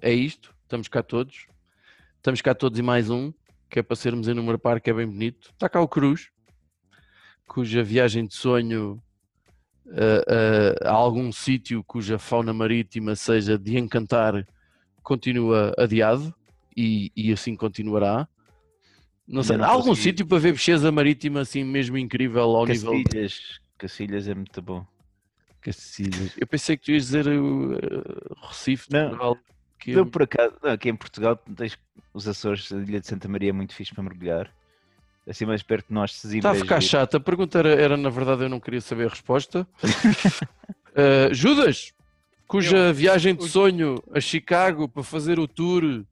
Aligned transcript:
É 0.00 0.12
isto, 0.12 0.54
estamos 0.62 0.88
cá 0.88 1.02
todos. 1.02 1.46
Estamos 2.16 2.40
cá 2.42 2.54
todos 2.54 2.78
e 2.78 2.82
mais 2.82 3.08
um, 3.08 3.32
que 3.70 3.78
é 3.78 3.82
para 3.82 3.96
sermos 3.96 4.28
em 4.28 4.34
número 4.34 4.58
par, 4.58 4.80
que 4.80 4.90
é 4.90 4.92
bem 4.92 5.06
bonito. 5.06 5.50
Está 5.52 5.68
cá 5.68 5.80
o 5.80 5.88
Cruz, 5.88 6.30
cuja 7.46 7.82
viagem 7.82 8.26
de 8.26 8.34
sonho 8.34 9.02
a, 9.90 10.86
a- 10.86 10.90
a 10.90 10.92
algum 10.92 11.30
sítio 11.32 11.82
cuja 11.84 12.18
fauna 12.18 12.52
marítima 12.52 13.14
seja 13.16 13.58
de 13.58 13.78
encantar 13.78 14.46
continua 15.02 15.74
adiado 15.78 16.34
e, 16.76 17.10
e 17.16 17.32
assim 17.32 17.56
continuará. 17.56 18.28
Não 19.26 19.42
sei, 19.42 19.56
Ainda 19.56 19.66
há 19.66 19.68
não 19.68 19.74
algum 19.76 19.94
sítio 19.94 20.26
para 20.26 20.38
ver 20.38 20.52
pesquisa 20.54 20.90
marítima 20.92 21.40
assim 21.40 21.64
mesmo 21.64 21.98
incrível 21.98 22.42
ao 22.56 22.66
nível 22.66 22.92
de 22.92 23.04
Cacilhas. 23.04 23.60
Cacilhas 23.76 24.28
é 24.28 24.34
muito 24.34 24.60
bom. 24.62 24.86
Cacilhas? 25.60 26.32
Eu 26.38 26.46
pensei 26.46 26.76
que 26.76 26.84
tu 26.84 26.92
ias 26.92 27.04
dizer 27.04 27.26
o 27.28 27.74
uh, 27.74 28.46
Recife, 28.48 28.88
de 28.88 28.94
Não. 28.96 29.08
Portugal, 29.10 29.38
que 29.78 29.90
Eu, 29.92 30.06
por 30.06 30.22
acaso, 30.22 30.54
não, 30.62 30.70
aqui 30.70 30.88
em 30.88 30.96
Portugal, 30.96 31.36
tens 31.36 31.78
os 32.14 32.26
Açores, 32.26 32.72
a 32.72 32.76
Ilha 32.78 33.00
de 33.00 33.06
Santa 33.06 33.28
Maria 33.28 33.50
é 33.50 33.52
muito 33.52 33.74
fixe 33.74 33.94
para 33.94 34.02
mergulhar. 34.02 34.52
Assim 35.28 35.44
mais 35.44 35.62
perto 35.62 35.88
de 35.88 35.94
nós, 35.94 36.14
Sesimbra. 36.14 36.50
Está 36.50 36.58
a 36.58 36.62
ficar 36.62 36.80
chata. 36.80 37.16
A 37.18 37.20
pergunta 37.20 37.58
era, 37.58 37.68
era, 37.70 37.96
na 37.96 38.08
verdade, 38.08 38.42
eu 38.44 38.48
não 38.48 38.58
queria 38.58 38.80
saber 38.80 39.06
a 39.06 39.10
resposta. 39.10 39.66
Uh, 39.84 41.32
Judas, 41.34 41.92
cuja 42.46 42.92
viagem 42.92 43.34
de 43.34 43.46
sonho 43.48 44.02
a 44.12 44.20
Chicago 44.20 44.88
para 44.88 45.02
fazer 45.02 45.38
o 45.38 45.46
tour 45.46 46.02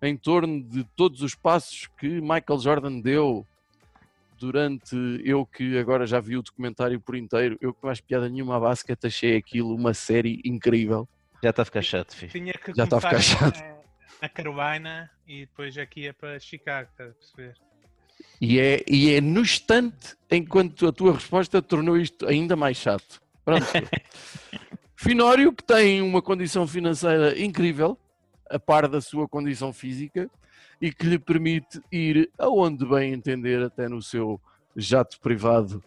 em 0.00 0.16
torno 0.16 0.62
de 0.62 0.84
todos 0.96 1.22
os 1.22 1.34
passos 1.34 1.88
que 1.98 2.20
Michael 2.20 2.58
Jordan 2.60 3.00
deu 3.00 3.46
durante 4.38 4.96
eu 5.24 5.46
que 5.46 5.78
agora 5.78 6.06
já 6.06 6.18
vi 6.20 6.36
o 6.36 6.42
documentário 6.42 7.00
por 7.00 7.14
inteiro, 7.16 7.56
eu 7.60 7.72
que 7.72 7.84
mais 7.84 8.00
piada 8.00 8.28
nenhuma 8.28 8.56
a 8.56 8.60
basquete 8.60 9.06
achei 9.06 9.36
aquilo 9.36 9.74
uma 9.74 9.94
série 9.94 10.40
incrível. 10.44 11.08
Já 11.42 11.50
está 11.50 11.62
a 11.62 11.64
ficar 11.64 11.82
chato, 11.82 12.14
filho. 12.16 12.32
Tinha 12.32 12.52
que 12.52 12.72
Já 12.74 12.84
está 12.84 12.96
a 12.96 13.00
ficar 13.00 13.20
chato. 13.20 13.58
na- 13.60 13.72
Na 14.22 14.28
Carolina 14.28 15.10
e 15.26 15.40
depois 15.46 15.76
aqui 15.78 16.06
é 16.06 16.12
para 16.12 16.38
Chicago, 16.38 16.88
estás 16.92 17.10
a 17.10 17.14
perceber? 17.14 17.54
E 18.40 18.58
é, 18.58 18.82
e 18.88 19.14
é 19.14 19.20
no 19.20 19.40
instante 19.40 20.16
enquanto 20.30 20.86
a 20.88 20.92
tua 20.92 21.12
resposta 21.14 21.62
tornou 21.62 21.96
isto 21.96 22.26
ainda 22.26 22.56
mais 22.56 22.76
chato. 22.76 23.20
Pronto. 23.44 23.64
Finório, 24.96 25.52
que 25.52 25.64
tem 25.64 26.00
uma 26.00 26.22
condição 26.22 26.66
financeira 26.66 27.38
incrível, 27.40 27.98
a 28.48 28.58
par 28.58 28.88
da 28.88 29.00
sua 29.00 29.28
condição 29.28 29.72
física, 29.72 30.30
e 30.80 30.92
que 30.92 31.06
lhe 31.06 31.18
permite 31.18 31.80
ir 31.90 32.30
aonde 32.38 32.84
bem 32.86 33.12
entender, 33.12 33.62
até 33.62 33.88
no 33.88 34.00
seu 34.02 34.40
jato 34.76 35.20
privado, 35.20 35.82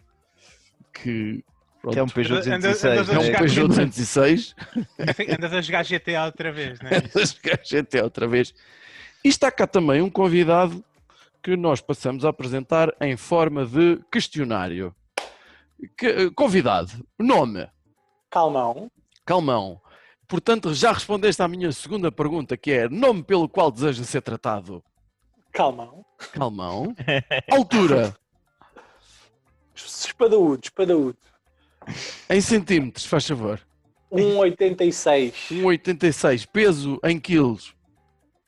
que 0.92 1.42
pronto, 1.80 1.98
É 1.98 2.02
um 2.02 2.08
Peugeot 2.08 2.40
Anda- 2.40 2.56
anda- 2.56 2.68
206. 2.72 2.84
andas 2.84 3.10
a 3.10 3.12
é 3.12 3.18
um 3.18 3.20
né? 3.20 3.26
jogar 3.26 3.38
Peugeot 3.38 3.68
206. 3.68 4.54
Andas 5.34 5.52
a 5.52 5.60
jogar 5.60 5.84
GTA 5.84 6.24
outra 6.24 6.52
vez, 6.52 6.80
não 6.80 6.90
é? 6.90 6.96
As 7.22 7.32
gajas 7.38 7.74
até 7.80 8.02
outra 8.02 8.26
vez. 8.26 8.54
E 9.24 9.28
está 9.28 9.50
cá 9.50 9.66
também 9.66 10.00
um 10.02 10.10
convidado 10.10 10.82
que 11.46 11.56
nós 11.56 11.80
passamos 11.80 12.24
a 12.24 12.30
apresentar 12.30 12.92
em 13.00 13.16
forma 13.16 13.64
de 13.64 14.00
questionário. 14.10 14.92
Que- 15.96 16.28
convidado, 16.32 16.90
nome, 17.16 17.68
Calmão. 18.28 18.90
Calmão. 19.24 19.80
Portanto, 20.26 20.74
já 20.74 20.90
respondeste 20.90 21.40
à 21.40 21.46
minha 21.46 21.70
segunda 21.70 22.10
pergunta, 22.10 22.56
que 22.56 22.72
é 22.72 22.88
nome 22.88 23.22
pelo 23.22 23.48
qual 23.48 23.70
deseja 23.70 24.02
ser 24.02 24.22
tratado. 24.22 24.82
Calmão. 25.52 26.04
Calmão. 26.32 26.92
Altura, 27.48 28.12
Espadaúdo, 29.72 30.62
espadaúdo. 30.64 31.18
em 32.28 32.40
centímetros, 32.40 33.06
faz 33.06 33.24
favor. 33.24 33.60
1,86. 34.10 35.32
1,86. 35.52 36.48
Peso 36.52 36.98
em 37.04 37.20
quilos. 37.20 37.75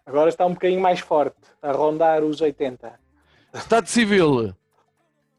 Agora 0.09 0.31
está 0.31 0.47
um 0.47 0.55
bocadinho 0.55 0.81
mais 0.81 1.01
forte, 1.01 1.37
a 1.61 1.71
rondar 1.71 2.25
os 2.25 2.41
80. 2.41 2.99
Estado 3.53 3.87
civil. 3.89 4.55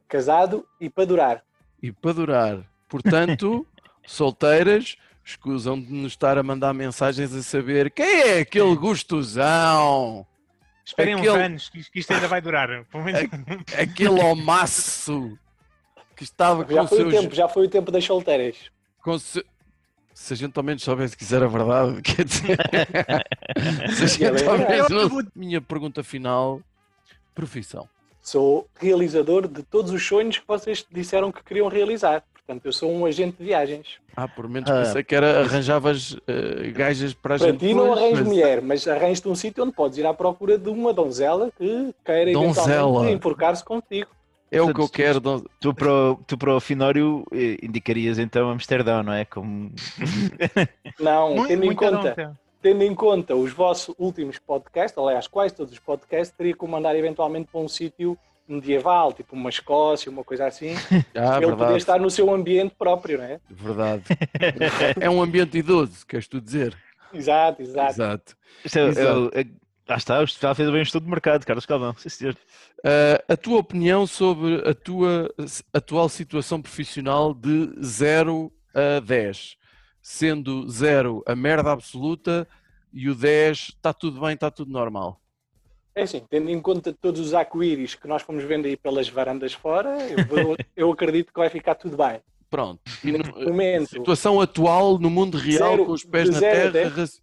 Casado 0.07 0.63
e 0.79 0.89
para 0.91 1.05
durar. 1.05 1.43
e 1.81 1.91
para 1.91 2.13
durar. 2.13 2.63
Portanto, 2.87 3.65
solteiras, 4.05 4.95
escusam 5.25 5.79
de 5.81 5.91
nos 5.91 6.11
estar 6.11 6.37
a 6.37 6.43
mandar 6.43 6.71
mensagens 6.73 7.33
a 7.33 7.41
saber 7.41 7.89
quem 7.89 8.05
é 8.21 8.39
aquele 8.41 8.75
gostosão, 8.75 10.25
Esperem 10.85 11.15
uns 11.15 11.19
Aquele- 11.21 11.43
anos, 11.43 11.69
que 11.69 11.79
isto- 11.99 12.13
ainda 12.13 12.27
vai 12.27 12.41
durar. 12.41 12.69
Aquele 13.79 14.21
almaço 14.21 15.37
que 16.15 16.23
estava 16.23 16.65
Já 16.71 16.81
com 16.81 16.87
foi 16.87 17.03
o 17.05 17.11
seus. 17.11 17.21
tempo, 17.23 17.35
já 17.35 17.47
foi 17.47 17.65
o 17.65 17.69
tempo 17.69 17.91
das 17.91 18.03
solteiras. 18.03 18.57
com 19.03 19.17
se- 19.17 19.45
Se 20.21 20.33
a 20.33 20.35
gente 20.35 20.57
ao 20.57 20.63
menos 20.63 20.83
soubesse 20.83 21.15
que 21.15 21.23
isso 21.23 21.33
era 21.33 21.47
verdade, 21.47 22.01
quer 22.03 22.25
dizer. 22.25 22.57
Se 23.95 24.03
a 24.03 24.31
gente 24.33 24.43
ao 24.47 24.57
menos 24.57 24.89
não- 24.89 25.21
Minha 25.33 25.61
pergunta 25.61 26.03
final: 26.03 26.59
profissão. 27.33 27.87
Sou 28.21 28.67
realizador 28.77 29.47
de 29.47 29.63
todos 29.63 29.91
os 29.91 30.05
sonhos 30.05 30.37
que 30.37 30.43
vocês 30.45 30.85
disseram 30.91 31.31
que 31.31 31.41
queriam 31.41 31.69
realizar. 31.69 32.21
Portanto, 32.33 32.65
eu 32.65 32.73
sou 32.73 32.91
um 32.91 33.05
agente 33.05 33.37
de 33.37 33.45
viagens. 33.45 33.87
Ah, 34.15 34.27
por 34.27 34.47
menos 34.49 34.69
Ah. 34.69 34.83
pensei 34.83 35.03
que 35.05 35.15
era 35.15 35.39
arranjavas 35.39 36.17
eh, 36.27 36.69
gajas 36.71 37.13
para 37.13 37.35
a 37.35 37.39
Para 37.39 37.51
gente. 37.51 37.59
ti 37.59 37.73
não 37.73 37.93
arranjo 37.93 38.15
mas- 38.17 38.27
mulher, 38.27 38.61
mas 38.61 38.87
arranjo-te 38.87 39.29
um 39.29 39.35
sítio 39.35 39.63
onde 39.63 39.71
podes 39.73 39.97
ir 39.99 40.05
à 40.05 40.13
procura 40.13 40.57
de 40.57 40.69
uma 40.69 40.91
donzela 40.93 41.49
que 41.57 41.95
queira 42.03 42.33
Donzela. 42.33 42.67
eventualmente 42.73 43.13
enforcar-se 43.15 43.63
contigo. 43.63 44.09
É 44.51 44.61
o 44.61 44.73
que 44.73 44.81
eu 44.81 44.89
quero. 44.89 45.21
Tu 45.59 45.73
para, 45.73 45.91
o, 45.93 46.15
tu 46.27 46.37
para 46.37 46.55
o 46.55 46.59
Finório 46.59 47.23
eh, 47.31 47.57
indicarias 47.61 48.17
então 48.17 48.49
Amsterdão, 48.49 49.03
não 49.03 49.13
é? 49.13 49.25
Como... 49.25 49.71
Não, 50.99 51.35
Muito- 51.35 51.47
tendo 51.47 51.65
em 51.65 51.75
conta 51.75 51.91
nota. 51.91 52.39
tendo 52.61 52.83
em 52.83 52.95
conta 52.95 53.35
os 53.35 53.51
vossos 53.53 53.93
últimos 53.97 54.37
podcasts, 54.39 54.97
aliás, 54.97 55.27
quase 55.27 55.53
todos 55.53 55.71
os 55.71 55.79
podcasts, 55.79 56.35
teria 56.35 56.53
que 56.55 56.67
mandar 56.67 56.95
eventualmente 56.95 57.49
para 57.51 57.61
um 57.61 57.67
sítio 57.67 58.17
medieval, 58.47 59.13
tipo 59.13 59.35
uma 59.35 59.49
Escócia, 59.49 60.11
uma 60.11 60.23
coisa 60.23 60.47
assim, 60.47 60.73
Ah, 61.15 61.37
ele 61.37 61.45
poder 61.45 61.57
verdade. 61.57 61.77
estar 61.77 61.99
no 61.99 62.09
seu 62.09 62.33
ambiente 62.33 62.73
próprio, 62.77 63.19
não 63.19 63.25
é? 63.25 63.39
Verdade. 63.49 64.03
é 64.99 65.09
um 65.09 65.21
ambiente 65.21 65.57
idoso, 65.57 66.05
queres 66.07 66.27
tu 66.27 66.41
dizer? 66.41 66.75
Exato, 67.13 67.61
exato. 67.61 67.91
Exato. 67.91 68.37
É, 68.75 68.79
é, 68.79 68.87
Exato. 68.89 69.31
Ah 69.89 69.95
está, 69.95 70.23
já 70.23 70.53
fez 70.53 70.69
bem 70.69 70.81
um 70.81 70.83
estudo 70.83 71.05
de 71.05 71.09
mercado, 71.09 71.43
Carlos 71.43 71.65
Calvão, 71.65 71.95
sim 71.97 72.09
senhor. 72.09 72.35
Uh, 72.79 73.23
a 73.27 73.35
tua 73.35 73.57
opinião 73.57 74.05
sobre 74.05 74.61
a 74.69 74.73
tua 74.75 75.33
atual 75.73 76.07
situação 76.07 76.61
profissional 76.61 77.33
de 77.33 77.71
0 77.83 78.51
a 78.71 78.99
10, 78.99 79.57
sendo 79.99 80.69
0 80.69 81.23
a 81.25 81.35
merda 81.35 81.71
absoluta 81.71 82.47
e 82.93 83.09
o 83.09 83.15
10 83.15 83.57
está 83.57 83.91
tudo 83.91 84.21
bem, 84.21 84.35
está 84.35 84.51
tudo 84.51 84.71
normal. 84.71 85.19
É 85.95 86.03
assim, 86.03 86.23
tendo 86.29 86.51
em 86.51 86.61
conta 86.61 86.93
todos 86.93 87.19
os 87.19 87.33
arco-íris 87.33 87.95
que 87.95 88.07
nós 88.07 88.21
fomos 88.21 88.43
vendo 88.43 88.67
aí 88.67 88.77
pelas 88.77 89.09
varandas 89.09 89.53
fora, 89.53 89.97
eu, 90.07 90.23
vou, 90.27 90.55
eu 90.77 90.91
acredito 90.91 91.33
que 91.33 91.39
vai 91.39 91.49
ficar 91.49 91.73
tudo 91.73 91.97
bem. 91.97 92.21
Pronto. 92.47 92.79
E 93.03 93.11
no, 93.11 93.25
momento, 93.43 93.89
situação 93.89 94.39
atual 94.39 94.99
no 94.99 95.09
mundo 95.09 95.35
real, 95.35 95.71
zero, 95.71 95.85
com 95.87 95.93
os 95.93 96.03
pés 96.03 96.29
na 96.29 96.39
terra, 96.39 96.69
10, 96.69 97.21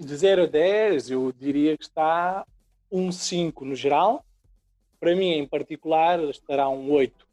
de 0.00 0.16
0 0.16 0.44
a 0.44 0.46
10, 0.46 1.10
eu 1.10 1.32
diria 1.38 1.76
que 1.76 1.84
está 1.84 2.44
um 2.90 3.12
5 3.12 3.64
no 3.64 3.74
geral. 3.76 4.24
Para 4.98 5.14
mim, 5.14 5.30
em 5.32 5.46
particular, 5.46 6.18
estará 6.24 6.68
um 6.68 6.90
8. 6.90 7.28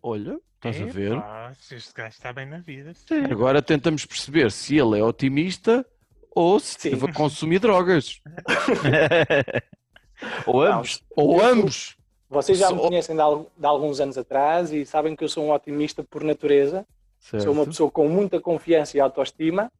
Olha, 0.00 0.38
estás 0.54 0.80
a 0.80 0.84
ver? 0.84 1.12
Epá, 1.16 1.52
este 1.72 1.92
gajo 1.92 2.14
está 2.14 2.32
bem 2.32 2.46
na 2.46 2.58
vida. 2.58 2.92
Agora 3.30 3.60
tentamos 3.60 4.06
perceber 4.06 4.50
se 4.52 4.78
ele 4.78 4.96
é 4.98 5.02
otimista 5.02 5.84
ou 6.30 6.60
se 6.60 6.76
Sim. 6.78 6.88
esteve 6.90 7.10
a 7.10 7.14
consumir 7.14 7.58
drogas. 7.58 8.20
Ou 10.46 10.64
Não, 10.64 10.78
ambos. 10.78 11.02
Ou 11.16 11.38
Eu- 11.40 11.44
ambos. 11.46 11.96
Vocês 12.30 12.58
já 12.58 12.70
me 12.70 12.78
conhecem 12.78 13.16
de, 13.16 13.20
al- 13.22 13.50
de 13.56 13.66
alguns 13.66 13.98
anos 14.00 14.16
atrás 14.18 14.70
e 14.72 14.84
sabem 14.86 15.16
que 15.16 15.24
eu 15.24 15.28
sou 15.28 15.44
um 15.46 15.52
otimista 15.52 16.04
por 16.04 16.22
natureza. 16.22 16.86
Sou 17.18 17.40
uma 17.52 17.56
Certo. 17.56 17.66
pessoa 17.70 17.90
com 17.90 18.08
muita 18.08 18.40
confiança 18.40 18.96
e 18.96 19.00
autoestima 19.00 19.70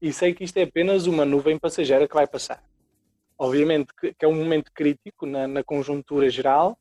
e 0.00 0.12
sei 0.12 0.34
que 0.34 0.44
isto 0.44 0.56
é 0.58 0.62
apenas 0.62 1.06
uma 1.06 1.24
nuvem 1.24 1.58
passageira 1.58 2.06
que 2.06 2.14
vai 2.14 2.26
passar. 2.26 2.62
Obviamente 3.38 3.92
que, 3.94 4.14
é 4.20 4.28
um 4.28 4.34
momento 4.34 4.70
crítico 4.72 5.26
na, 5.26 5.46
na 5.46 5.62
conjuntura 5.62 6.28
geral 6.30 6.78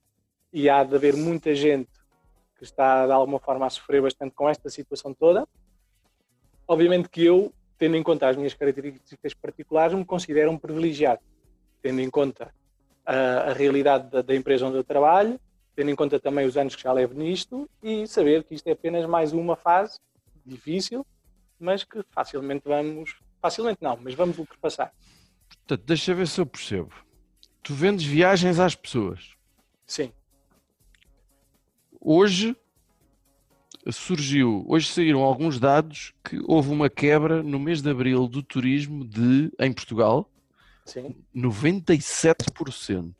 e 0.52 0.70
há 0.70 0.84
de 0.84 0.96
haver 0.96 1.16
muita 1.16 1.54
gente 1.54 1.90
que 2.58 2.64
está 2.64 3.06
de 3.06 3.12
alguma 3.12 3.40
forma 3.40 3.66
a 3.66 3.70
sofrer 3.70 4.02
bastante 4.02 4.34
com 4.34 4.50
esta 4.50 4.70
situação 4.70 5.14
toda. 5.14 5.48
Obviamente 6.68 7.10
que 7.10 7.24
eu, 7.24 7.54
tendo 7.78 7.98
em 7.98 8.04
conta 8.04 8.30
as 8.30 8.38
minhas 8.38 8.54
características 8.54 9.34
particulares, 9.34 9.98
me 9.98 10.06
considero 10.06 10.52
um 10.52 10.58
privilegiado, 10.58 11.22
tendo 11.82 12.00
em 12.00 12.10
conta 12.10 12.54
a, 13.06 13.16
a 13.50 13.54
realidade 13.54 14.10
da, 14.10 14.22
da 14.22 14.36
empresa 14.36 14.66
onde 14.66 14.78
eu 14.78 14.84
trabalho 14.84 15.40
tendo 15.76 15.92
em 15.92 15.96
conta 15.96 16.20
também 16.20 16.46
os 16.46 16.56
anos 16.56 16.76
que 16.76 16.84
já 16.84 16.94
levo 16.94 17.14
nisto 17.14 17.70
e 17.84 18.08
saber 18.08 18.44
que 18.46 18.56
isto 18.56 18.68
é 18.68 18.72
apenas 18.72 19.06
mais 19.06 19.34
uma 19.34 19.56
fase 19.56 20.00
difícil, 20.46 21.06
mas 21.60 21.84
que 21.84 22.04
facilmente 22.12 22.64
vamos, 22.66 23.16
facilmente 23.42 23.82
não, 23.82 23.98
mas 23.98 24.14
vamos 24.14 24.38
ultrapassar. 24.38 24.94
Portanto, 25.50 25.86
deixa 25.86 26.14
ver 26.14 26.28
se 26.28 26.40
eu 26.40 26.46
percebo. 26.46 26.94
Tu 27.64 27.74
vendes 27.74 28.06
viagens 28.06 28.60
às 28.60 28.76
pessoas. 28.76 29.36
Sim, 29.88 30.12
Hoje 32.08 32.56
surgiu, 33.92 34.64
hoje 34.68 34.88
saíram 34.88 35.24
alguns 35.24 35.60
dados 35.60 36.14
que 36.24 36.40
houve 36.46 36.70
uma 36.70 36.88
quebra 36.88 37.42
no 37.42 37.58
mês 37.58 37.82
de 37.82 37.90
abril 37.90 38.28
do 38.28 38.44
turismo 38.44 39.04
de, 39.04 39.52
em 39.60 39.74
Portugal, 39.74 40.32
sim, 40.86 41.16
97%. 41.36 43.12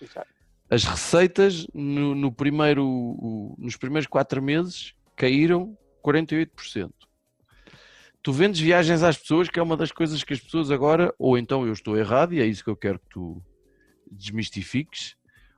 exato. 0.00 0.26
As 0.70 0.84
receitas 0.84 1.66
no, 1.74 2.14
no 2.14 2.32
primeiro, 2.32 3.54
nos 3.58 3.76
primeiros 3.76 4.06
quatro 4.06 4.40
meses 4.40 4.94
caíram 5.14 5.76
48%. 6.02 6.90
Tu 8.22 8.32
vendes 8.32 8.60
viagens 8.60 9.02
às 9.02 9.16
pessoas, 9.18 9.48
que 9.48 9.58
é 9.58 9.62
uma 9.62 9.76
das 9.76 9.90
coisas 9.90 10.22
que 10.22 10.32
as 10.32 10.40
pessoas 10.40 10.70
agora, 10.70 11.12
ou 11.18 11.36
então 11.36 11.66
eu 11.66 11.72
estou 11.72 11.96
errado, 11.96 12.32
e 12.32 12.40
é 12.40 12.46
isso 12.46 12.62
que 12.62 12.70
eu 12.70 12.76
quero 12.76 12.98
que 13.00 13.08
tu 13.10 13.42
desmistifiques 14.10 15.16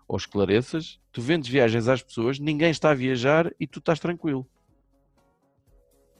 ou 0.09 0.17
esclareças. 0.17 0.99
Tu 1.13 1.21
vendes 1.21 1.49
viagens 1.49 1.89
às 1.89 2.03
pessoas, 2.03 2.39
ninguém 2.39 2.71
está 2.71 2.91
a 2.91 2.95
viajar 2.95 3.53
e 3.61 3.67
tu 3.67 3.81
estás 3.81 4.01
tranquilo. 4.01 4.47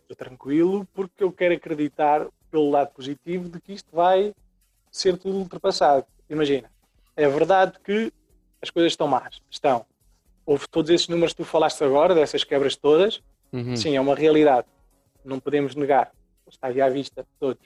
Estou 0.03 0.17
tranquilo 0.17 0.87
porque 0.93 1.25
eu 1.25 1.33
quero 1.33 1.55
acreditar 1.55 2.27
pelo 2.51 2.71
lado 2.71 2.93
positivo 2.93 3.49
de 3.49 3.59
que 3.61 3.73
isto 3.73 3.89
vai 3.91 4.35
ser 4.91 5.17
tudo 5.17 5.39
ultrapassado. 5.39 6.05
Imagina, 6.29 6.71
é 7.17 7.27
verdade 7.27 7.79
que 7.83 8.13
as 8.61 8.69
coisas 8.71 8.93
estão 8.93 9.09
más, 9.09 9.41
estão. 9.51 9.87
Houve 10.45 10.69
todos 10.69 10.91
esses 10.91 11.09
números 11.09 11.33
que 11.33 11.39
tu 11.43 11.45
falaste 11.45 11.83
agora, 11.83 12.15
dessas 12.15 12.45
quebras 12.45 12.77
todas, 12.77 13.23
Uhum. 13.51 13.77
sim, 13.77 13.97
é 13.97 14.01
uma 14.01 14.15
realidade. 14.15 14.67
Não 15.25 15.41
podemos 15.41 15.75
negar. 15.75 16.13
Está 16.49 16.69
aí 16.69 16.81
à 16.81 16.89
vista 16.89 17.27
todos. 17.39 17.63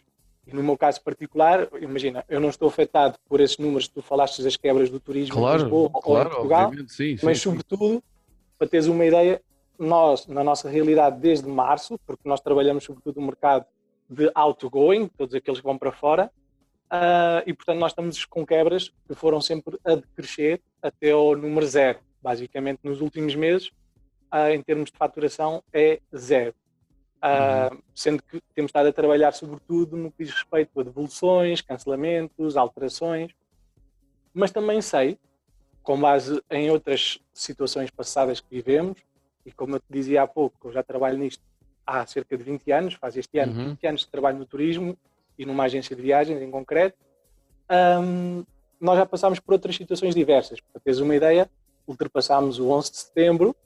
E 0.46 0.54
no 0.54 0.62
meu 0.62 0.78
caso 0.78 1.02
particular, 1.02 1.69
imagina, 1.80 2.25
eu 2.28 2.40
não 2.40 2.48
estou 2.48 2.69
afetado 2.69 3.19
por 3.28 3.40
esses 3.40 3.58
números 3.58 3.86
que 3.86 3.94
tu 3.94 4.02
falaste 4.02 4.42
das 4.42 4.56
quebras 4.56 4.88
do 4.88 4.98
turismo 4.98 5.36
em 5.36 5.38
Claro, 5.38 5.62
Lisboa 5.62 5.90
ou 5.92 5.98
em 5.98 6.02
claro, 6.02 6.30
Portugal, 6.30 6.72
sim. 6.88 6.88
sim, 6.88 7.19
mas 7.22 7.38
sim. 7.38 7.50
sobretudo, 7.50 8.02
para 8.58 8.66
teres 8.66 8.86
uma 8.86 9.04
ideia, 9.04 9.42
nós, 9.78 10.26
na 10.26 10.42
nossa 10.42 10.69
realidade 10.70 11.20
desde 11.20 11.46
março, 11.46 11.98
porque 12.06 12.26
nós 12.26 12.40
trabalhamos 12.40 12.82
sobretudo 12.84 13.20
no 13.20 13.26
mercado 13.26 13.66
de 14.08 14.30
outgoing, 14.34 15.08
todos 15.08 15.34
aqueles 15.34 15.60
que 15.60 15.66
vão 15.66 15.76
para 15.76 15.92
fora, 15.92 16.30
ah, 16.90 17.42
e 17.46 17.52
portanto 17.52 17.78
nós 17.78 17.92
estamos 17.92 18.25
com 18.25 18.46
quebras 18.46 18.90
que 19.06 19.14
foram 19.14 19.40
sempre 19.42 19.78
a 19.84 19.96
decrescer 19.96 20.62
até 20.80 21.10
ao 21.10 21.36
número 21.36 21.66
zero. 21.66 21.98
Basicamente, 22.22 22.80
nos 22.82 23.02
últimos 23.02 23.34
meses, 23.34 23.70
ah, 24.30 24.50
em 24.50 24.62
termos 24.62 24.90
de 24.90 24.96
faturação, 24.96 25.62
é 25.72 26.00
zero. 26.16 26.54
Ah, 27.20 27.70
Sendo 27.94 28.22
que 28.22 28.40
temos 28.54 28.68
estado 28.68 28.88
a 28.88 28.92
trabalhar 28.92 29.32
sobretudo 29.32 29.96
no 29.96 30.10
que 30.12 30.24
diz 30.24 30.32
respeito 30.32 30.78
a 30.80 30.84
devoluções, 30.84 31.60
cancelamentos, 31.60 32.56
alterações, 32.56 33.32
mas 34.32 34.50
também 34.52 34.80
sei 34.80 35.18
com 35.82 35.98
base 35.98 36.40
em 36.50 36.70
outras 36.70 37.18
situações 37.32 37.90
passadas 37.90 38.40
que 38.40 38.46
vivemos, 38.50 38.98
e 39.44 39.50
como 39.50 39.76
eu 39.76 39.80
te 39.80 39.86
dizia 39.90 40.22
há 40.22 40.26
pouco, 40.26 40.68
eu 40.68 40.72
já 40.72 40.82
trabalho 40.82 41.16
nisto 41.18 41.42
há 41.86 42.04
cerca 42.06 42.36
de 42.36 42.44
20 42.44 42.70
anos, 42.70 42.94
faz 42.94 43.16
este 43.16 43.38
ano 43.38 43.52
Uhum. 43.54 43.64
20 43.70 43.86
anos 43.86 44.04
que 44.04 44.10
trabalho 44.10 44.38
no 44.38 44.44
turismo 44.44 44.96
e 45.38 45.46
numa 45.46 45.64
agência 45.64 45.96
de 45.96 46.02
viagens 46.02 46.42
em 46.42 46.50
concreto, 46.50 46.98
hum, 48.02 48.44
nós 48.78 48.98
já 48.98 49.06
passámos 49.06 49.40
por 49.40 49.54
outras 49.54 49.74
situações 49.74 50.14
diversas. 50.14 50.60
Para 50.60 50.80
teres 50.82 51.00
uma 51.00 51.16
ideia, 51.16 51.50
ultrapassámos 51.86 52.58
o 52.58 52.68
11 52.68 52.90
de 52.90 52.96
setembro, 52.98 53.56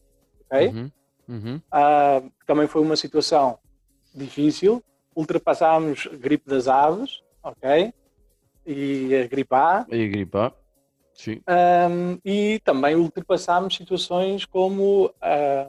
ok? 0.47 0.69
Uhum, 0.69 0.91
uhum. 1.29 1.61
Ah, 1.71 2.23
também 2.47 2.67
foi 2.67 2.83
uma 2.83 2.97
situação 2.97 3.59
difícil. 4.15 4.83
Ultrapassámos 5.15 6.09
a 6.13 6.17
gripe 6.17 6.49
das 6.49 6.69
aves, 6.69 7.23
ok? 7.43 7.93
E 8.67 9.15
a 9.15 9.27
gripe 9.27 9.55
A, 9.55 9.87
Aí 9.91 10.05
a 10.05 10.09
gripa. 10.09 10.55
Sim. 11.15 11.41
um, 11.91 12.19
e 12.25 12.59
também 12.65 12.97
ultrapassámos 12.97 13.77
situações 13.77 14.47
como 14.47 15.13
ah, 15.21 15.69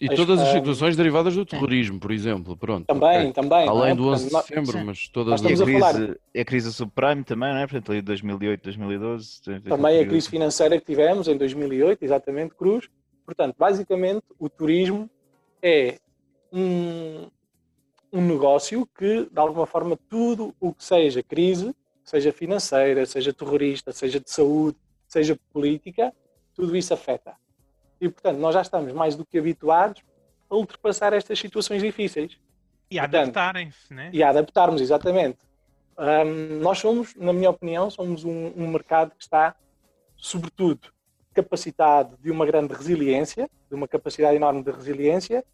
E 0.00 0.08
As- 0.10 0.14
todas 0.14 0.40
as 0.40 0.48
situações 0.52 0.94
derivadas 0.94 1.34
do 1.34 1.44
terrorismo, 1.46 1.98
por 1.98 2.12
exemplo. 2.12 2.56
Pronto. 2.56 2.84
também, 2.86 3.30
ok. 3.30 3.32
também. 3.32 3.66
não 3.66 3.78
é? 3.78 3.80
Além 3.82 3.96
do 3.96 4.08
11 4.08 4.30
Portanto, 4.30 4.42
de 4.42 4.48
setembro, 4.64 4.86
mas 4.86 5.08
todas 5.08 5.40
Nós 5.42 5.50
E 5.58 5.62
a 5.62 5.64
a 5.64 5.80
falar- 5.80 5.94
crise, 5.94 6.20
é 6.34 6.40
a 6.40 6.44
crise 6.44 6.72
subprime 6.72 7.24
também, 7.24 7.48
não 7.52 7.60
é? 7.60 7.66
Portanto, 7.66 7.90
ali 7.92 8.02
2008, 8.02 8.62
2012. 8.62 9.40
também 9.64 10.00
a 10.00 10.06
crise 10.06 10.28
financeira 10.28 10.78
que 10.78 10.84
tivemos 10.86 11.26
em 11.28 11.36
2008, 11.36 12.02
exatamente, 12.04 12.54
Cruz. 12.54 12.88
Portanto, 13.26 13.56
basicamente, 13.58 14.22
o 14.38 14.48
turismo 14.48 15.10
é 15.60 15.98
um, 16.52 17.28
um 18.12 18.20
negócio 18.20 18.88
que, 18.96 19.28
de 19.28 19.38
alguma 19.38 19.66
forma, 19.66 19.98
tudo 20.08 20.54
o 20.60 20.72
que 20.72 20.84
seja 20.84 21.22
crise, 21.24 21.74
seja 22.04 22.32
financeira, 22.32 23.04
seja 23.04 23.32
terrorista, 23.32 23.92
seja 23.92 24.20
de 24.20 24.30
saúde, 24.30 24.78
seja 25.08 25.36
política, 25.52 26.14
tudo 26.54 26.76
isso 26.76 26.94
afeta. 26.94 27.34
E, 28.00 28.08
portanto, 28.08 28.38
nós 28.38 28.54
já 28.54 28.62
estamos 28.62 28.92
mais 28.92 29.16
do 29.16 29.26
que 29.26 29.38
habituados 29.38 30.02
a 30.48 30.54
ultrapassar 30.54 31.12
estas 31.12 31.36
situações 31.36 31.82
difíceis. 31.82 32.38
E 32.88 33.00
adaptarem-se, 33.00 33.92
né? 33.92 34.10
e 34.12 34.22
a 34.22 34.28
adaptarmos, 34.28 34.80
exatamente. 34.80 35.38
Ahm, 35.98 36.60
nós 36.60 36.78
somos, 36.78 37.16
na 37.16 37.32
minha 37.32 37.50
opinião, 37.50 37.90
somos 37.90 38.22
um, 38.24 38.52
um 38.56 38.68
mercado 38.68 39.10
que 39.16 39.24
está, 39.24 39.56
sobretudo, 40.16 40.92
capacitado 41.36 42.16
de 42.22 42.30
uma 42.30 42.46
grande 42.46 42.72
resiliência, 42.72 43.48
de 43.68 43.74
uma 43.74 43.86
capacidade 43.86 44.36
enorme 44.36 44.62
de 44.64 44.70
resiliência, 44.70 45.44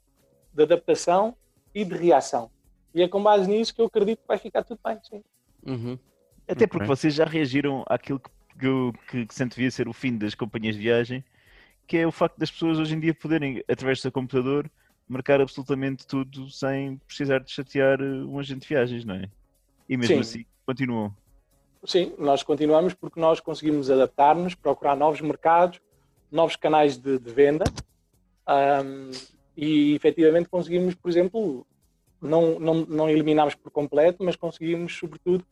de 0.55 0.63
adaptação 0.63 1.37
e 1.75 1.85
de 1.85 1.95
reação. 1.95 2.49
E 2.95 3.03
é 3.03 3.09
com 3.09 3.21
base 3.21 3.49
nisso 3.49 3.75
que 3.75 3.81
eu 3.81 3.87
acredito 3.87 4.21
que 4.21 4.29
vai 4.29 4.39
ficar 4.39 4.63
tudo 4.63 4.79
bem, 4.85 4.99
sim. 5.03 5.23
Uhum. 5.67 5.99
Até 6.47 6.67
porque 6.67 6.87
vocês 6.87 7.15
já 7.15 7.25
reagiram 7.25 7.85
àquilo 7.89 8.21
que, 8.21 8.31
que, 8.59 8.67
eu- 8.67 8.93
que, 9.11 9.27
que 9.27 9.35
sempre 9.35 9.57
devia 9.57 9.71
ser 9.71 9.89
o 9.89 9.93
fim 9.93 10.17
das 10.17 10.35
companhias 10.35 10.77
de 10.77 10.83
viagem, 10.83 11.25
que 11.87 11.97
é 11.97 12.07
o 12.07 12.13
facto 12.13 12.39
das 12.39 12.51
pessoas 12.51 12.79
hoje 12.79 12.95
em 12.95 13.01
dia 13.01 13.15
poderem, 13.15 13.63
através 13.69 13.99
do 13.99 14.03
seu 14.03 14.13
computador, 14.13 14.71
marcar 15.09 15.41
absolutamente 15.41 16.07
tudo 16.07 16.49
sem 16.51 16.97
precisar 16.99 17.41
de 17.41 17.51
chatear 17.51 18.01
eh, 18.01 18.05
um 18.05 18.39
agente 18.39 18.61
de 18.61 18.69
viagens, 18.69 19.05
não 19.05 19.15
é? 19.17 19.29
E 19.89 19.97
mesmo 19.97 20.17
Sim. 20.17 20.21
assim 20.21 20.47
continuam. 20.65 21.15
Sim, 21.85 22.15
nós 22.17 22.45
continuamos 22.45 22.95
porque 22.95 23.19
nós 23.19 23.41
conseguimos 23.41 23.91
adaptar-nos, 23.91 24.55
procurar 24.55 24.95
novos 24.97 25.21
mercados, 25.21 25.81
novos 26.31 26.55
canais 26.55 26.97
de, 26.97 27.19
de 27.19 27.31
venda 27.33 27.65
ahm, 28.47 29.11
e 29.57 29.93
efetivamente 29.95 30.49
conseguimos, 30.49 30.95
por 30.95 31.11
exemplo, 31.11 31.67
não, 32.21 32.61
não, 32.61 32.75
não 32.87 33.11
eliminamos 33.11 33.57
por 33.57 33.73
completo, 33.73 34.23
mas 34.23 34.37
conseguimos, 34.37 34.97
sobretudo, 34.97 35.45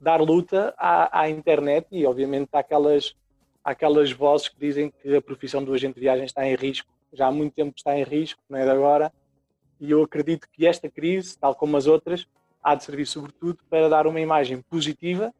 dar 0.00 0.18
luta 0.20 0.74
à, 0.78 1.20
à 1.20 1.28
internet 1.28 1.86
e, 1.92 2.06
obviamente, 2.06 2.48
àquelas, 2.54 3.14
àquelas 3.62 4.10
vozes 4.10 4.48
que 4.48 4.58
dizem 4.58 4.90
que 4.90 5.14
a 5.14 5.20
profissão 5.20 5.62
do 5.62 5.74
agente 5.74 5.96
de 5.96 6.00
viagem 6.00 6.24
está 6.24 6.46
em 6.48 6.54
risco. 6.54 6.88
Já 7.12 7.26
há 7.26 7.30
muito 7.30 7.52
tempo 7.52 7.74
está 7.76 7.96
em 7.98 8.02
risco, 8.02 8.40
não 8.48 8.58
é 8.58 8.64
de 8.64 8.70
agora, 8.70 9.12
e 9.78 9.90
eu 9.90 10.02
acredito 10.02 10.48
que 10.50 10.66
esta 10.66 10.88
crise, 10.88 11.38
tal 11.38 11.54
como 11.54 11.76
as 11.76 11.86
outras, 11.86 12.26
há 12.62 12.74
de 12.74 12.82
servir, 12.82 13.06
sobretudo, 13.06 13.58
para 13.68 13.90
dar 13.90 14.06
uma 14.06 14.20
imagem 14.20 14.62
positiva 14.62 15.34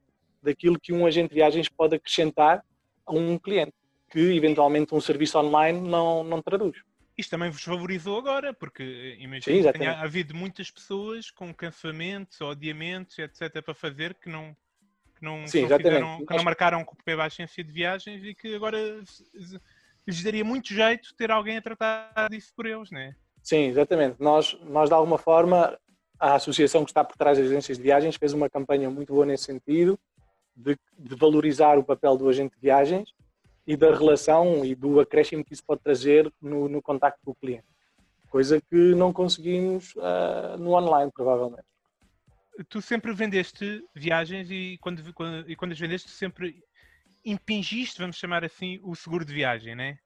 daquilo 0.47 0.79
que 0.81 0.93
um 0.93 1.07
agente 1.07 1.29
de 1.31 1.35
viagens 1.35 1.69
pode 1.69 1.97
acrescentar 1.97 2.65
a 3.05 3.13
um 3.13 3.39
cliente, 3.39 3.73
que 4.11 4.19
eventualmente 4.19 4.95
um 4.95 5.01
serviço 5.01 5.39
online 5.39 5.79
não, 5.79 6.25
não 6.25 6.41
traduz. 6.41 6.77
Isto 7.19 7.31
também 7.31 7.51
vos 7.51 7.63
favorizou 7.63 8.19
agora, 8.19 8.53
porque 8.53 8.83
eh, 8.83 9.17
Sim, 9.17 9.23
imagino 9.25 9.65
que 9.73 9.79
tenha 9.79 10.01
havido 10.01 10.35
muitas 10.35 10.71
pessoas 10.71 11.31
com 11.31 11.53
cancelamentos 11.53 12.41
ou 12.41 12.51
adiamentos, 12.51 13.19
etc., 13.19 13.63
para 13.63 13.75
fazer 13.75 14.15
que 14.15 14.29
não, 14.29 14.55
que 15.17 15.25
não, 15.25 15.47
Sim, 15.47 15.63
não, 15.63 15.77
fizeram- 15.77 16.27
que 16.27 16.35
não 16.37 16.45
marcaram 16.45 16.85
com 16.85 16.97
Baixo 17.07 17.41
agência 17.43 17.65
de 17.65 17.73
viagens 17.73 18.23
e 18.23 18.35
que 18.35 18.55
agora 18.55 18.79
lhes 20.07 20.23
daria 20.23 20.45
muito 20.45 20.73
jeito 20.73 21.15
ter 21.17 21.31
alguém 21.31 21.57
a 21.57 21.63
tratar 21.63 22.29
disso 22.31 22.53
por 22.55 22.67
eles, 22.67 22.91
né? 22.91 23.15
Sim, 23.43 23.69
exatamente. 23.69 24.17
Nós, 24.21 24.59
nós, 24.63 24.89
de 24.89 24.95
alguma 24.95 25.19
forma, 25.19 25.79
a 26.19 26.35
associação 26.35 26.85
que 26.85 26.91
está 26.91 27.05
por 27.05 27.17
trás 27.17 27.39
das 27.39 27.47
agências 27.47 27.79
de 27.79 27.83
viagens 27.83 28.17
fez 28.17 28.33
uma 28.33 28.51
campanha 28.51 28.91
muito 28.91 29.13
boa 29.13 29.25
nesse 29.25 29.45
sentido, 29.45 29.99
de, 30.57 30.79
de 30.99 31.15
valorizar 31.15 31.79
o 31.79 31.85
papel 31.85 32.17
do 32.17 32.29
agente 32.29 32.55
de 32.55 32.61
viagens 32.63 33.13
e 33.67 33.77
da 33.77 33.95
relação 33.95 34.65
e 34.65 34.75
do 34.75 34.99
acréscimo 35.01 35.45
que 35.45 35.53
isso 35.53 35.65
pode 35.65 35.83
trazer 35.83 36.33
no, 36.41 36.69
no 36.69 36.81
contacto 36.81 37.21
com 37.25 37.33
o 37.33 37.35
cliente. 37.35 37.67
Coisa 38.31 38.61
que 38.61 38.95
não 38.95 39.13
conseguimos 39.13 39.95
ah, 39.99 40.57
no 40.59 40.73
online, 40.73 41.11
provavelmente. 41.13 41.67
Tu 42.71 42.81
sempre 42.81 43.13
vendeste 43.13 43.85
viagens 43.95 44.51
e 44.51 44.79
quando, 44.81 45.13
quando- 45.13 45.51
e 45.51 45.55
quando 45.55 45.73
as 45.73 45.79
vendeste 45.79 46.09
sempre 46.11 46.63
impingiste, 47.25 47.99
vamos 48.01 48.17
chamar 48.17 48.45
assim, 48.45 48.81
o 48.83 48.95
seguro 48.95 49.25
de 49.25 49.35
viagem, 49.35 49.75
né? 49.75 49.99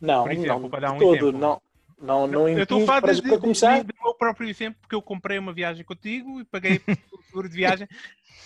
Não, 0.00 0.22
Por 0.22 0.32
exemplo, 0.32 0.60
não, 0.60 0.70
para 0.70 0.80
dar 0.80 0.92
um 0.92 0.98
todo, 0.98 1.14
exemplo. 1.14 1.38
não. 1.38 1.60
Não, 2.04 2.26
não, 2.26 2.48
eu 2.48 2.62
estou 2.62 2.82
a 2.82 2.86
falar 2.86 3.00
para, 3.00 3.14
de, 3.14 3.22
para 3.22 3.38
começar, 3.38 3.82
do 3.82 3.94
meu 4.02 4.14
próprio 4.14 4.48
exemplo, 4.48 4.78
porque 4.82 4.94
eu 4.94 5.00
comprei 5.00 5.38
uma 5.38 5.52
viagem 5.52 5.84
contigo 5.84 6.40
e 6.40 6.44
paguei 6.44 6.80
o 7.12 7.22
seguro 7.26 7.48
de 7.48 7.56
viagem 7.56 7.88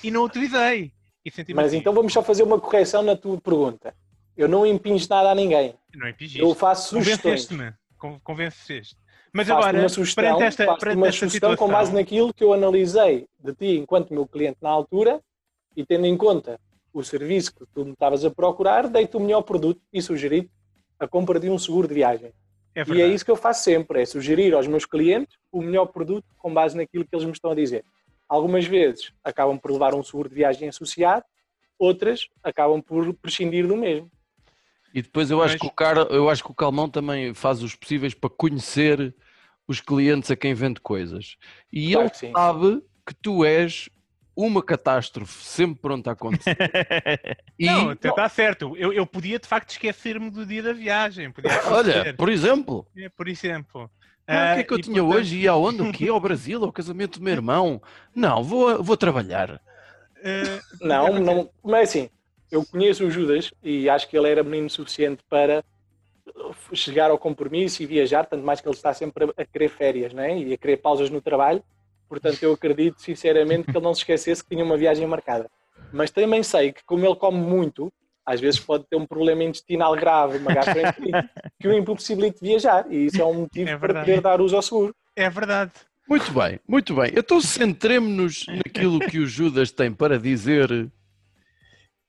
e 0.03 0.11
não 0.11 0.23
utilizei. 0.25 0.93
E 1.25 1.53
Mas 1.53 1.67
assim, 1.67 1.79
então 1.79 1.93
vamos 1.93 2.13
só 2.13 2.23
fazer 2.23 2.45
uma 2.45 2.61
correção 2.61 3.03
na 3.03 3.17
tua 3.17 3.39
pergunta. 3.41 3.95
eu 4.37 4.49
não 4.49 4.65
impinjo 4.65 5.07
nada 5.11 5.31
a 5.31 5.35
ninguém. 5.35 5.75
Não 5.95 6.09
impingiste. 6.09 6.41
Eu 6.41 6.55
faço 6.55 6.91
sugestões. 6.91 7.47
Convenceste-me. 7.47 7.73
Con- 7.99 8.21
Convenceste. 8.23 8.97
Mas 9.33 9.51
agora, 9.51 9.79
uma 9.79 9.89
sugestão, 9.89 10.23
perante 10.25 10.43
esta, 10.45 10.77
perante 10.77 10.97
uma 10.97 11.09
esta 11.09 11.19
sugestão 11.27 11.51
situação, 11.51 11.67
com 11.67 11.73
base 11.73 11.93
naquilo 11.93 12.33
que 12.33 12.43
eu 12.45 12.53
analisei 12.53 13.27
de 13.39 13.55
ti 13.55 13.77
enquanto 13.77 14.15
meu 14.15 14.27
cliente 14.27 14.59
na 14.63 14.71
altura 14.71 15.21
e 15.77 15.85
tendo 15.85 16.07
em 16.07 16.17
conta 16.17 16.59
o 16.93 17.03
serviço 17.03 17.53
que 17.55 17.67
tu 17.75 17.85
me 17.85 17.93
estavas 17.93 18.25
a 18.25 18.31
procurar, 18.31 18.89
dei-te 18.89 19.17
o 19.17 19.21
melhor 19.21 19.43
produto 19.43 19.83
e 19.93 20.01
sugeri 20.01 20.49
a 20.99 21.07
compra 21.07 21.39
de 21.39 21.51
um 21.51 21.59
seguro 21.59 21.87
de 21.87 21.95
viagem. 21.95 22.33
É 22.81 22.85
E 22.95 23.03
é 23.03 23.07
isso 23.07 23.25
que 23.25 23.31
eu 23.31 23.37
faço 23.37 23.65
sempre, 23.65 24.03
é 24.03 24.07
sugerir 24.07 24.55
aos 24.55 24.67
meus 24.67 24.85
clientes 24.85 25.37
o 25.51 25.61
melhor 25.63 25.87
produto 25.87 26.27
com 26.37 26.53
base 26.53 26.77
naquilo 26.77 27.05
que 27.05 27.15
eles 27.15 27.25
me 27.25 27.33
estão 27.33 27.51
a 27.51 27.55
dizer. 27.55 27.85
Algumas 28.29 28.65
vezes 28.67 29.13
acabam 29.25 29.59
por 29.59 29.71
levar 29.73 29.95
um 29.95 30.03
seguro 30.03 30.29
de 30.29 30.35
viagem 30.35 30.69
associado, 30.69 31.25
outras 31.79 32.29
acabam 32.43 32.81
por 32.81 33.13
prescindir 33.15 33.67
do 33.67 33.77
mesmo. 33.77 34.11
E 34.95 35.03
depois 35.03 35.31
eu 35.31 35.43
acho, 35.43 35.55
Mas- 35.55 35.61
que 35.61 35.67
o 35.67 35.71
cara, 35.71 36.03
eu 36.11 36.29
acho 36.31 36.43
que 36.45 36.51
o 36.51 36.55
Calmão 36.55 36.89
também 36.89 37.35
faz 37.35 37.63
os 37.63 37.75
possíveis 37.75 38.15
para 38.15 38.31
conhecer 38.31 39.15
os 39.67 39.81
clientes 39.81 40.31
a 40.31 40.37
quem 40.37 40.55
vende 40.55 40.81
coisas. 40.81 41.37
E 41.73 41.93
Claro 41.93 42.07
ele 42.07 42.11
que 42.11 42.33
sabe 42.33 42.83
que 43.07 43.15
tu 43.15 43.45
és 43.45 43.89
uma 44.47 44.63
catástrofe 44.63 45.45
sempre 45.45 45.81
pronta 45.81 46.11
a 46.11 46.13
acontecer. 46.13 46.57
E, 47.61 47.67
Não, 47.67 47.91
até 47.91 48.09
está 48.11 48.29
certo. 48.29 48.77
Eu, 48.77 48.93
eu 48.93 49.05
podia 49.07 49.39
de 49.39 49.49
facto 49.49 49.71
esquecer-me 49.71 50.31
do 50.31 50.47
dia 50.47 50.63
da 50.63 50.73
viagem. 50.73 51.33
Podia 51.33 51.51
olha, 51.67 52.07
por 52.17 52.29
exemplo, 52.29 52.87
É, 52.97 53.09
por 53.09 53.29
exemplo. 53.29 53.91
ah, 54.29 54.45
o 54.45 54.49
que 54.51 54.61
é 54.61 54.65
que 54.65 54.73
eu 54.73 54.79
e, 54.79 54.83
tinha 54.83 55.03
portanto, 55.03 55.11
hoje? 55.19 55.39
Ia 55.41 55.53
aonde? 55.53 55.83
O 55.83 55.89
quê? 55.89 56.09
Ao 56.09 56.21
Brasil? 56.21 56.63
Ao 56.65 56.73
casamento 56.73 57.19
do 57.19 57.25
meu 57.25 57.33
irmão? 57.33 57.83
Não, 58.15 58.43
vou, 58.45 58.83
vou 58.83 58.97
trabalhar. 58.97 59.61
eh, 60.23 60.63
Não, 60.81 61.19
não, 61.19 61.51
mas 61.63 61.91
assim, 61.91 62.11
eu 62.51 62.65
conheço 62.67 63.05
o 63.07 63.11
Judas 63.11 63.53
e 63.63 63.89
acho 63.89 64.09
que 64.09 64.17
ele 64.17 64.31
era 64.31 64.43
menino 64.43 64.71
suficiente 64.71 65.23
para 65.29 65.65
chegar 66.73 67.11
ao 67.11 67.19
compromisso 67.19 67.83
e 67.83 67.87
viajar, 67.87 68.27
tanto 68.27 68.45
mais 68.45 68.61
que 68.61 68.69
ele 68.69 68.75
está 68.77 68.93
sempre 68.93 69.25
a, 69.25 69.43
a 69.43 69.47
querer 69.47 69.69
férias, 69.69 70.13
né? 70.13 70.39
E 70.39 70.53
a 70.53 70.59
querer 70.59 70.79
pausas 70.79 71.11
no 71.11 71.21
trabalho. 71.21 71.63
Portanto, 72.09 72.43
eu 72.43 72.53
acredito 72.53 73.01
sinceramente 73.03 73.65
que 73.65 73.77
ele 73.77 73.85
não 73.85 73.95
se 73.95 74.01
esquecesse 74.01 74.43
que 74.43 74.51
tinha 74.51 74.65
uma 74.65 74.77
viagem 74.77 75.07
marcada. 75.07 75.51
Mas 75.93 76.11
também 76.11 76.43
sei 76.43 76.73
que, 76.73 76.83
como 76.85 77.05
ele 77.05 77.15
come 77.17 77.39
muito, 77.39 77.93
às 78.25 78.41
vezes 78.41 78.61
pode 78.61 78.85
ter 78.89 78.97
um 78.97 79.07
problema 79.07 79.45
intestinal 79.45 79.95
grave, 79.95 80.39
uma 80.39 80.53
gastroenterite, 80.55 81.29
que 81.61 81.69
o 81.69 81.73
impossibilite 81.73 82.41
de 82.41 82.49
viajar. 82.49 82.91
E 82.91 83.07
isso 83.07 83.21
é 83.21 83.25
um 83.25 83.35
motivo 83.35 83.71
É 83.71 83.77
para 83.77 83.87
verdade. 83.87 84.07
querer 84.07 84.21
dar 84.21 84.41
uso 84.41 84.57
ao 84.57 84.63
seguro. 84.63 84.95
É 85.17 85.29
verdade. 85.31 85.73
Muito 86.09 86.33
bem, 86.33 86.59
muito 86.67 86.95
bem. 86.95 87.13
Então 87.15 87.41
centremos-nos 87.41 88.47
naquilo 88.47 88.99
que 89.01 89.19
o 89.19 89.27
Judas 89.27 89.71
tem 89.71 89.93
para 89.93 90.19
dizer. 90.19 90.91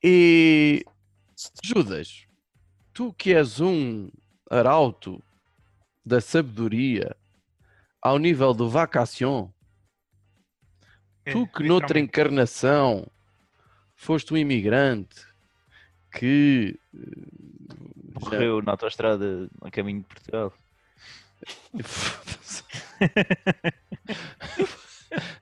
E 0.03 0.83
Judas, 1.63 2.25
tu 2.93 3.13
que 3.13 3.33
és 3.33 3.59
um 3.59 4.09
arauto 4.49 5.21
da 6.05 6.21
sabedoria 6.21 7.15
ao 8.01 8.17
nível 8.17 8.53
do 8.53 8.69
vacação, 8.69 9.53
É, 11.25 11.31
tu 11.31 11.47
que 11.47 11.63
noutra 11.63 11.99
encarnação 11.99 13.05
foste 13.95 14.33
um 14.33 14.37
imigrante 14.37 15.25
que 16.11 16.79
eh, 16.95 16.99
já- 18.21 18.21
Morreu 18.21 18.61
na 18.61 18.71
autostrada 18.71 19.49
a 19.61 19.71
caminho 19.71 20.01
de 20.01 20.07
Portugal. 20.07 20.53
Foda-se. 21.83 22.63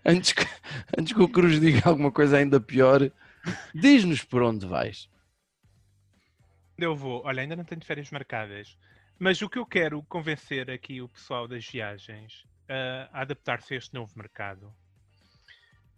antes, 0.05 0.33
que, 0.33 0.45
antes 0.97 1.13
que 1.13 1.21
o 1.21 1.29
Cruz 1.29 1.59
diga 1.59 1.89
alguma 1.89 2.11
coisa 2.11 2.37
ainda 2.37 2.59
pior, 2.59 3.11
diz-nos 3.73 4.23
por 4.23 4.41
onde 4.43 4.65
vais. 4.65 5.09
Eu 6.77 6.95
vou. 6.95 7.23
Olha, 7.25 7.41
ainda 7.41 7.55
não 7.55 7.63
tenho 7.63 7.83
férias 7.83 8.11
marcadas. 8.11 8.77
Mas 9.17 9.41
o 9.41 9.49
que 9.49 9.57
eu 9.57 9.65
quero 9.65 10.03
convencer 10.03 10.69
aqui 10.69 11.01
o 11.01 11.09
pessoal 11.09 11.47
das 11.47 11.65
viagens 11.67 12.43
ah, 12.69 13.09
a 13.11 13.21
adaptar-se 13.21 13.73
a 13.73 13.77
este 13.77 13.93
novo 13.95 14.11
mercado. 14.15 14.71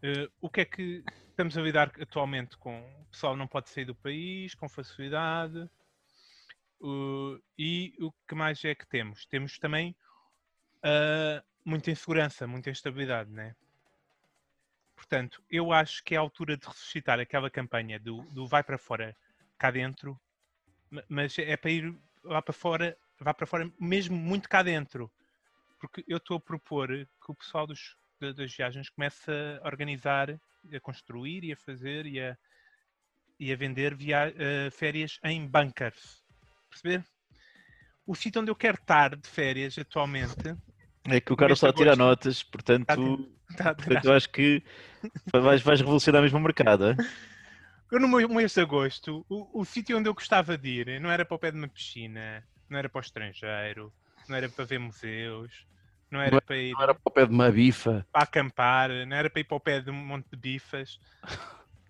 Eh, 0.04 0.30
o 0.42 0.50
que 0.50 0.62
é 0.62 0.66
que 0.66 1.04
estamos 1.30 1.58
a 1.58 1.62
lidar 1.62 1.92
atualmente 2.02 2.58
com? 2.58 2.82
O 3.02 3.06
pessoal 3.12 3.36
não 3.36 3.48
pode 3.48 3.70
sair 3.70 3.86
do 3.86 3.96
país 3.96 4.54
com 4.56 4.70
facilidade. 4.70 5.70
uh, 6.82 7.42
e 7.58 7.94
o 8.02 8.12
que 8.28 8.36
mais 8.36 8.64
é 8.66 8.76
que 8.76 8.88
temos? 8.88 9.26
Temos 9.26 9.58
também 9.60 9.96
ah, 10.84 11.44
muita 11.66 11.92
insegurança, 11.92 12.48
muita 12.48 12.70
instabilidade, 12.72 13.32
né? 13.32 13.56
Portanto, 14.96 15.44
eu 15.50 15.72
acho 15.72 16.04
que 16.04 16.14
é 16.14 16.18
a 16.18 16.22
altura 16.22 16.58
de 16.58 16.68
ressuscitar 16.68 17.20
aquela 17.20 17.50
campanha 17.50 18.00
do, 18.00 18.22
do 18.34 18.48
vai 18.48 18.64
para 18.64 18.78
fora, 18.78 19.16
cá 19.58 19.72
dentro, 19.72 20.20
Ma- 20.92 21.04
mas 21.10 21.38
é 21.40 21.58
para 21.58 21.72
ir 21.72 21.96
lá 22.24 22.42
para 22.42 22.54
fora, 22.54 22.98
vá 23.20 23.34
para 23.34 23.48
fora 23.48 23.72
mesmo 23.80 24.18
muito 24.18 24.50
cá 24.50 24.64
dentro. 24.64 25.12
Porque 25.80 26.04
eu 26.08 26.18
estou 26.18 26.38
a 26.38 26.42
propor 26.42 26.90
que 26.90 27.32
o 27.32 27.36
pessoal 27.36 27.68
dos, 27.68 27.96
da- 28.20 28.34
das 28.34 28.54
viagens 28.54 28.90
comece 28.90 29.32
a 29.62 29.66
organizar, 29.68 30.30
a 30.32 30.80
construir 30.82 31.44
e 31.44 31.52
a 31.54 31.58
fazer 31.58 32.06
e 32.06 32.20
a, 32.20 32.38
e 33.40 33.52
a 33.52 33.56
vender 33.56 33.96
via, 33.96 34.34
eh, 34.38 34.70
férias 34.72 35.20
em 35.24 35.46
bunkers. 35.48 36.24
Perceber? 36.70 37.04
O 38.06 38.16
sítio 38.16 38.42
onde 38.42 38.52
eu 38.52 38.56
quero 38.56 38.78
estar 38.78 39.16
de 39.16 39.28
férias 39.28 39.78
atualmente 39.78 40.56
É 41.06 41.20
que 41.22 41.32
o 41.34 41.38
cara 41.38 41.52
Neste 41.52 41.66
só 41.66 41.72
tira 41.72 41.92
agosto. 41.92 42.04
notas, 42.04 42.44
portanto, 42.44 43.18
Tá 43.56 43.72
está 43.72 43.74
portanto 43.76 44.06
eu 44.06 44.14
acho 44.14 44.30
que 44.30 44.62
vais, 45.34 45.62
vais 45.62 45.80
revolucionar 45.80 46.22
mesmo 46.22 46.38
o 46.38 46.42
mercado. 46.42 46.90
é? 46.90 46.96
Eu 47.92 48.00
no 48.00 48.08
mês 48.08 48.54
de 48.54 48.62
agosto, 48.62 49.26
o, 49.30 49.62
o 49.62 49.66
sítio 49.66 49.98
onde 49.98 50.08
eu 50.08 50.14
gostava 50.14 50.58
de 50.58 50.70
ir 50.70 51.02
não 51.02 51.10
era 51.10 51.26
para 51.26 51.36
o 51.36 51.40
pé 51.40 51.52
de 51.52 51.58
uma 51.58 51.68
piscina, 51.68 52.44
não 52.70 52.78
era 52.78 52.88
para 52.90 53.00
o 53.00 53.02
estrangeiro, 53.02 53.92
não 54.28 54.36
era 54.36 54.48
para 54.48 54.66
ver 54.66 54.80
museus, 54.80 55.66
não 56.12 56.22
era 56.22 56.36
Não 56.36 56.42
para 56.42 56.58
ir 56.58 56.74
Não 56.74 56.82
era 56.82 56.94
para 56.94 57.02
o 57.06 57.12
pé 57.12 57.26
de 57.26 57.34
uma 57.34 57.52
bifa. 57.52 58.06
para 58.12 58.24
acampar, 58.24 58.90
não 59.08 59.16
era 59.18 59.30
para 59.30 59.40
ir 59.42 59.44
para 59.46 59.58
o 59.58 59.60
pé 59.60 59.82
de 59.82 59.90
um 59.92 59.94
monte 59.94 60.28
de 60.32 60.38
bifas. 60.38 61.00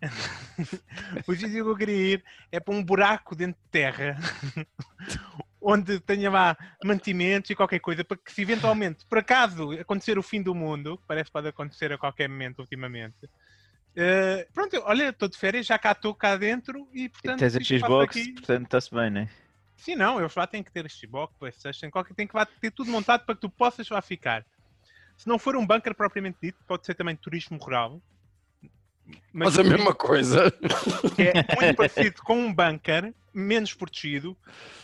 o 1.27 1.33
sítio 1.35 1.49
que 1.51 1.57
eu 1.71 1.75
queria 1.75 2.13
ir 2.13 2.23
é 2.51 2.59
para 2.59 2.73
um 2.73 2.83
buraco 2.83 3.35
dentro 3.35 3.61
de 3.61 3.69
terra 3.69 4.17
onde 5.61 5.99
tenha 5.99 6.29
lá 6.29 6.57
mantimentos 6.83 7.49
e 7.49 7.55
qualquer 7.55 7.79
coisa 7.79 8.03
para 8.03 8.17
que 8.17 8.31
se 8.31 8.41
eventualmente, 8.41 9.05
por 9.09 9.17
acaso, 9.17 9.71
acontecer 9.73 10.17
o 10.17 10.23
fim 10.23 10.41
do 10.41 10.55
mundo, 10.55 10.97
que 10.97 11.03
parece 11.05 11.25
que 11.25 11.33
pode 11.33 11.49
acontecer 11.49 11.91
a 11.91 11.97
qualquer 11.97 12.29
momento 12.29 12.59
ultimamente. 12.59 13.17
eh, 13.95 14.47
pronto, 14.53 14.81
olha, 14.85 15.09
estou 15.09 15.27
de 15.27 15.37
férias, 15.37 15.65
já 15.65 15.77
cá 15.77 15.91
estou 15.91 16.15
cá 16.15 16.37
dentro 16.37 16.87
e 16.93 17.03
E 17.03 17.09
portanto. 17.09 17.39
tens 17.39 17.55
a 17.57 17.59
Xbox, 17.61 18.27
portanto 18.35 18.63
está-se 18.65 18.93
bem, 18.95 19.09
né? 19.09 19.29
Sim, 19.79 19.95
não, 19.95 20.19
eu 20.19 20.29
lá 20.35 20.45
tenho 20.45 20.63
que 20.63 20.71
ter 20.71 20.89
Xbox, 20.89 21.33
PlayStation, 21.37 21.89
qualquer, 21.89 22.13
tem 22.13 22.27
que 22.27 22.35
lá 22.35 22.45
ter 22.45 22.71
tudo 22.71 22.91
montado 22.91 23.25
para 23.25 23.35
que 23.35 23.41
tu 23.41 23.49
possas 23.49 23.89
lá 23.89 24.01
ficar. 24.01 24.45
Se 25.17 25.27
não 25.27 25.39
for 25.39 25.55
um 25.55 25.65
bunker 25.65 25.95
propriamente 25.95 26.37
dito, 26.41 26.57
pode 26.67 26.85
ser 26.85 26.93
também 26.95 27.15
turismo 27.15 27.57
rural. 27.57 28.01
Mas 29.33 29.57
a 29.57 29.63
mesma 29.63 29.93
coisa. 29.93 30.53
é 31.17 31.61
muito 31.61 31.75
parecido 31.75 32.21
com 32.21 32.39
um 32.39 32.53
bunker, 32.53 33.13
menos 33.33 33.73
protegido, 33.73 34.37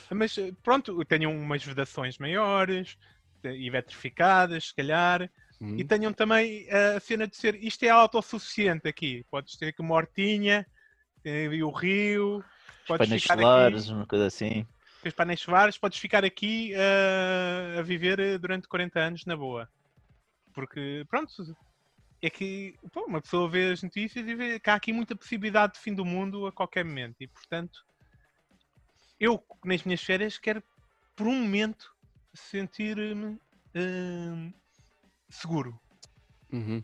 mas 0.10 0.38
eh, 0.38 0.52
pronto, 0.64 1.04
tenham 1.06 1.36
umas 1.36 1.64
vedações 1.64 2.18
maiores 2.18 2.98
eh, 3.44 3.56
e 3.56 3.70
vetrificadas, 3.70 4.68
se 4.70 4.76
calhar, 4.76 5.30
Hum. 5.62 5.78
e 5.78 5.84
tenham 5.84 6.12
também 6.12 6.68
a 6.70 7.00
cena 7.00 7.28
de 7.28 7.36
ser 7.36 7.56
isto 7.56 7.84
é 7.84 7.90
autossuficiente 7.90 8.88
aqui. 8.88 9.26
Podes 9.32 9.56
ter 9.56 9.68
aqui 9.68 9.82
uma 9.82 9.96
hortinha, 9.96 10.66
eh, 11.24 11.46
e 11.46 11.64
o 11.64 11.72
rio, 11.72 12.44
podes 12.88 13.08
Painéis 13.08 13.24
ficar 13.24 13.38
solares, 13.38 13.84
aqui, 13.84 13.94
uma 13.94 14.06
coisa 14.06 14.28
assim. 14.28 14.68
Tens 15.06 15.14
painéis 15.14 15.40
solares, 15.40 15.78
podes 15.78 16.00
ficar 16.00 16.26
aqui 16.26 16.74
eh, 16.74 17.76
a 17.78 17.82
viver 17.84 18.20
eh, 18.20 18.40
durante 18.40 18.68
40 18.68 19.00
anos 19.00 19.26
na 19.26 19.38
boa. 19.38 19.70
Porque, 20.52 21.06
pronto, 21.08 21.32
é 22.24 22.30
que 22.30 22.74
pô, 22.92 23.06
uma 23.06 23.22
pessoa 23.22 23.48
vê 23.48 23.72
as 23.72 23.84
notícias 23.84 24.28
e 24.28 24.34
vê 24.34 24.60
que 24.60 24.68
há 24.68 24.74
aqui 24.74 24.92
muita 24.92 25.16
possibilidade 25.16 25.74
de 25.74 25.80
fim 25.80 25.94
do 25.94 26.04
mundo 26.04 26.48
a 26.48 26.52
qualquer 26.52 26.84
momento. 26.84 27.18
E, 27.22 27.28
portanto, 27.28 27.86
eu, 29.20 29.46
nas 29.64 29.84
minhas 29.84 30.02
férias, 30.02 30.40
quero, 30.40 30.64
por 31.16 31.28
um 31.28 31.40
momento, 31.40 31.88
sentir-me 32.34 33.38
hum, 33.76 34.52
seguro. 35.30 35.80
Uhum. 36.52 36.84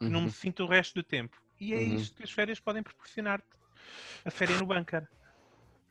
Que 0.00 0.06
não 0.06 0.18
Uhum. 0.18 0.24
me 0.24 0.30
sinto 0.32 0.64
o 0.64 0.66
resto 0.66 0.94
do 0.94 1.04
tempo. 1.04 1.40
E 1.60 1.74
é 1.74 1.76
Uhum. 1.76 1.94
isto 1.94 2.16
que 2.16 2.24
as 2.24 2.32
férias 2.32 2.58
podem 2.58 2.82
proporcionar-te. 2.82 3.46
A 4.24 4.30
férias 4.32 4.58
no 4.58 4.66
bunker. 4.66 5.06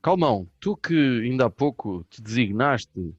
Calmão, 0.01 0.47
tu 0.59 0.75
que 0.75 0.93
ainda 1.23 1.45
há 1.45 1.49
pouco 1.49 2.03
te 2.09 2.21
designaste 2.21 3.13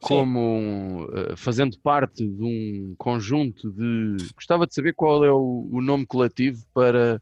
como 0.00 1.08
eh, 1.14 1.34
fazendo 1.36 1.78
parte 1.78 2.26
de 2.26 2.42
um 2.42 2.94
conjunto 2.98 3.70
de. 3.72 4.16
Gostava 4.34 4.66
de 4.66 4.74
saber 4.74 4.92
qual 4.94 5.24
é 5.24 5.32
o, 5.32 5.68
o 5.72 5.80
nome 5.80 6.04
coletivo 6.04 6.62
para 6.74 7.20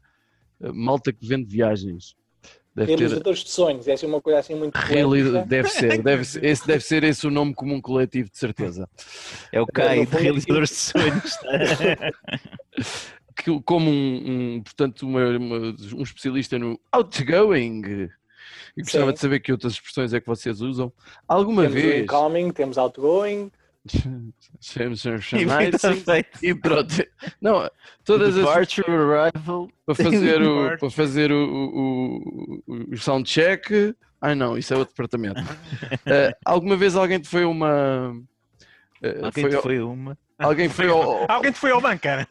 eh, 0.59 0.71
malta 0.73 1.13
que 1.13 1.25
vende 1.25 1.45
viagens. 1.45 2.13
Deve 2.75 2.91
ter. 2.95 2.99
Realizadores 2.99 3.39
de 3.39 3.49
sonhos, 3.49 3.87
essa 3.87 4.05
é 4.05 4.07
uma 4.09 4.21
coisa 4.21 4.39
assim 4.39 4.53
muito 4.53 4.75
Reali-. 4.75 5.45
Deve 5.45 5.69
ser, 5.69 6.01
deve 6.03 6.25
ser, 6.25 6.43
esse 6.43 6.67
deve 6.67 6.83
ser 6.83 7.03
esse 7.05 7.25
o 7.25 7.31
nome 7.31 7.53
comum 7.53 7.79
coletivo, 7.81 8.29
de 8.29 8.37
certeza. 8.37 8.87
É 9.51 9.61
o 9.61 9.65
CAI 9.65 10.01
no 10.01 10.05
de 10.05 10.17
realizadores 10.17 10.69
de 10.69 10.75
sonhos. 10.75 11.37
Que, 13.39 13.61
como 13.61 13.87
um, 13.89 14.55
um, 14.55 14.63
portanto, 14.63 15.03
uma- 15.03 15.37
uma- 15.37 15.75
um 15.95 16.01
especialista 16.01 16.57
no 16.57 16.79
outgoing 16.91 18.09
E 18.77 18.81
gostava 18.83 19.07
Sim. 19.07 19.13
de 19.13 19.19
saber 19.19 19.39
que 19.39 19.51
outras 19.51 19.73
expressões 19.73 20.13
é 20.13 20.21
que 20.21 20.27
vocês 20.27 20.61
usam. 20.61 20.93
Alguma 21.27 21.63
Temos 21.63 21.81
vez. 21.81 22.03
incoming, 22.03 22.51
temos 22.51 22.77
outgoing. 22.77 23.51
Chamamos 24.61 25.03
E 26.41 26.49
e 26.49 26.53
pronto. 26.53 26.93
Não, 27.41 27.69
todas 28.05 28.29
as 28.29 28.35
Departure, 28.35 28.91
arrival. 28.91 29.69
para 29.85 29.95
fazer 29.95 30.41
o, 30.41 30.77
para 30.77 30.89
fazer 30.91 31.31
o, 31.31 31.37
o, 31.37 32.61
o, 32.67 32.93
o 32.93 32.97
sound 32.97 33.27
check. 33.29 33.65
Ai 34.21 34.35
não, 34.35 34.57
isso 34.57 34.73
é 34.73 34.77
outro 34.77 34.93
departamento. 34.93 35.41
Eh, 36.05 36.35
alguma 36.45 36.75
vez 36.75 36.95
alguém 36.95 37.19
te 37.19 37.27
foi 37.29 37.45
uma. 37.45 38.13
eh, 39.01 39.19
Alguém 39.23 39.43
foi, 39.43 39.49
te 39.49 39.61
foi 39.61 39.79
uma. 39.79 40.17
alguém 40.39 40.69
foi 40.69 40.87
ao- 40.89 41.25
Alguém 41.31 41.51
te 41.51 41.59
foi 41.59 41.71
ao 41.71 41.81
banco, 41.81 42.01
cara. 42.03 42.27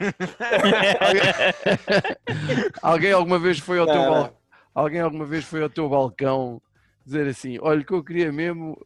alguém 2.83 3.13
alguma 3.13 3.39
vez 3.39 3.59
foi 3.59 3.79
ao 3.79 3.87
teu 3.87 3.95
balcão? 3.97 4.37
Alguém 4.77 5.01
alguma 5.01 5.25
vez 5.25 5.43
foi 5.43 5.63
ao 5.63 5.71
teu 5.71 5.89
balcão 5.89 6.61
dizer 7.03 7.27
assim: 7.27 7.59
olha, 7.63 7.81
o 7.81 7.85
que 7.85 7.95
eu 7.95 8.05
queria 8.05 8.31
mesmo. 8.31 8.77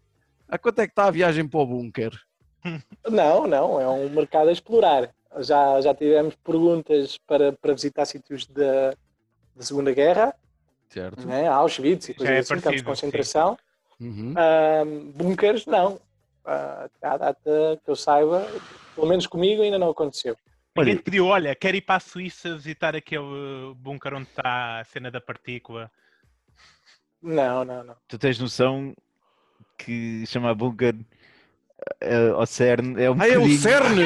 A 0.49 0.57
quanto 0.57 0.79
é 0.79 0.87
que 0.87 0.93
está 0.93 1.07
a 1.07 1.11
viagem 1.11 1.49
para 1.49 1.59
o 1.59 1.67
bunker? 1.67 2.13
Não, 3.11 3.47
não, 3.47 3.81
é 3.81 3.89
um 3.89 4.09
mercado 4.11 4.49
a 4.49 4.53
explorar. 4.53 5.11
Já, 5.39 5.81
já 5.81 5.95
tivemos 5.95 6.37
perguntas 6.37 7.17
para, 7.27 7.53
para 7.53 7.73
visitar 7.73 8.05
sítios 8.05 8.47
da, 8.47 8.91
da 9.57 9.63
Segunda 9.63 9.93
Guerra, 9.93 10.35
Certo? 10.91 11.27
né? 11.27 11.49
Auschwitz 11.49 12.11
e 12.11 12.15
coisas 12.15 12.37
é 12.37 12.39
assim, 12.41 12.61
campos 12.61 12.81
de 12.81 12.85
concentração. 12.85 13.57
Uhum. 13.99 14.35
Bunkers, 15.15 15.65
não. 15.67 15.99
Ah, 16.45 16.85
até 16.85 17.07
à 17.07 17.17
data 17.17 17.81
que 17.83 17.91
eu 17.91 17.97
saiba, 17.97 18.47
pelo 18.95 19.07
menos 19.07 19.27
comigo 19.27 19.63
ainda 19.63 19.79
não 19.79 19.91
aconteceu. 19.91 20.37
Olha, 20.81 20.97
te 20.97 21.03
pediu, 21.03 21.27
olha, 21.27 21.55
quero 21.55 21.77
ir 21.77 21.81
para 21.83 21.97
a 21.97 22.01
Suíça 22.01 22.55
visitar 22.57 22.97
aquele 22.97 23.75
bunker 23.77 24.15
onde 24.15 24.29
está 24.29 24.81
a 24.81 24.85
cena 24.85 25.11
da 25.11 25.21
partícula. 25.21 25.91
Não, 27.23 27.65
não, 27.65 27.85
não. 27.85 27.97
tu 28.09 28.19
tens 28.19 28.39
noção 28.39 28.95
que 29.77 30.25
chamar 30.27 30.55
bunker 30.55 30.95
eh, 32.01 32.29
ao 32.31 32.47
CERN 32.47 32.97
é 32.99 33.11
um 33.11 33.21
Ah, 33.21 33.29
é 33.29 33.39
o 33.39 33.49
CERN! 33.49 33.99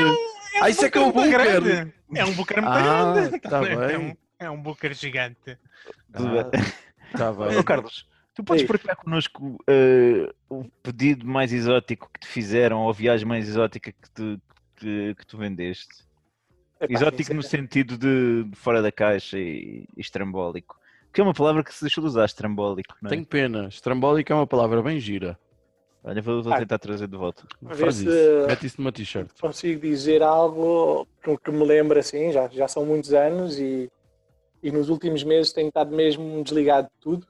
Ah, 0.60 0.70
isso 0.70 0.84
é 0.84 0.90
que 0.90 0.98
é 0.98 1.00
o 1.00 1.12
bunker! 1.12 1.30
grande. 1.60 1.92
É 2.14 2.24
um 2.24 2.32
bunker 2.32 2.60
muito 2.62 2.72
Ah, 2.72 3.12
grande. 3.14 3.40
tá 3.40 3.58
É 3.66 3.76
bem. 3.96 3.96
um, 3.98 4.16
é 4.38 4.50
um 4.50 4.60
bunker 4.60 4.94
gigante. 4.94 5.58
Tudo 6.12 6.28
bem. 6.30 6.62
Tá 7.16 7.32
bem. 7.32 7.56
Ô, 7.56 7.62
Carlos, 7.64 8.08
tu 8.34 8.42
podes 8.42 8.64
partilhar 8.64 8.96
connosco 8.96 9.58
eh, 9.68 10.32
o 10.48 10.64
pedido 10.82 11.24
mais 11.26 11.52
exótico 11.52 12.10
que 12.12 12.20
te 12.20 12.26
fizeram 12.26 12.80
ou 12.80 12.90
a 12.90 12.92
viagem 12.92 13.26
mais 13.26 13.48
exótica 13.48 13.92
que 13.92 14.10
tu, 14.10 14.40
que, 14.76 15.14
que 15.16 15.26
tu 15.26 15.38
vendeste? 15.38 16.04
Epá, 16.84 16.94
Exótico 16.94 17.34
no 17.34 17.42
sincero- 17.42 17.62
sentido 17.62 17.98
de, 17.98 18.44
de 18.44 18.56
fora 18.56 18.80
da 18.82 18.90
caixa 18.92 19.38
e, 19.38 19.86
e 19.96 20.00
estrambólico. 20.00 20.78
Que 21.12 21.20
é 21.20 21.24
uma 21.24 21.34
palavra 21.34 21.62
que 21.62 21.72
se 21.72 21.82
deixou 21.82 22.02
de 22.02 22.08
usar, 22.08 22.24
estrambólico, 22.24 22.96
não 23.00 23.08
é? 23.08 23.10
Tenho 23.10 23.24
pena. 23.26 23.68
Estrambólica 23.68 24.32
é 24.32 24.36
uma 24.36 24.46
palavra 24.46 24.82
bem 24.82 24.98
gira. 24.98 25.38
Olha, 26.02 26.20
vou, 26.20 26.42
vou 26.42 26.52
Ah. 26.52 26.58
tentar 26.58 26.78
trazer 26.78 27.06
de 27.08 27.16
volta. 27.16 27.46
A 27.64 27.72
ver 27.74 27.84
Faz 27.84 27.94
se- 27.96 28.04
isso. 28.06 28.46
Mete 28.46 28.66
isso 28.66 28.80
numa 28.80 28.92
t-shirt. 28.92 29.30
consigo 29.40 29.80
dizer 29.80 30.22
algo 30.22 31.06
que, 31.22 31.36
que 31.38 31.50
me 31.50 31.64
lembra 31.64 32.00
assim, 32.00 32.30
já, 32.32 32.48
já 32.48 32.68
são 32.68 32.84
muitos 32.84 33.12
anos 33.14 33.58
e, 33.58 33.90
e 34.62 34.70
nos 34.70 34.88
últimos 34.90 35.22
meses 35.24 35.52
tenho 35.52 35.68
estado 35.68 35.94
mesmo 35.94 36.42
desligado 36.44 36.88
de 36.88 37.00
tudo, 37.00 37.26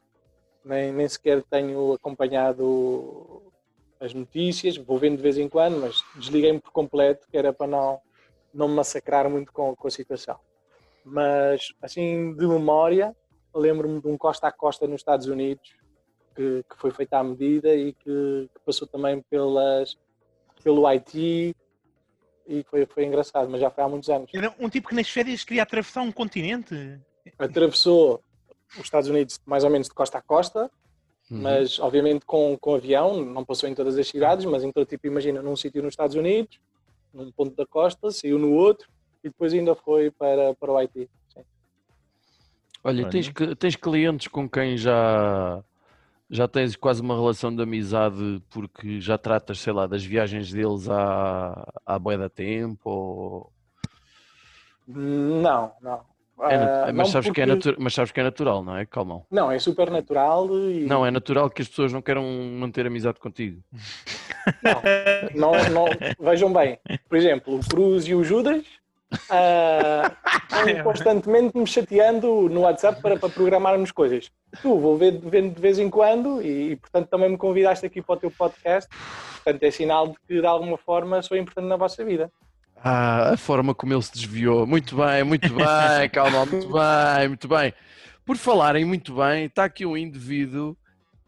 nem, 0.65 0.93
nem 0.93 1.07
sequer 1.09 1.43
tenho 1.45 1.93
acompanhado 1.93 3.43
as 4.01 4.13
notícias, 4.13 4.77
vou 4.77 4.99
vendo 4.99 5.17
de 5.19 5.23
vez 5.23 5.39
em 5.39 5.49
quando, 5.49 5.79
mas 5.81 6.03
desliguei-me 6.17 6.59
por 6.61 6.73
completo, 6.73 7.27
que 7.31 7.37
era 7.37 7.53
para 7.53 7.67
não, 7.67 8.01
não 8.55 8.69
me 8.69 8.75
massacrar 8.75 9.29
muito 9.29 9.53
com, 9.53 9.75
com 9.75 9.89
a 9.89 9.91
situação. 9.91 10.39
Mas 11.05 11.73
assim, 11.83 12.35
de 12.35 12.47
memória, 12.47 13.15
lembro-me 13.55 14.01
de 14.01 14.09
um 14.09 14.17
costa 14.17 14.49
a 14.49 14.53
costa 14.53 14.87
nos 14.87 15.01
Estados 15.01 15.27
Unidos, 15.27 15.75
que, 16.35 16.65
que 16.69 16.77
foi 16.79 16.91
feita 16.91 17.19
à 17.19 17.25
medida 17.25 17.75
e 17.75 17.93
que, 17.93 18.49
que 18.55 18.61
passou 18.65 18.87
também 18.89 19.21
pelas, 19.29 19.97
pelo 20.63 20.87
Haiti, 20.87 21.55
e 22.47 22.63
foi, 22.65 22.87
foi 22.87 23.05
engraçado, 23.05 23.49
mas 23.49 23.61
já 23.61 23.71
foi 23.71 23.85
há 23.85 23.89
muitos 23.89 24.09
anos. 24.09 24.31
Era 24.35 24.55
um 24.59 24.69
tipo 24.69 24.89
que 24.89 24.95
nas 24.95 25.09
férias 25.09 25.45
queria 25.45 25.63
atravessar 25.63 26.03
um 26.03 26.13
continente. 26.13 27.01
Atravessou 27.39 28.23
os 28.75 28.85
Estados 28.85 29.09
Unidos 29.09 29.41
mais 29.47 29.65
ou 29.65 29.71
menos 29.71 29.89
de 29.89 29.95
costa 29.95 30.19
a 30.19 30.23
costa, 30.23 30.71
Uhum. 31.31 31.41
mas 31.41 31.79
obviamente 31.79 32.27
com, 32.27 32.57
com 32.59 32.75
avião, 32.75 33.25
não 33.25 33.45
passou 33.45 33.67
em 33.67 33.75
todas 33.75 33.97
as 33.97 34.07
cidades, 34.07 34.45
mas 34.45 34.63
entrou 34.63 34.85
tipo, 34.85 35.07
imagina, 35.07 35.41
num 35.41 35.57
sítio 35.57 35.83
nos 35.83 35.93
Estados 35.93 36.15
Unidos, 36.17 36.61
num 37.15 37.31
ponto 37.33 37.55
da 37.55 37.65
costa, 37.65 38.11
saiu 38.11 38.39
no 38.39 38.53
outro 38.53 38.89
e 39.23 39.29
depois 39.29 39.53
ainda 39.55 39.75
foi 39.75 40.11
para, 40.11 40.55
para 40.55 40.73
o 40.73 40.77
Haiti. 40.77 41.09
Sim. 41.33 41.41
Olha, 42.83 43.09
tens, 43.09 43.33
tens 43.59 43.77
clientes 43.77 44.29
com 44.29 44.49
quem 44.49 44.77
já, 44.77 45.63
já 46.29 46.47
tens 46.49 46.77
quase 46.77 47.01
uma 47.01 47.15
relação 47.15 47.55
de 47.55 47.63
amizade 47.63 48.43
porque 48.51 49.01
já 49.01 49.17
tratas, 49.17 49.61
sei 49.61 49.73
lá, 49.73 49.87
das 49.87 50.05
viagens 50.05 50.51
deles 50.53 50.89
há, 50.91 51.73
há 51.87 51.99
bué 51.99 52.19
da 52.19 52.29
tempo? 52.29 52.91
Ou... 52.91 53.53
Não, 54.87 55.73
não. 55.81 56.01
É 56.51 56.57
Ah, 56.57 56.87
mas, 56.87 56.95
não 56.97 57.05
sabes 57.07 57.31
que 57.31 57.41
é 57.41 57.47
porque- 57.47 57.69
natu- 57.71 57.81
mas 57.81 57.95
sabes 57.95 58.11
que 58.11 58.19
é 58.21 58.23
natural, 58.25 58.63
não 58.65 58.77
é? 58.77 58.85
Calma. 58.85 59.23
Não, 59.31 59.51
é 59.53 59.59
super 59.61 59.89
natural 59.89 60.49
e 60.69 60.85
Não, 60.85 61.07
é 61.07 61.11
natural 61.11 61.49
que 61.49 61.63
as 61.63 61.69
pessoas 61.69 61.93
não 61.93 62.03
queiram 62.03 62.25
manter 62.59 62.85
amizade 62.87 63.21
contigo. 63.21 63.63
não, 65.35 65.53
não, 65.71 65.87
vejam 66.21 66.53
bem, 66.53 66.79
por 67.09 67.17
exemplo, 67.17 67.57
o 67.57 67.61
Cruz 67.61 68.07
e 68.07 68.15
o 68.15 68.25
Judas 68.25 68.65
ah, 69.31 70.11
estão 70.51 70.83
constantemente 70.83 71.57
me 71.57 71.67
chateando 71.67 72.49
no 72.49 72.61
WhatsApp 72.61 73.01
para, 73.01 73.19
para 73.19 73.29
programarmos 73.29 73.91
coisas. 73.91 74.31
Tu 74.61 74.79
vou 74.79 74.97
ver, 74.97 75.19
vendo 75.19 75.55
de 75.55 75.61
vez 75.61 75.79
em 75.79 75.89
quando 75.89 76.43
e, 76.43 76.73
e, 76.73 76.77
portanto 76.77 77.09
também 77.09 77.31
me 77.31 77.37
convidaste 77.37 77.87
aqui 77.87 78.03
para 78.03 78.15
o 78.15 78.19
teu 78.19 78.31
podcast. 78.31 78.89
Portanto, 79.43 79.63
é 79.63 79.71
sinal 79.71 80.09
de 80.09 80.15
que 80.27 80.41
de 80.41 80.47
alguma 80.47 80.79
forma 80.79 81.23
sou 81.23 81.37
importante 81.37 81.69
na 81.69 81.77
vossa 81.77 82.05
vida. 82.05 82.31
Ah, 82.77 83.33
a 83.33 83.37
forma 83.37 83.75
como 83.75 83.95
ele 83.95 84.03
se 84.03 84.13
desviou. 84.13 84.67
Muito 84.67 84.97
bem, 84.97 85.25
muito 85.25 85.49
bem, 85.55 86.09
calma, 86.13 86.45
muito 86.45 86.69
bem, 86.69 87.29
muito 87.29 87.49
bem. 87.49 87.73
Por 88.27 88.37
falarem 88.37 88.85
muito 88.85 89.15
bem, 89.15 89.47
está 89.47 89.65
aqui 89.65 89.85
um 89.85 89.97
indivíduo 89.97 90.77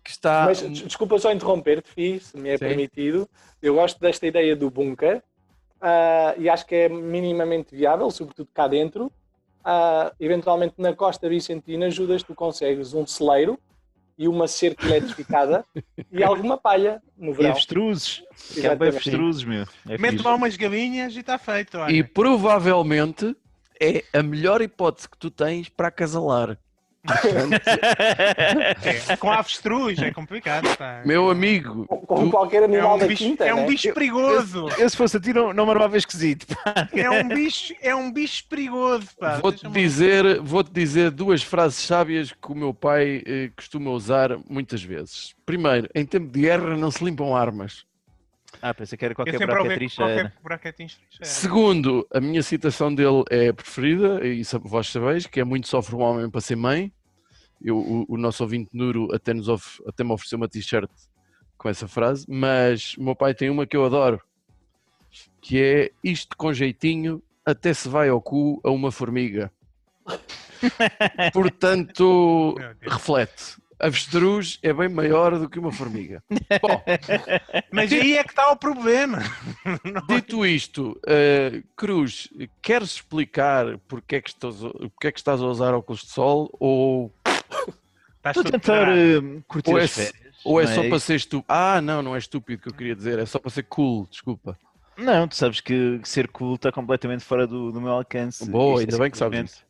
que 0.06 0.12
está. 0.12 0.44
Mas 0.46 0.60
des- 0.62 0.82
desculpa 0.82 1.18
só 1.18 1.32
interromper-te, 1.32 1.90
Fi, 1.90 2.20
se 2.20 2.36
me 2.36 2.48
é 2.50 2.52
Sim. 2.56 2.66
permitido. 2.66 3.28
Eu 3.60 3.74
gosto 3.74 3.98
desta 4.00 4.24
ideia 4.26 4.54
do 4.54 4.70
bunker 4.70 5.20
ah, 5.80 6.34
e 6.38 6.48
acho 6.48 6.64
que 6.64 6.74
é 6.74 6.88
minimamente 6.88 7.74
viável, 7.74 8.10
sobretudo 8.10 8.48
cá 8.54 8.68
dentro. 8.68 9.10
Ah, 9.64 10.12
eventualmente 10.20 10.74
na 10.78 10.94
costa 10.94 11.28
vicentina, 11.28 11.90
Judas, 11.90 12.22
tu 12.22 12.34
consegues 12.34 12.94
um 12.94 13.04
celeiro 13.04 13.58
e 14.16 14.28
uma 14.28 14.46
cerca 14.46 14.86
eletrificada 14.86 15.64
e 16.10 16.22
alguma 16.22 16.56
palha 16.56 17.02
no 17.18 17.32
E 17.32 17.34
verão. 17.34 17.50
avestruzes. 17.50 18.22
Que 18.54 18.66
há 18.66 18.74
bem 18.76 18.88
avestruzes, 18.88 19.42
meu. 19.44 19.64
É 19.88 19.98
Mete 19.98 20.22
lá 20.22 20.34
umas 20.36 20.56
galinhas 20.56 21.16
e 21.16 21.20
está 21.20 21.36
feito. 21.36 21.78
olha. 21.78 21.92
E 21.92 22.02
provavelmente 22.04 23.36
é 23.80 24.04
a 24.16 24.22
melhor 24.22 24.62
hipótese 24.62 25.08
que 25.08 25.18
tu 25.18 25.30
tens 25.30 25.68
para 25.68 25.88
acasalar. 25.88 26.56
É, 28.84 29.16
com 29.18 29.30
avestruz 29.30 29.98
é 29.98 30.10
complicado. 30.10 30.68
pá. 30.76 31.02
Meu 31.04 31.30
amigo, 31.30 31.86
Com- 31.86 31.98
Como 32.06 32.24
tu- 32.26 32.30
qualquer 32.30 32.62
É 32.62 32.64
animal 32.64 32.96
um 32.96 32.98
da 32.98 33.06
bicho, 33.06 33.22
quinta, 33.24 33.44
é 33.44 33.54
um 33.54 33.60
né? 33.62 33.66
bicho 33.66 33.92
perigoso. 33.92 34.68
Eu, 34.78 34.88
se 34.90 34.96
fosse 34.96 35.16
a 35.16 35.20
ti, 35.20 35.32
não, 35.32 35.52
não 35.52 35.64
me 35.66 35.72
armava 35.72 35.96
esquisito. 35.96 36.46
pá. 36.46 36.88
É 36.92 37.10
um 37.10 37.28
bicho, 37.28 37.74
é 37.80 37.94
um 37.94 38.10
bicho 38.12 38.44
perigoso. 38.48 39.08
vou-te 39.40 39.68
dizer, 39.68 40.40
vou-te 40.40 40.70
dizer 40.72 41.10
duas 41.10 41.42
frases 41.42 41.78
sábias 41.78 42.32
que 42.32 42.52
o 42.52 42.54
meu 42.54 42.72
pai 42.74 43.22
eh, 43.26 43.50
costuma 43.56 43.90
usar 43.90 44.36
muitas 44.48 44.82
vezes. 44.82 45.34
Primeiro, 45.44 45.88
em 45.94 46.04
tempo 46.04 46.30
de 46.30 46.40
guerra 46.40 46.76
não 46.76 46.90
se 46.90 47.04
limpam 47.04 47.34
armas. 47.34 47.84
Ah, 48.62 48.74
pensei 48.74 48.96
que 48.98 49.04
era 49.04 49.14
qualquer 49.14 49.32
sempre 49.32 49.46
braca 49.46 49.62
ouvi 49.62 49.74
trincheira. 49.76 50.14
qualquer 50.22 50.42
buraquetinho 50.42 50.88
trincheira. 50.88 51.24
Segundo, 51.24 52.06
a 52.12 52.20
minha 52.20 52.42
citação 52.42 52.94
dele 52.94 53.22
é 53.30 53.52
preferida, 53.52 54.26
e 54.26 54.40
isso 54.40 54.58
vós 54.60 54.88
sabeis, 54.88 55.26
que 55.26 55.40
é 55.40 55.44
muito 55.44 55.68
sofre 55.68 55.94
um 55.94 56.00
homem 56.00 56.28
para 56.30 56.40
ser 56.40 56.56
mãe. 56.56 56.92
Eu, 57.62 57.78
o, 57.78 58.04
o 58.08 58.16
nosso 58.18 58.42
ouvinte 58.42 58.68
Nuro 58.72 59.08
até, 59.14 59.32
nos 59.32 59.48
of- 59.48 59.82
até 59.86 60.04
me 60.04 60.12
ofereceu 60.12 60.36
uma 60.36 60.48
t-shirt 60.48 60.90
com 61.56 61.68
essa 61.68 61.88
frase, 61.88 62.26
mas 62.28 62.94
o 62.98 63.02
meu 63.02 63.16
pai 63.16 63.34
tem 63.34 63.48
uma 63.48 63.66
que 63.66 63.76
eu 63.76 63.84
adoro, 63.84 64.20
que 65.40 65.62
é 65.62 65.90
isto 66.04 66.36
com 66.36 66.52
jeitinho 66.52 67.22
até 67.46 67.72
se 67.72 67.88
vai 67.88 68.08
ao 68.10 68.20
cu 68.20 68.60
a 68.62 68.70
uma 68.70 68.92
formiga. 68.92 69.50
Portanto, 71.32 72.54
reflete. 72.82 73.56
Avestruz 73.78 74.58
é 74.62 74.72
bem 74.72 74.88
maior 74.88 75.38
do 75.38 75.48
que 75.48 75.58
uma 75.58 75.70
formiga. 75.70 76.22
Bom, 76.62 76.82
Mas 77.70 77.92
aí 77.92 78.16
é 78.16 78.24
que 78.24 78.30
está 78.30 78.50
o 78.50 78.56
problema. 78.56 79.18
Dito 80.08 80.46
isto, 80.46 80.98
eh, 81.06 81.62
Cruz, 81.76 82.28
queres 82.62 82.94
explicar 82.94 83.78
porque 83.86 84.16
é, 84.16 84.20
que 84.20 84.30
estás, 84.30 84.56
porque 84.60 85.08
é 85.08 85.12
que 85.12 85.18
estás 85.18 85.40
a 85.40 85.46
usar 85.46 85.74
óculos 85.74 86.02
de 86.02 86.08
sol 86.08 86.50
ou, 86.58 87.12
Estás 88.16 88.36
Estou 88.36 88.48
a 88.48 88.52
tentar 88.52 88.72
parado. 88.86 88.98
eh, 88.98 89.42
curtir 89.46 89.70
ou 89.70 89.78
é, 89.78 89.86
férias. 89.86 90.36
ou 90.44 90.60
é 90.60 90.64
não 90.64 90.74
só 90.74 90.82
para 90.88 90.98
ser 90.98 91.14
estúpido? 91.16 91.44
Ah, 91.48 91.80
não, 91.80 92.02
não 92.02 92.16
é 92.16 92.18
estúpido 92.18 92.62
que 92.62 92.68
eu 92.68 92.74
queria 92.74 92.96
dizer, 92.96 93.18
é 93.18 93.26
só 93.26 93.38
para 93.38 93.50
ser 93.50 93.62
cool, 93.64 94.06
desculpa. 94.10 94.58
Não, 94.96 95.28
tu 95.28 95.36
sabes 95.36 95.60
que 95.60 96.00
ser 96.04 96.26
cool 96.28 96.54
está 96.54 96.72
completamente 96.72 97.22
fora 97.22 97.46
do, 97.46 97.70
do 97.70 97.80
meu 97.80 97.92
alcance. 97.92 98.48
Boa, 98.50 98.80
Isto 98.80 98.90
é 98.90 98.94
ainda 98.94 98.98
bem 99.02 99.10
que 99.10 99.18
sabes 99.18 99.44
isso. 99.52 99.66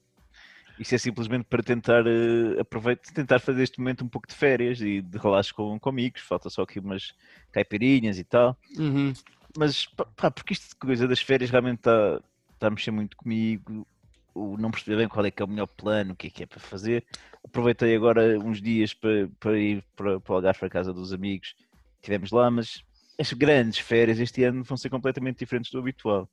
Isso 0.79 0.95
é 0.95 0.99
simplesmente 0.99 1.45
para 1.45 1.63
tentar 1.63 2.05
uh, 2.07 2.61
aproveitar, 2.61 3.13
tentar 3.13 3.39
fazer 3.39 3.63
este 3.63 3.79
momento 3.79 4.05
um 4.05 4.09
pouco 4.09 4.29
de 4.29 4.35
férias 4.35 4.81
e 4.81 5.01
de 5.01 5.19
relaxo 5.19 5.55
com, 5.55 5.79
com 5.79 5.89
amigos. 5.89 6.23
Falta 6.23 6.51
só 6.51 6.63
aqui 6.63 6.79
umas 6.79 7.15
caipirinhas 7.51 8.19
e 8.19 8.25
tal. 8.25 8.59
Uhum. 8.77 9.13
Mas 9.57 9.87
pá, 9.87 10.31
porque 10.31 10.53
isto 10.53 10.69
de 10.71 10.77
coisa 10.77 11.09
das 11.09 11.21
férias 11.21 11.51
realmente 11.51 11.79
está 11.79 12.21
tá 12.59 12.67
a 12.67 12.71
mexer 12.71 12.91
muito 12.91 13.17
comigo. 13.17 13.87
O 14.35 14.59
não 14.59 14.71
perceber 14.71 14.99
bem 14.99 15.09
qual 15.09 15.25
é 15.25 15.31
que 15.31 15.43
é 15.43 15.45
o 15.47 15.49
melhor 15.49 15.67
plano, 15.67 16.13
o 16.13 16.17
que 16.17 16.27
é 16.27 16.31
que 16.31 16.43
é 16.43 16.47
para 16.47 16.61
fazer. 16.61 17.07
Aproveitei 17.43 17.97
agora 17.97 18.39
uns 18.39 18.61
dias 18.61 18.93
para, 18.93 19.31
para 19.41 19.59
ir 19.59 19.83
para, 19.97 20.21
para 20.21 20.33
o 20.33 20.37
Algarve 20.37 20.59
para 20.59 20.69
a 20.69 20.71
casa 20.71 20.93
dos 20.93 21.13
amigos. 21.13 21.55
Estivemos 21.97 22.31
lá, 22.31 22.51
mas 22.51 22.85
as 23.19 23.33
grandes 23.33 23.79
férias 23.79 24.19
este 24.19 24.45
ano 24.45 24.63
vão 24.63 24.77
ser 24.77 24.91
completamente 24.91 25.39
diferentes 25.39 25.71
do 25.71 25.79
habitual. 25.79 26.29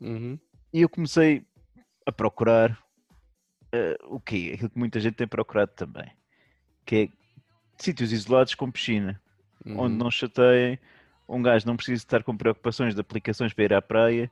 Uhum. 0.00 0.38
E 0.72 0.80
eu 0.80 0.88
comecei 0.88 1.44
a 2.06 2.10
procurar 2.10 2.81
uh, 3.74 4.14
o 4.14 4.20
quê? 4.20 4.52
Aquilo 4.54 4.70
que 4.70 4.78
muita 4.78 5.00
gente 5.00 5.14
tem 5.14 5.26
procurado 5.26 5.72
também, 5.72 6.10
que 6.84 6.96
é 6.96 7.08
sítios 7.76 8.12
isolados 8.12 8.54
com 8.54 8.70
piscina, 8.70 9.20
Uhum. 9.64 9.80
onde 9.80 9.96
não 9.96 10.10
chateiem, 10.10 10.78
um 11.28 11.40
gajo 11.40 11.66
não 11.66 11.76
precisa 11.76 12.02
estar 12.02 12.22
com 12.22 12.36
preocupações 12.36 12.94
de 12.94 13.00
aplicações 13.00 13.52
para 13.52 13.64
ir 13.64 13.74
à 13.74 13.80
praia 13.80 14.30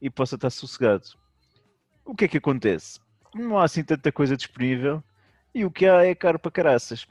e 0.00 0.08
possa 0.08 0.36
estar 0.36 0.50
sossegado. 0.50 1.04
O 2.04 2.14
que 2.14 2.24
é 2.24 2.28
que 2.28 2.38
acontece? 2.38 3.00
Não 3.34 3.58
há 3.58 3.64
assim 3.64 3.82
tanta 3.82 4.10
coisa 4.12 4.36
disponível 4.36 5.02
e 5.54 5.64
o 5.64 5.70
que 5.70 5.86
há 5.86 6.04
é 6.04 6.14
caro 6.14 6.38
para 6.38 6.50
caraças. 6.50 7.06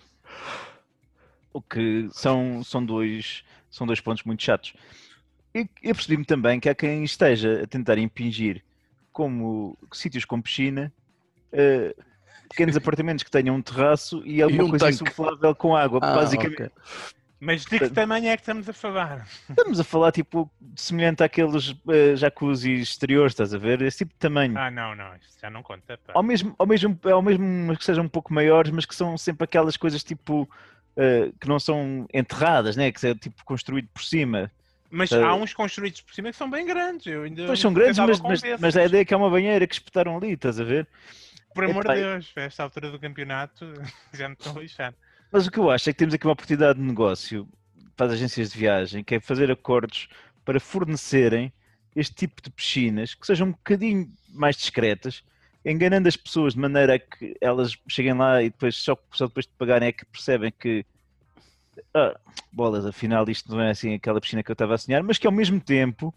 O 1.54 1.62
que 1.62 2.08
são, 2.12 2.64
são, 2.64 2.84
dois, 2.84 3.44
são 3.70 3.86
dois 3.86 4.00
pontos 4.00 4.24
muito 4.24 4.44
chatos. 4.44 4.74
E 5.54 5.68
eu 5.84 5.94
percebi-me 5.94 6.26
também 6.26 6.60
que 6.60 6.70
há 6.70 6.76
quem 6.76 7.04
esteja 7.04 7.64
a 7.64 7.68
tentar 7.68 7.98
impingir 7.98 8.64
como 9.12 9.78
sítios 9.92 10.24
com 10.24 10.42
piscina, 10.42 10.94
eh, 11.52 11.96
pequenos 12.50 12.76
apartamentos 12.76 13.24
que 13.24 13.32
tenham 13.32 13.56
um 13.56 13.62
terraço 13.62 14.22
e 14.26 14.42
alguma 14.42 14.64
um 14.64 14.70
coisa 14.70 14.86
tanque. 14.86 15.04
insuflável 15.04 15.56
com 15.56 15.76
água. 15.76 16.00
Ah, 16.02 16.16
Basicamente, 16.16 16.64
ok. 16.64 16.72
Mas 17.40 17.66
de 17.66 17.78
que 17.78 17.90
tamanho 17.90 18.30
é 18.30 18.36
que 18.36 18.42
estamos 18.42 18.68
a 18.68 18.74
falar? 18.74 19.28
estamos 19.48 19.80
a 19.80 19.84
falar 19.84 20.12
tipo 20.12 20.50
semelhante 20.76 21.24
àqueles 21.24 21.76
eh, 21.88 22.16
jacuzzi 22.16 22.74
exteriores, 22.74 23.34
estás 23.34 23.54
a 23.54 23.60
ver? 23.60 23.82
Esse 23.84 24.00
tipo 24.00 24.14
de 24.14 24.18
tamanho. 24.18 24.58
Ah, 24.58 24.72
não, 24.72 24.96
não, 24.96 25.16
isso 25.18 25.38
já 25.40 25.50
não 25.50 25.62
conta. 25.62 26.00
Pá. 26.00 26.14
Ao 26.16 26.24
mesmo, 26.24 26.56
ao 26.58 26.66
mesmo, 26.66 27.00
ao 27.04 27.22
mesmo 27.22 27.78
que 27.78 27.86
sejam 27.86 28.06
um 28.06 28.10
pouco 28.10 28.34
maiores, 28.34 28.72
mas 28.72 28.86
que 28.86 28.96
são 28.96 29.16
sempre 29.20 29.44
aquelas 29.44 29.78
coisas 29.78 30.04
tipo 30.04 30.50
eh, 30.96 31.32
que 31.40 31.48
não 31.48 31.60
são 31.60 32.08
enterradas, 32.12 32.76
né? 32.76 32.92
Que 32.92 33.06
é 33.06 33.14
tipo 33.14 33.46
construído 33.46 33.88
por 33.94 34.02
cima. 34.04 34.52
Mas 34.90 35.12
há 35.12 35.36
uns 35.36 35.54
construídos 35.54 36.02
por 36.02 36.16
cima 36.16 36.32
que 36.32 36.38
são 36.38 36.50
bem 36.50 36.66
grandes. 36.66 37.06
Eu 37.06 37.24
ainda 37.24 37.46
Pois 37.46 37.60
são 37.60 37.72
grandes, 37.72 38.00
mas, 38.00 38.20
mas, 38.20 38.42
mas 38.60 38.78
a 38.78 38.86
ideia 38.86 39.02
é 39.02 39.06
que 39.06 39.14
é 39.14 39.18
uma 39.18 39.30
banheira 39.30 39.68
que 39.68 39.76
espetaram 39.76 40.18
ali, 40.18 40.32
estás 40.32 40.60
a 40.60 40.64
ver? 40.64 40.88
Por 41.58 41.66
amor 41.66 41.88
de 41.88 41.96
Deus, 41.96 42.32
a 42.36 42.42
esta 42.42 42.64
altura 42.64 42.92
do 42.92 43.00
campeonato 43.00 43.66
já 44.14 44.30
me 44.30 44.36
estão 44.36 44.56
a 44.56 44.62
lixar. 44.62 44.94
Mas 45.32 45.48
o 45.48 45.52
que 45.52 45.58
eu 45.58 45.72
acho 45.72 45.90
é 45.90 45.94
que 45.94 45.98
temos 45.98 46.14
aqui 46.14 46.28
uma 46.28 46.34
oportunidade 46.34 46.80
de 46.80 46.86
negócio 46.86 47.48
para 47.96 48.06
as 48.06 48.14
agências 48.14 48.52
de 48.52 48.60
viagem, 48.60 49.04
que 49.04 49.16
é 49.16 49.20
fazer 49.20 49.50
acordos 49.50 50.08
para 50.46 50.60
fornecerem 50.60 51.52
este 51.96 52.14
tipo 52.14 52.44
de 52.44 52.52
piscinas 52.52 53.16
que 53.16 53.26
sejam 53.26 53.48
um 53.48 53.52
bocadinho 53.52 54.08
mais 54.30 54.56
discretas, 54.56 55.24
enganando 55.66 56.08
as 56.08 56.16
pessoas 56.16 56.54
de 56.54 56.60
maneira 56.60 56.94
a 56.94 57.00
que 57.00 57.36
elas 57.42 57.76
cheguem 57.88 58.14
lá 58.14 58.42
e 58.44 58.52
depois 58.52 58.76
só, 58.78 58.96
só 59.12 59.26
depois 59.26 59.48
de 59.48 59.52
pagarem 59.58 59.90
é 59.90 59.92
que 59.92 60.06
percebem 60.06 60.54
que 60.58 60.86
ah, 61.94 62.20
bolas, 62.52 62.86
afinal 62.86 63.28
isto 63.30 63.50
não 63.50 63.60
é 63.60 63.72
assim 63.72 63.96
aquela 63.96 64.22
piscina 64.22 64.44
que 64.44 64.52
eu 64.52 64.54
estava 64.54 64.76
a 64.76 64.78
sonhar, 64.78 65.02
mas 65.02 65.18
que 65.18 65.26
ao 65.26 65.34
mesmo 65.34 65.60
tempo 65.60 66.14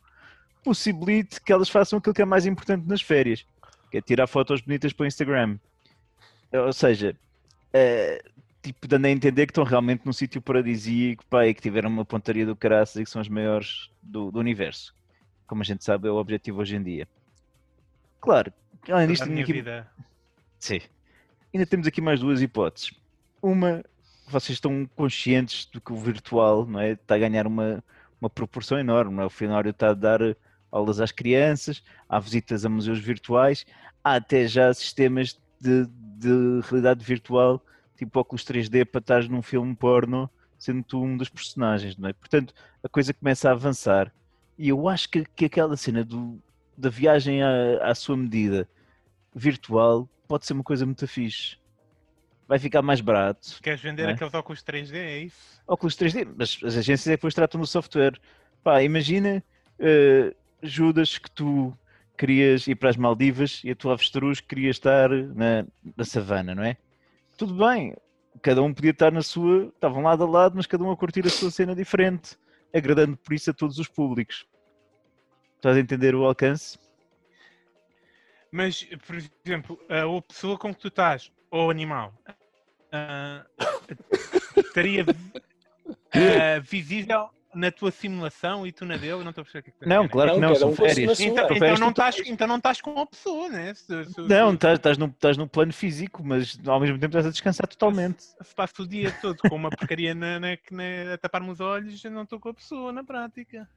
possibilite 0.62 1.40
que 1.40 1.50
elas 1.50 1.70
façam 1.70 1.98
aquilo 1.98 2.14
que 2.14 2.22
é 2.22 2.26
mais 2.26 2.44
importante 2.44 2.86
nas 2.86 3.00
férias, 3.00 3.46
que 3.90 3.98
é 3.98 4.00
tirar 4.00 4.26
fotos 4.26 4.60
bonitas 4.60 4.92
para 4.92 5.04
o 5.04 5.06
Instagram. 5.06 5.58
Ou 6.52 6.72
seja, 6.72 7.16
eh, 7.72 8.22
tipo, 8.62 8.86
dando 8.86 9.06
a 9.06 9.10
entender 9.10 9.46
que 9.46 9.52
estão 9.52 9.64
realmente 9.64 10.02
num 10.04 10.12
sítio 10.12 10.40
paradisíaco, 10.40 11.24
pá, 11.26 11.46
e 11.46 11.54
que 11.54 11.62
tiveram 11.62 11.88
uma 11.88 12.04
pontaria 12.04 12.44
do 12.46 12.54
caraças 12.56 12.96
e 12.96 13.04
que 13.04 13.10
são 13.10 13.20
os 13.22 13.28
maiores 13.28 13.90
do, 14.02 14.30
do 14.30 14.38
universo. 14.38 14.94
Como 15.46 15.62
a 15.62 15.64
gente 15.64 15.84
sabe, 15.84 16.08
é 16.08 16.10
o 16.10 16.16
objetivo 16.16 16.60
hoje 16.60 16.76
em 16.76 16.82
dia. 16.82 17.08
Claro, 18.20 18.52
além 18.88 19.08
disto, 19.08 19.28
minha 19.28 19.42
aqui- 19.42 19.52
vida. 19.52 19.90
Sim. 20.58 20.80
Ainda 21.52 21.66
temos 21.66 21.86
aqui 21.86 22.00
mais 22.00 22.20
duas 22.20 22.40
hipóteses. 22.42 22.92
Uma, 23.42 23.82
vocês 24.28 24.56
estão 24.56 24.88
conscientes 24.94 25.68
de 25.72 25.80
que 25.80 25.92
o 25.92 25.96
virtual 25.96 26.66
não 26.66 26.78
é, 26.78 26.92
está 26.92 27.14
a 27.14 27.18
ganhar 27.18 27.46
uma, 27.46 27.82
uma 28.20 28.30
proporção 28.30 28.78
enorme. 28.78 29.14
Não 29.14 29.22
é? 29.22 29.26
O 29.26 29.30
Finório 29.30 29.70
está 29.70 29.90
a 29.90 29.94
dar 29.94 30.20
aulas 30.70 31.00
às 31.00 31.12
crianças, 31.12 31.82
há 32.08 32.18
visitas 32.18 32.64
a 32.64 32.68
museus 32.68 32.98
virtuais, 32.98 33.64
há 34.04 34.14
até 34.14 34.46
já 34.46 34.72
sistemas 34.72 35.38
de, 35.60 35.86
de 35.86 36.60
realidade 36.68 37.04
virtual, 37.04 37.64
tipo 37.96 38.18
óculos 38.18 38.44
3D, 38.44 38.84
para 38.84 39.00
estar 39.00 39.28
num 39.28 39.42
filme 39.42 39.74
porno, 39.74 40.30
sendo 40.58 40.82
tu 40.82 41.02
um 41.02 41.16
dos 41.16 41.28
personagens. 41.28 41.96
Não 41.96 42.08
é? 42.08 42.12
Portanto, 42.12 42.54
a 42.82 42.88
coisa 42.88 43.12
começa 43.12 43.48
a 43.48 43.52
avançar. 43.52 44.12
E 44.56 44.68
eu 44.68 44.88
acho 44.88 45.08
que, 45.08 45.24
que 45.34 45.46
aquela 45.46 45.76
cena 45.76 46.04
do, 46.04 46.40
da 46.76 46.90
viagem 46.90 47.42
à, 47.42 47.78
à 47.82 47.94
sua 47.94 48.16
medida 48.16 48.68
virtual 49.34 50.08
pode 50.28 50.46
ser 50.46 50.52
uma 50.52 50.62
coisa 50.62 50.84
muito 50.84 51.06
fixe. 51.06 51.56
Vai 52.46 52.58
ficar 52.58 52.82
mais 52.82 53.00
barato. 53.00 53.60
Queres 53.62 53.80
vender 53.80 54.08
é? 54.08 54.12
aqueles 54.12 54.34
óculos 54.34 54.62
3D? 54.62 54.94
É 54.94 55.18
isso? 55.20 55.62
Óculos 55.66 55.96
3D, 55.96 56.26
mas 56.36 56.58
as 56.64 56.76
agências 56.76 57.06
é 57.06 57.10
que 57.12 57.16
depois 57.16 57.34
tratam 57.34 57.60
do 57.60 57.66
software. 57.66 58.18
Pá, 58.62 58.82
imagina, 58.82 59.42
eh, 59.78 60.34
Judas, 60.62 61.18
que 61.18 61.30
tu 61.30 61.76
querias 62.16 62.66
ir 62.66 62.74
para 62.74 62.90
as 62.90 62.96
Maldivas 62.96 63.62
e 63.64 63.70
a 63.70 63.74
tua 63.74 63.94
avestruz 63.94 64.40
queria 64.40 64.70
estar 64.70 65.08
na, 65.08 65.66
na 65.96 66.04
savana, 66.04 66.54
não 66.54 66.62
é? 66.62 66.76
Tudo 67.38 67.54
bem, 67.54 67.96
cada 68.42 68.62
um 68.62 68.74
podia 68.74 68.90
estar 68.90 69.10
na 69.10 69.22
sua, 69.22 69.68
estavam 69.68 70.02
lado 70.02 70.24
a 70.24 70.28
lado, 70.28 70.56
mas 70.56 70.66
cada 70.66 70.84
um 70.84 70.90
a 70.90 70.96
curtir 70.96 71.26
a 71.26 71.30
sua 71.30 71.50
cena 71.50 71.74
diferente, 71.74 72.36
agradando 72.74 73.16
por 73.16 73.32
isso 73.32 73.50
a 73.50 73.54
todos 73.54 73.78
os 73.78 73.88
públicos. 73.88 74.46
Estás 75.56 75.76
a 75.76 75.80
entender 75.80 76.14
o 76.14 76.24
alcance? 76.24 76.78
Mas, 78.52 78.82
por 79.06 79.16
exemplo, 79.16 79.80
a 79.88 80.22
pessoa 80.22 80.58
com 80.58 80.74
que 80.74 80.80
tu 80.80 80.88
estás, 80.88 81.32
ou 81.50 81.68
o 81.68 81.70
animal, 81.70 82.12
ah, 82.92 83.46
estaria 84.56 85.06
ah, 86.12 86.60
visível 86.60 87.30
na 87.54 87.70
tua 87.72 87.90
simulação 87.90 88.66
e 88.66 88.72
tu 88.72 88.84
na 88.86 88.96
dele? 88.96 89.22
Não 89.24 89.30
estou 89.30 89.42
a 89.42 89.44
perceber 89.44 89.58
o 89.60 89.62
que 89.64 89.70
é 89.70 89.72
que 89.82 89.88
Não, 89.88 90.08
claro 90.08 90.34
que 90.34 90.40
Não, 90.40 90.48
não, 90.48 90.54
cada 90.54 90.60
são 90.60 90.70
um 90.70 90.76
férias. 90.76 91.20
Então, 91.20 91.46
então, 91.50 91.74
não 91.78 91.90
estás, 91.90 92.16
então 92.26 92.46
não 92.46 92.56
estás 92.56 92.80
com 92.80 92.98
a 93.00 93.06
pessoa, 93.06 93.48
né? 93.48 93.74
Se, 93.74 94.04
se- 94.04 94.20
Não, 94.20 94.48
se- 94.50 94.54
estás, 94.54 94.78
estás, 94.78 94.98
no, 94.98 95.06
estás 95.06 95.36
no 95.36 95.48
plano 95.48 95.72
físico, 95.72 96.22
mas 96.24 96.58
ao 96.66 96.78
mesmo 96.80 96.98
tempo 96.98 97.10
estás 97.10 97.26
a 97.26 97.30
descansar 97.30 97.66
totalmente. 97.66 98.22
se 98.22 98.54
passo 98.54 98.82
o 98.82 98.86
dia 98.86 99.10
todo 99.20 99.38
com 99.48 99.56
uma 99.56 99.70
porcaria 99.70 100.14
na, 100.14 100.38
na, 100.38 100.48
na- 100.70 101.14
a 101.14 101.18
tapar-me 101.18 101.50
os 101.50 101.60
olhos, 101.60 102.04
eu 102.04 102.10
não 102.10 102.22
estou 102.22 102.38
com 102.38 102.50
a 102.50 102.54
pessoa 102.54 102.92
na 102.92 103.02
prática. 103.02 103.68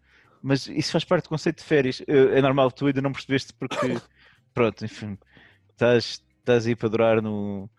Mas 0.41 0.67
isso 0.67 0.91
faz 0.91 1.03
parte 1.03 1.23
do 1.23 1.29
conceito 1.29 1.57
de 1.59 1.63
férias. 1.63 2.01
É 2.07 2.41
normal, 2.41 2.69
tu 2.71 2.85
ainda 2.85 3.01
não 3.01 3.11
percebeste 3.13 3.53
porque, 3.53 3.75
pronto, 4.53 4.83
enfim, 4.83 5.17
estás, 5.71 6.21
estás 6.39 6.67
aí 6.67 6.75
para 6.75 6.89
durar 6.89 7.21
no, 7.21 7.69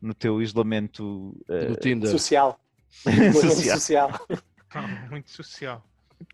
no 0.00 0.14
teu 0.14 0.40
isolamento 0.42 1.36
No 1.48 1.76
Tinder. 1.76 2.10
Social. 2.10 2.58
Isolamento 3.06 3.40
social. 3.54 3.78
social. 3.78 4.26
Muito 5.10 5.30
social. 5.30 5.82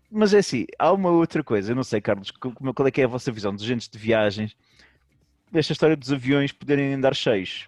Mas 0.09 0.33
é 0.33 0.39
assim, 0.39 0.65
há 0.77 0.91
uma 0.91 1.09
outra 1.09 1.43
coisa, 1.43 1.71
eu 1.71 1.75
não 1.75 1.83
sei, 1.83 2.01
Carlos, 2.01 2.31
como- 2.31 2.73
qual 2.73 2.87
é 2.87 2.91
que 2.91 3.01
é 3.01 3.05
a 3.05 3.07
vossa 3.07 3.31
visão 3.31 3.53
dos 3.53 3.63
agentes 3.63 3.87
de 3.87 3.97
viagens 3.97 4.55
desta 5.51 5.73
história 5.73 5.95
dos 5.97 6.11
aviões 6.11 6.51
poderem 6.51 6.93
andar 6.93 7.15
cheios? 7.15 7.67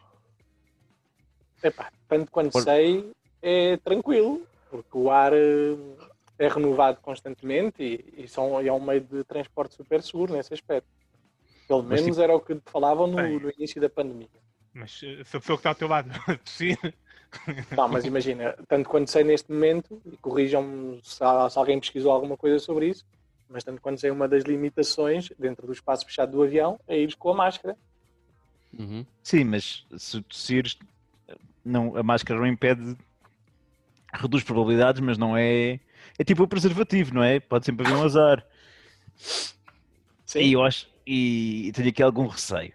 Epá, 1.62 1.91
tanto 2.07 2.31
quanto 2.31 2.51
Por- 2.51 2.63
sei, 2.63 3.12
é 3.41 3.77
tranquilo, 3.77 4.45
porque 4.69 4.97
o 4.97 5.09
ar 5.09 5.33
eh, 5.33 5.77
é 6.38 6.47
renovado 6.47 6.99
constantemente 7.01 7.81
e, 7.81 8.23
e 8.23 8.27
são, 8.27 8.62
e 8.62 8.67
é 8.67 8.73
um 8.73 8.83
meio 8.83 9.01
de 9.01 9.23
transporte 9.23 9.75
super 9.75 10.01
seguro 10.01 10.33
nesse 10.33 10.53
aspecto. 10.53 10.88
Pelo 11.67 11.83
Mas, 11.83 12.01
menos 12.01 12.19
era 12.19 12.36
o 12.36 12.41
que 12.41 12.59
falavam 12.65 13.07
no, 13.07 13.39
no 13.39 13.49
início 13.51 13.79
da 13.79 13.89
pandemia. 13.89 14.27
Mas 14.73 15.01
eh, 15.03 15.23
se 15.23 15.38
a 15.38 15.39
pessoa 15.39 15.57
que 15.57 15.62
está 15.62 15.69
ao 15.69 15.75
teu 15.75 15.88
lado 15.88 16.09
tossir, 16.43 16.77
Não, 17.76 17.88
mas 17.88 18.06
imagina, 18.06 18.56
tanto 18.67 18.89
quanto 18.89 19.10
sei 19.10 19.24
neste 19.24 19.52
momento, 19.52 20.02
e 20.06 20.17
corrijam-me 20.17 21.00
se, 21.04 21.17
se 21.17 21.60
alguém 21.60 21.80
pesquisou 21.80 22.12
alguma 22.12 22.38
coisa 22.38 22.60
sobre 22.60 22.89
isso, 22.89 23.06
mas 23.50 23.63
tanto 23.63 23.82
quanto 23.82 24.00
sei, 24.00 24.12
uma 24.12 24.28
das 24.28 24.43
limitações 24.43 25.30
dentro 25.38 25.67
do 25.67 25.74
espaço 25.74 26.06
fechado 26.06 26.32
do 26.32 26.43
avião 26.43 26.80
é 26.88 26.98
ir 26.98 27.15
com 27.15 27.30
a 27.30 27.36
máscara. 27.36 27.78
Uhum. 28.78 29.06
Sim, 29.22 29.43
mas 29.43 29.86
se 29.98 30.22
tossires, 30.22 30.78
não, 31.63 31.96
a 31.96 32.02
máscara 32.02 32.39
não 32.39 32.48
impede, 32.48 32.98
reduz 34.12 34.43
probabilidades, 34.43 35.02
mas 35.02 35.17
não 35.17 35.38
é. 35.38 35.80
É 36.17 36.24
tipo 36.24 36.43
o 36.43 36.48
preservativo, 36.48 37.13
não 37.13 37.24
é? 37.24 37.39
Pode 37.39 37.65
sempre 37.65 37.86
haver 37.86 37.98
um 37.98 38.04
azar. 38.04 38.46
Sim, 40.26 40.39
E 40.39 40.54
eu 40.54 40.63
acho, 40.63 40.89
e 41.06 41.72
tenho 41.76 41.89
aqui 41.89 42.02
algum 42.02 42.28
receio. 42.28 42.74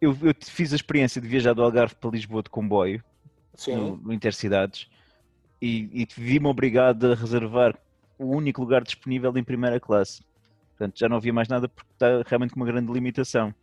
Eu, 0.00 0.16
eu 0.22 0.34
fiz 0.42 0.72
a 0.72 0.76
experiência 0.76 1.20
de 1.20 1.28
viajar 1.28 1.52
do 1.52 1.62
Algarve 1.62 1.94
para 1.94 2.10
Lisboa 2.10 2.42
de 2.42 2.48
comboio, 2.48 3.04
sim. 3.60 3.74
no, 3.74 3.96
no 3.96 4.12
Intercidades, 4.12 4.88
e, 5.60 6.02
e 6.02 6.08
vi-me 6.16 6.46
obrigado 6.48 7.12
a 7.12 7.14
reservar 7.14 7.78
o 8.18 8.26
único 8.36 8.60
lugar 8.60 8.82
disponível 8.84 9.36
em 9.36 9.44
primeira 9.44 9.80
classe. 9.80 10.24
Portanto, 10.76 10.98
já 10.98 11.08
não 11.08 11.16
havia 11.18 11.32
mais 11.32 11.48
nada 11.48 11.68
porque 11.68 11.90
está 11.92 12.22
realmente 12.26 12.52
com 12.52 12.60
uma 12.60 12.66
grande 12.66 12.92
limitação. 12.92 13.54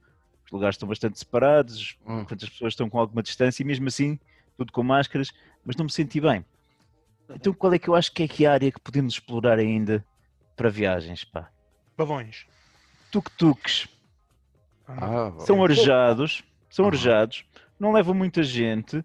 os 0.46 0.52
lugares 0.52 0.76
estão 0.76 0.88
bastante 0.90 1.20
separados, 1.20 1.98
Hum. 2.06 2.26
portanto 2.26 2.44
as 2.46 2.50
pessoas 2.50 2.74
estão 2.74 2.90
com 2.90 3.00
alguma 3.00 3.24
distância 3.24 3.64
e 3.64 3.66
mesmo 3.66 3.88
assim, 3.88 4.20
tudo 4.58 4.72
com 4.74 4.84
máscaras, 4.84 5.32
mas 5.66 5.76
não 5.76 5.86
me 5.86 5.92
senti 5.92 6.22
bem. 6.22 6.46
Então 7.30 7.54
qual 7.54 7.74
é 7.74 7.80
que 7.80 7.90
eu 7.90 7.96
acho 7.96 8.12
que 8.14 8.24
é 8.24 8.28
que 8.28 8.46
a 8.46 8.54
área 8.54 8.72
que 8.72 8.80
podemos 8.82 9.14
explorar 9.14 9.60
ainda 9.60 10.06
para 10.56 10.70
viagens, 10.70 11.24
pá? 11.26 11.52
Balões. 11.98 12.46
Tuk-tuks, 13.12 13.88
Ah, 14.88 15.32
são 15.40 15.64
arejados, 15.64 16.44
são 16.70 16.86
Aham. 16.86 16.92
arejados, 16.92 17.44
não 17.80 17.92
levam 17.92 18.14
muita 18.14 18.44
gente, 18.44 19.04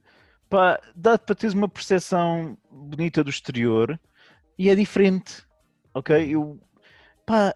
pá, 0.52 0.78
dá 0.94 1.16
para 1.16 1.34
teres 1.34 1.54
uma 1.54 1.66
percepção 1.66 2.58
bonita 2.70 3.24
do 3.24 3.30
exterior 3.30 3.98
e 4.58 4.68
é 4.68 4.74
diferente, 4.74 5.42
ok? 5.94 6.34
Eu, 6.34 6.60
pá, 7.24 7.54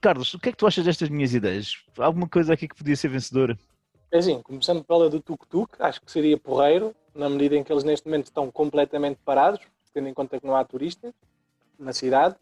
Carlos, 0.00 0.34
o 0.34 0.40
que 0.40 0.48
é 0.48 0.52
que 0.52 0.58
tu 0.58 0.66
achas 0.66 0.84
destas 0.84 1.08
minhas 1.08 1.32
ideias? 1.32 1.76
Alguma 1.96 2.28
coisa 2.28 2.52
aqui 2.52 2.66
que 2.66 2.74
podia 2.74 2.96
ser 2.96 3.10
vencedora? 3.10 3.56
É 4.10 4.18
assim, 4.18 4.42
começando 4.42 4.82
pela 4.82 5.08
do 5.08 5.20
tuk-tuk, 5.20 5.76
acho 5.78 6.00
que 6.00 6.10
seria 6.10 6.36
porreiro, 6.36 6.92
na 7.14 7.30
medida 7.30 7.54
em 7.54 7.62
que 7.62 7.72
eles 7.72 7.84
neste 7.84 8.06
momento 8.08 8.24
estão 8.24 8.50
completamente 8.50 9.20
parados, 9.24 9.60
tendo 9.94 10.08
em 10.08 10.14
conta 10.14 10.40
que 10.40 10.46
não 10.46 10.56
há 10.56 10.64
turistas 10.64 11.14
na 11.78 11.92
cidade, 11.92 12.34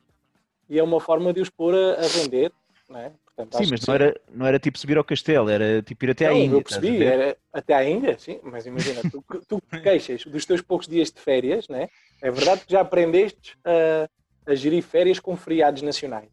e 0.66 0.78
é 0.78 0.82
uma 0.82 0.98
forma 0.98 1.30
de 1.30 1.42
os 1.42 1.50
pôr 1.50 1.74
a, 1.74 1.92
a 2.02 2.08
vender, 2.08 2.50
é? 2.98 3.12
Portanto, 3.37 3.57
Sim, 3.64 3.70
mas 3.70 3.87
não 3.87 3.94
era, 3.94 4.20
não 4.33 4.46
era 4.46 4.59
tipo 4.59 4.79
subir 4.79 4.98
ao 4.98 5.05
castelo, 5.05 5.48
era 5.48 5.81
tipo 5.83 6.05
ir 6.05 6.11
até 6.11 6.26
à 6.26 6.31
Não, 6.31 6.37
Índia. 6.38 6.57
eu 6.57 6.62
percebi, 6.62 7.03
era 7.03 7.37
até 7.53 7.74
à 7.74 7.88
Índia, 7.88 8.18
sim, 8.18 8.40
mas 8.42 8.66
imagina, 8.66 9.00
tu, 9.11 9.24
tu 9.48 9.61
que 9.70 9.81
queixas 9.81 10.24
dos 10.24 10.44
teus 10.44 10.61
poucos 10.61 10.87
dias 10.88 11.11
de 11.11 11.20
férias, 11.20 11.68
né? 11.68 11.88
é 12.20 12.31
verdade 12.31 12.64
que 12.66 12.72
já 12.72 12.81
aprendeste 12.81 13.57
a, 13.64 14.09
a 14.50 14.55
gerir 14.55 14.83
férias 14.83 15.18
com 15.20 15.37
feriados 15.37 15.83
nacionais. 15.83 16.29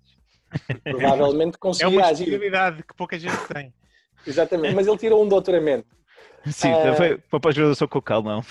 Provavelmente 0.83 1.55
É 1.55 1.57
uma 1.57 1.59
conseguirás 1.59 2.17
possibilidade 2.19 2.83
que 2.83 2.93
pouca 2.95 3.17
gente 3.19 3.37
tem. 3.53 3.73
exatamente, 4.25 4.75
mas 4.75 4.87
ele 4.87 4.97
tirou 4.97 5.23
um 5.23 5.27
doutoramento. 5.27 5.87
Sim, 6.45 6.71
Ah. 6.71 6.93
foi 6.95 7.17
para 7.39 7.51
a 7.51 7.53
graduação 7.53 7.87
com 7.87 7.99
o 7.99 8.01
Cal, 8.01 8.21
não. 8.23 8.41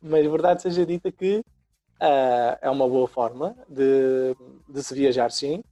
mas 0.00 0.26
verdade 0.26 0.62
seja 0.62 0.84
dita 0.86 1.10
que 1.10 1.42
ah, 2.00 2.58
é 2.62 2.70
uma 2.70 2.88
boa 2.88 3.08
forma 3.08 3.56
de, 3.68 4.34
de 4.68 4.82
se 4.82 4.94
viajar, 4.94 5.30
sim, 5.30 5.62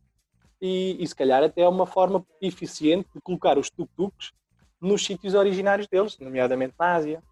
e, 0.66 0.96
e 1.02 1.06
se 1.06 1.14
calhar 1.14 1.42
até 1.42 1.62
é 1.62 1.68
uma 1.68 1.86
forma 1.86 2.24
eficiente 2.40 3.08
de 3.14 3.20
colocar 3.20 3.56
os 3.58 3.70
tuk-tuks 3.70 4.32
nos 4.80 5.04
sítios 5.04 5.34
originários 5.34 5.86
deles, 5.88 6.18
nomeadamente 6.18 6.74
na 6.78 6.94
Ásia. 6.94 7.22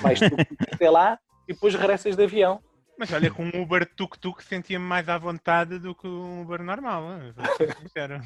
Vais 0.00 0.18
tuk-tuk 0.18 0.56
até 0.72 0.90
lá 0.90 1.18
e 1.48 1.52
depois 1.54 1.74
regressas 1.74 2.16
de 2.16 2.22
avião. 2.24 2.60
Mas 2.98 3.12
olha, 3.12 3.30
com 3.30 3.44
um 3.44 3.62
Uber 3.62 3.86
tuk-tuk 3.94 4.42
sentia-me 4.44 4.84
mais 4.84 5.08
à 5.08 5.16
vontade 5.16 5.78
do 5.78 5.94
que 5.94 6.06
um 6.06 6.42
Uber 6.42 6.62
normal. 6.62 7.04
sincero. 7.80 8.20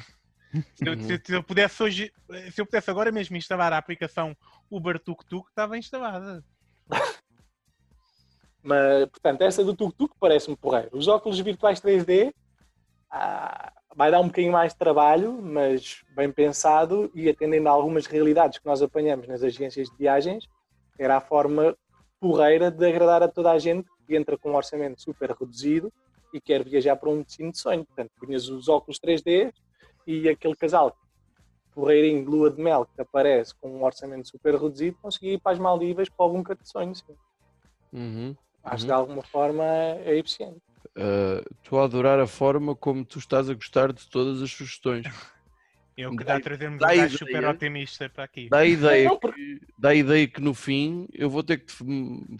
Se 0.75 0.87
eu, 0.87 0.99
se- 1.01 1.33
eu 1.35 1.43
pudesse 1.43 1.83
hoje, 1.83 2.13
se 2.51 2.61
eu 2.61 2.65
pudesse 2.65 2.89
agora 2.89 3.11
mesmo 3.11 3.35
instalar 3.35 3.73
a 3.73 3.77
aplicação 3.77 4.35
Uber 4.71 4.97
Tuk-Tuk, 4.99 5.49
estava 5.49 5.77
instalada. 5.77 6.43
Mas, 8.63 9.05
portanto, 9.09 9.41
essa 9.41 9.63
do 9.63 9.75
tuk-tuk 9.75 10.15
parece-me 10.19 10.55
porreiro. 10.55 10.89
Os 10.93 11.07
óculos 11.07 11.39
virtuais 11.39 11.79
3D 11.81 12.33
ah, 13.11 13.71
vai 13.95 14.11
dar 14.11 14.19
um 14.19 14.27
bocadinho 14.27 14.51
mais 14.51 14.73
de 14.73 14.77
trabalho, 14.77 15.41
mas 15.41 16.03
bem 16.15 16.29
pensado 16.31 17.09
e 17.15 17.29
atendendo 17.29 17.69
a 17.69 17.71
algumas 17.71 18.05
realidades 18.05 18.59
que 18.59 18.65
nós 18.65 18.81
apanhamos 18.81 19.27
nas 19.27 19.41
agências 19.41 19.89
de 19.89 19.95
viagens, 19.97 20.45
era 20.99 21.17
a 21.17 21.21
forma 21.21 21.75
porreira 22.19 22.69
de 22.69 22.85
agradar 22.85 23.23
a 23.23 23.27
toda 23.27 23.51
a 23.51 23.57
gente 23.59 23.87
que 24.05 24.15
entra 24.15 24.37
com 24.37 24.51
um 24.51 24.55
orçamento 24.55 25.01
super 25.01 25.31
reduzido 25.31 25.91
e 26.33 26.41
quer 26.41 26.63
viajar 26.63 26.97
para 26.97 27.09
um 27.09 27.21
destino 27.21 27.51
de 27.51 27.57
sonho. 27.57 27.85
Portanto, 27.85 28.11
punhas 28.19 28.49
os 28.49 28.67
óculos 28.67 28.99
3D 28.99 29.53
e 30.05 30.27
aquele 30.27 30.55
casal 30.55 30.93
porreirinho 31.73 32.23
de 32.23 32.29
lua 32.29 32.49
de 32.49 32.61
mel 32.61 32.85
que 32.85 33.01
aparece 33.01 33.53
com 33.59 33.69
um 33.69 33.83
orçamento 33.83 34.27
super 34.27 34.55
reduzido 34.55 34.97
conseguia 35.01 35.33
ir 35.33 35.39
para 35.39 35.53
as 35.53 35.59
Maldivas 35.59 36.09
para 36.09 36.25
algum 36.25 36.43
canto 36.43 36.61
de 36.63 36.69
sonho. 36.69 36.95
Sim. 36.95 37.15
Uhum. 37.93 38.35
Acho 38.63 38.85
que 38.85 38.91
Uhum. 38.91 38.97
de 38.97 39.01
alguma 39.01 39.23
forma 39.23 39.63
é 39.63 40.17
eficiente. 40.17 40.61
Uh, 40.95 41.43
Estou 41.63 41.79
a 41.79 41.85
adorar 41.85 42.19
a 42.19 42.27
forma 42.27 42.75
como 42.75 43.03
tu 43.05 43.19
estás 43.19 43.49
a 43.49 43.53
gostar 43.53 43.91
de 43.93 44.07
todas 44.09 44.41
as 44.41 44.51
sugestões. 44.51 45.05
Eu 45.97 46.11
que 46.11 46.25
Dá- 46.25 46.33
dá 46.33 46.35
a 46.35 46.41
trazermos 46.41 46.79
dá 46.81 46.87
um 46.87 46.89
gajo 46.89 46.99
ideia. 47.05 47.17
super 47.17 47.45
otimista 47.45 48.09
para 48.09 48.25
aqui. 48.25 48.49
Dá 48.49 48.57
a 48.57 48.65
ideia, 48.65 49.07
Não, 49.07 49.17
que, 49.17 49.61
dá 49.79 49.89
a 49.89 49.95
ideia 49.95 50.27
que 50.27 50.41
no 50.41 50.53
fim 50.53 51.07
eu 51.13 51.29
vou 51.29 51.41
ter 51.41 51.59
que 51.59 51.71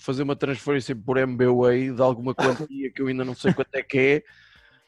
fazer 0.02 0.24
uma 0.24 0.36
transferência 0.36 0.94
por 0.94 1.16
MBWay 1.18 1.92
de 1.94 2.02
alguma 2.02 2.36
quantia 2.36 2.92
que 2.92 3.02
eu 3.02 3.08
ainda 3.08 3.24
não 3.24 3.34
sei 3.34 3.54
quanto 3.54 3.74
é 3.74 3.82
que 3.82 3.98
é, 3.98 4.24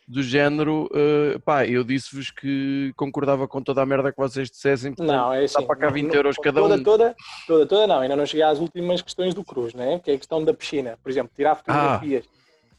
do 0.05 0.21
género, 0.21 0.89
uh, 0.91 1.39
pá, 1.45 1.65
eu 1.65 1.81
disse-vos 1.81 2.29
que 2.29 2.91
concordava 2.97 3.47
com 3.47 3.61
toda 3.61 3.81
a 3.81 3.85
merda 3.85 4.11
que 4.11 4.17
vocês 4.17 4.49
dissessem, 4.51 4.93
portanto, 4.93 5.15
Não, 5.15 5.33
é 5.33 5.45
assim. 5.45 5.65
para 5.65 5.75
cá 5.77 5.89
20 5.89 6.07
não- 6.09 6.15
euros 6.15 6.35
cada 6.35 6.59
toda, 6.59 6.75
um. 6.75 6.83
Toda, 6.83 7.15
toda, 7.47 7.65
toda 7.65 7.87
não. 7.87 7.99
Ainda 8.01 8.17
não 8.17 8.25
cheguei 8.25 8.43
às 8.43 8.59
últimas 8.59 9.01
questões 9.01 9.33
do 9.33 9.45
Cruz, 9.45 9.73
né? 9.73 9.97
que 9.99 10.11
é 10.11 10.15
a 10.15 10.17
questão 10.17 10.43
da 10.43 10.53
piscina. 10.53 10.97
Por 11.01 11.09
exemplo, 11.09 11.31
tirar 11.33 11.55
fotografias, 11.55 12.25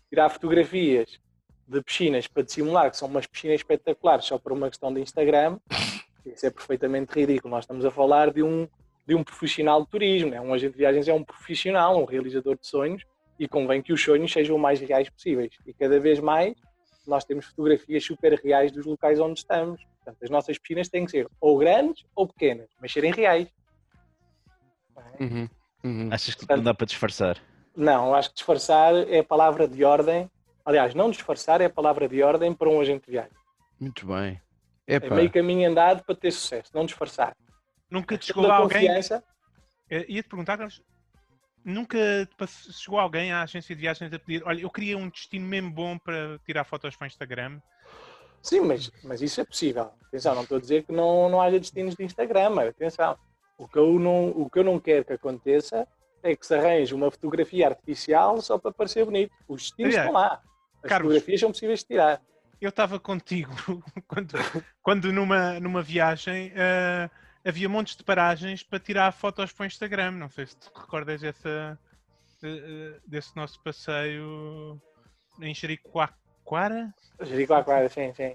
tirar 0.08 0.28
fotografias 0.30 1.18
de 1.66 1.82
piscinas 1.82 2.26
para 2.26 2.42
dissimular 2.42 2.90
que 2.90 2.96
são 2.96 3.08
umas 3.08 3.26
piscinas 3.26 3.60
espetaculares 3.60 4.24
só 4.24 4.38
por 4.38 4.52
uma 4.52 4.68
questão 4.68 4.92
de 4.92 5.00
Instagram, 5.00 5.58
isso 6.24 6.46
é 6.46 6.50
perfeitamente 6.50 7.12
ridículo. 7.12 7.54
Nós 7.54 7.64
estamos 7.64 7.84
a 7.84 7.90
falar 7.90 8.32
de 8.32 8.42
um, 8.42 8.66
de 9.06 9.14
um 9.14 9.22
profissional 9.22 9.82
de 9.82 9.88
turismo, 9.88 10.30
né? 10.30 10.40
um 10.40 10.54
agente 10.54 10.72
de 10.72 10.78
viagens 10.78 11.08
é 11.08 11.12
um 11.12 11.22
profissional, 11.22 12.00
um 12.00 12.04
realizador 12.04 12.56
de 12.58 12.66
sonhos, 12.66 13.04
e 13.38 13.46
convém 13.46 13.82
que 13.82 13.92
os 13.92 14.02
sonhos 14.02 14.32
sejam 14.32 14.56
o 14.56 14.58
mais 14.58 14.80
reais 14.80 15.08
possíveis. 15.08 15.52
E 15.66 15.72
cada 15.72 16.00
vez 16.00 16.18
mais 16.18 16.54
nós 17.06 17.24
temos 17.24 17.46
fotografias 17.46 18.04
super 18.04 18.34
reais 18.34 18.72
dos 18.72 18.84
locais 18.84 19.20
onde 19.20 19.38
estamos. 19.38 19.82
Portanto, 19.96 20.22
as 20.22 20.30
nossas 20.30 20.58
piscinas 20.58 20.88
têm 20.88 21.04
que 21.04 21.10
ser 21.10 21.28
ou 21.40 21.56
grandes 21.58 22.04
ou 22.14 22.26
pequenas, 22.26 22.68
mas 22.80 22.92
serem 22.92 23.12
reais. 23.12 23.48
Uhum, 25.20 25.48
uhum. 25.84 26.08
Achas 26.10 26.34
que 26.34 26.46
não 26.48 26.62
dá 26.62 26.74
para 26.74 26.86
disfarçar? 26.86 27.40
Não, 27.78 28.12
acho 28.12 28.30
que 28.30 28.34
disfarçar 28.34 28.92
é 29.08 29.20
a 29.20 29.24
palavra 29.24 29.68
de 29.68 29.84
ordem. 29.84 30.28
Aliás, 30.64 30.96
não 30.96 31.12
disfarçar 31.12 31.60
é 31.60 31.66
a 31.66 31.70
palavra 31.70 32.08
de 32.08 32.20
ordem 32.20 32.52
para 32.52 32.68
um 32.68 32.80
agente 32.80 33.06
de 33.06 33.12
viagem. 33.12 33.38
Muito 33.78 34.04
bem. 34.04 34.42
É 34.84 34.96
Epá, 34.96 35.14
meio 35.14 35.30
caminho 35.30 35.70
andado 35.70 36.02
para 36.02 36.16
ter 36.16 36.32
sucesso, 36.32 36.72
não 36.74 36.84
disfarçar. 36.84 37.36
Nunca 37.88 38.18
te 38.18 38.26
chegou 38.26 38.50
a 38.50 38.56
alguém. 38.56 38.80
confiança. 38.80 39.22
Eh, 39.88 40.06
Ia-te 40.08 40.28
perguntar, 40.28 40.56
Carlos, 40.56 40.82
nunca 41.64 42.28
chegou 42.72 42.98
alguém 42.98 43.30
à 43.30 43.42
agência 43.42 43.76
de 43.76 43.80
viagens 43.80 44.12
a 44.12 44.18
pedir: 44.18 44.42
olha, 44.44 44.60
eu 44.60 44.70
queria 44.70 44.98
um 44.98 45.08
destino 45.08 45.46
mesmo 45.46 45.70
bom 45.70 45.96
para 45.98 46.36
tirar 46.44 46.64
fotos 46.64 46.96
para 46.96 47.04
o 47.04 47.06
Instagram. 47.06 47.60
Sim, 48.42 48.62
mas, 48.62 48.90
mas 49.04 49.22
isso 49.22 49.40
é 49.40 49.44
possível. 49.44 49.92
Atenção, 50.08 50.34
não 50.34 50.42
estou 50.42 50.58
a 50.58 50.60
dizer 50.60 50.82
que 50.82 50.90
não, 50.90 51.28
não 51.28 51.40
haja 51.40 51.60
destinos 51.60 51.94
de 51.94 52.02
Instagram, 52.02 52.50
mas 52.50 52.68
atenção. 52.70 53.16
O 53.56 53.68
que, 53.68 53.78
eu 53.78 54.00
não, 54.00 54.30
o 54.30 54.50
que 54.50 54.58
eu 54.58 54.64
não 54.64 54.80
quero 54.80 55.04
que 55.04 55.12
aconteça 55.12 55.86
é 56.22 56.34
que 56.36 56.46
se 56.46 56.54
arranje 56.54 56.94
uma 56.94 57.10
fotografia 57.10 57.68
artificial 57.68 58.40
só 58.40 58.58
para 58.58 58.72
parecer 58.72 59.04
bonito. 59.04 59.32
Os 59.46 59.62
destinos 59.62 59.94
Aliás, 59.94 60.06
estão 60.06 60.20
lá. 60.20 60.42
As 60.82 60.88
Carlos, 60.88 61.12
fotografias 61.14 61.40
são 61.40 61.50
possíveis 61.52 61.80
de 61.80 61.86
tirar. 61.86 62.20
Eu 62.60 62.70
estava 62.70 62.98
contigo 62.98 63.52
quando, 64.08 64.32
quando 64.82 65.12
numa, 65.12 65.60
numa 65.60 65.82
viagem 65.82 66.52
eh, 66.54 67.08
havia 67.44 67.68
montes 67.68 67.96
de 67.96 68.02
paragens 68.02 68.62
para 68.62 68.78
tirar 68.80 69.12
fotos 69.12 69.52
para 69.52 69.64
o 69.64 69.66
Instagram. 69.66 70.10
Não 70.12 70.28
sei 70.28 70.46
se 70.46 70.56
te 70.56 70.68
recordas 70.74 71.20
dessa, 71.20 71.78
eh, 72.42 72.94
desse 73.06 73.36
nosso 73.36 73.62
passeio 73.62 74.80
em 75.40 75.54
Jericoacoara. 75.54 76.92
Jericoacoara, 77.22 77.88
sim, 77.88 78.12
sim. 78.14 78.34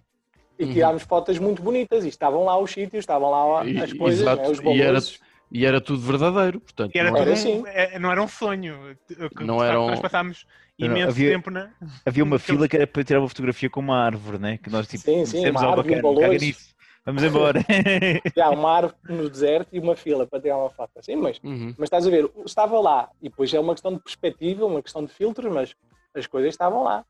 E 0.58 0.66
Uhum. 0.66 0.74
tirámos 0.74 1.04
fotos 1.04 1.40
muito 1.40 1.62
bonitas 1.64 2.06
e 2.06 2.10
estavam 2.10 2.46
lá 2.46 2.58
os 2.58 2.72
sítios, 2.72 3.00
estavam 3.02 3.30
lá 3.32 3.66
E- 3.66 3.78
as 3.82 3.92
coisas, 3.92 4.24
né, 4.24 4.48
os 4.48 4.60
e 4.60 4.62
era- 4.82 4.84
valores. 4.84 5.20
E 5.54 5.66
era 5.68 5.80
tudo 5.80 6.02
verdadeiro, 6.02 6.60
portanto. 6.60 6.96
E 6.96 7.00
era 7.00 7.12
não 7.12 7.18
Era 7.18 7.26
tudo 7.28 7.34
assim. 7.34 7.60
um, 7.62 7.68
eh, 7.68 8.00
não 8.00 8.12
era 8.12 8.24
um 8.24 8.28
sonho. 8.28 8.98
Não 9.40 9.64
era 9.64 9.80
um- 9.80 9.88
Nós 9.88 10.00
passámos 10.00 10.48
imenso 10.80 11.10
havia- 11.10 11.30
tempo 11.30 11.52
na. 11.52 11.70
Havia 12.04 12.24
uma 12.24 12.40
fila 12.66 12.68
que 12.68 12.76
era 12.76 12.88
para 12.88 13.04
tirar 13.04 13.20
uma 13.20 13.28
fotografia 13.30 13.70
com 13.70 13.80
uma 13.80 13.98
árvore, 14.04 14.40
né? 14.40 14.58
Que 14.58 14.70
nós 14.72 14.88
tipo, 14.88 15.04
Sim, 15.04 15.26
sim, 15.28 15.48
uma 15.52 15.62
ao 15.64 15.70
árvore, 15.74 15.96
bacana, 15.96 16.08
um 16.10 16.20
caga 16.20 16.38
nisso. 16.40 16.74
Vamos 17.06 17.22
embora. 17.24 17.60
Há 18.42 18.50
uma 18.50 18.72
árvore 18.78 18.96
no 19.10 19.30
deserto 19.30 19.68
e 19.74 19.80
uma 19.80 19.96
fila 19.96 20.26
para 20.26 20.40
tirar 20.42 20.58
uma 20.58 20.70
foto. 20.72 20.90
Sim, 21.02 21.18
mas, 21.18 21.38
Uhum. 21.44 21.76
mas 21.78 21.88
estás 21.88 22.08
a 22.08 22.10
ver, 22.10 22.32
estava 22.46 22.80
lá. 22.80 23.10
E 23.22 23.30
depois 23.30 23.54
é 23.54 23.60
uma 23.60 23.74
questão 23.74 23.94
de 23.94 24.00
perspectiva, 24.00 24.66
uma 24.66 24.82
questão 24.82 25.06
de 25.06 25.14
filtros, 25.14 25.54
mas 25.54 25.76
as 26.16 26.26
coisas 26.26 26.50
estavam 26.52 26.82
lá. 26.84 27.06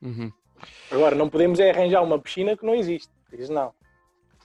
Uhum. 0.00 0.32
Agora, 0.90 1.14
não 1.16 1.28
podemos 1.28 1.58
é 1.60 1.70
arranjar 1.70 2.02
uma 2.02 2.18
piscina 2.18 2.56
que 2.56 2.64
não 2.64 2.74
existe. 2.74 3.10
Isso 3.32 3.52
não. 3.52 3.72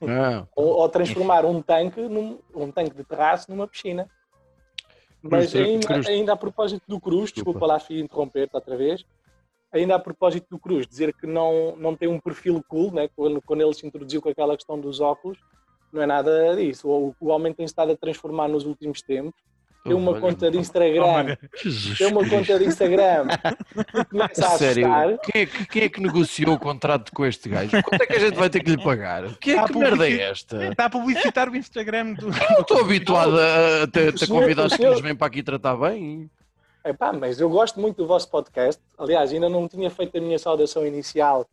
Ah, 0.02 0.46
Ou, 0.56 0.68
ou 0.80 0.90
transformar 0.90 1.46
um 1.46 1.62
tanque, 1.62 2.02
num, 2.02 2.40
um 2.54 2.72
tanque 2.72 2.96
de 2.96 3.04
terraço 3.04 3.50
numa 3.50 3.68
piscina. 3.68 4.10
Mas 5.22 5.52
Cruz, 5.52 5.66
ainda, 5.66 5.88
Cruz. 5.88 6.08
ainda 6.08 6.34
a 6.34 6.36
propósito 6.36 6.84
do 6.88 7.00
Cruz, 7.00 7.32
desculpa 7.32 7.66
lá, 7.66 7.80
filho, 7.80 8.04
interromper-te 8.04 8.56
outra 8.56 8.76
vez. 8.76 9.06
Ainda 9.72 9.96
a 9.96 10.00
propósito 10.00 10.48
do 10.50 10.60
Cruz, 10.60 10.86
dizer 10.86 11.14
que 11.14 11.26
não, 11.26 11.76
não 11.78 11.96
tem 11.96 12.10
um 12.10 12.20
perfil 12.20 12.64
cool, 12.68 12.92
né? 12.92 13.10
quando, 13.16 13.42
quando 13.42 13.62
ele 13.62 13.74
se 13.74 13.88
introduziu 13.88 14.22
com 14.22 14.30
aquela 14.30 14.56
questão 14.56 14.80
dos 14.80 15.00
óculos, 15.00 15.38
não 15.92 16.02
é 16.02 16.06
nada 16.06 16.56
disso. 16.56 16.90
O, 16.90 17.16
o 17.20 17.28
homem 17.30 17.54
tem 17.54 17.66
estado 17.66 17.92
a 17.92 17.98
transformar 17.98 18.48
nos 18.48 18.66
últimos 18.66 19.02
tempos 19.02 19.42
tem 19.84 19.94
uma 19.94 20.20
conta 20.20 20.50
de 20.50 20.58
Instagram, 20.58 21.36
tem 21.98 22.08
uma 22.08 22.28
conta 22.28 22.58
de 22.58 22.66
Instagram 22.66 23.26
e 24.00 24.06
começa 24.06 24.46
a 24.48 24.50
Sério, 24.58 24.86
assustar. 24.92 25.18
quem 25.20 25.42
é, 25.42 25.46
que, 25.46 25.66
quem 25.66 25.84
é 25.84 25.90
que 25.90 26.02
negociou 26.02 26.56
o 26.56 26.60
contrato 26.60 27.12
com 27.14 27.26
este 27.26 27.50
gajo? 27.50 27.72
Quanto 27.84 28.02
é 28.02 28.06
que 28.08 28.14
a 28.14 28.20
gente 28.20 28.36
vai 28.36 28.50
ter 28.50 28.64
que 28.64 28.72
lhe 28.72 28.82
pagar? 28.84 29.36
Que, 29.40 29.58
Ah, 29.58 29.66
que 29.66 29.78
merda 29.78 30.08
é 30.08 30.12
publici- 30.12 30.22
esta? 30.22 30.66
Está 30.68 30.86
a 30.86 30.90
publicitar 30.90 31.50
o 31.50 31.56
Instagram 31.56 32.14
do. 32.14 32.28
Eu 32.28 32.62
estou 32.62 32.80
habituado 32.80 33.36
a, 33.38 33.86
ter, 33.88 34.14
ter 34.14 34.28
convidados 34.28 34.76
que 34.78 34.86
nos 34.88 35.02
vêm 35.02 35.16
para 35.16 35.28
aqui 35.28 35.44
tratar 35.44 35.76
bem. 35.76 36.30
Epá, 36.86 37.12
mas 37.14 37.40
eu 37.40 37.50
gosto 37.50 37.80
muito 37.80 37.98
do 37.98 38.08
vosso 38.08 38.30
podcast. 38.30 38.82
Aliás, 38.98 39.32
ainda 39.32 39.50
não 39.50 39.68
tinha 39.68 39.90
feito 39.90 40.18
a 40.18 40.22
minha 40.22 40.38
saudação 40.40 40.86
inicial 40.86 41.46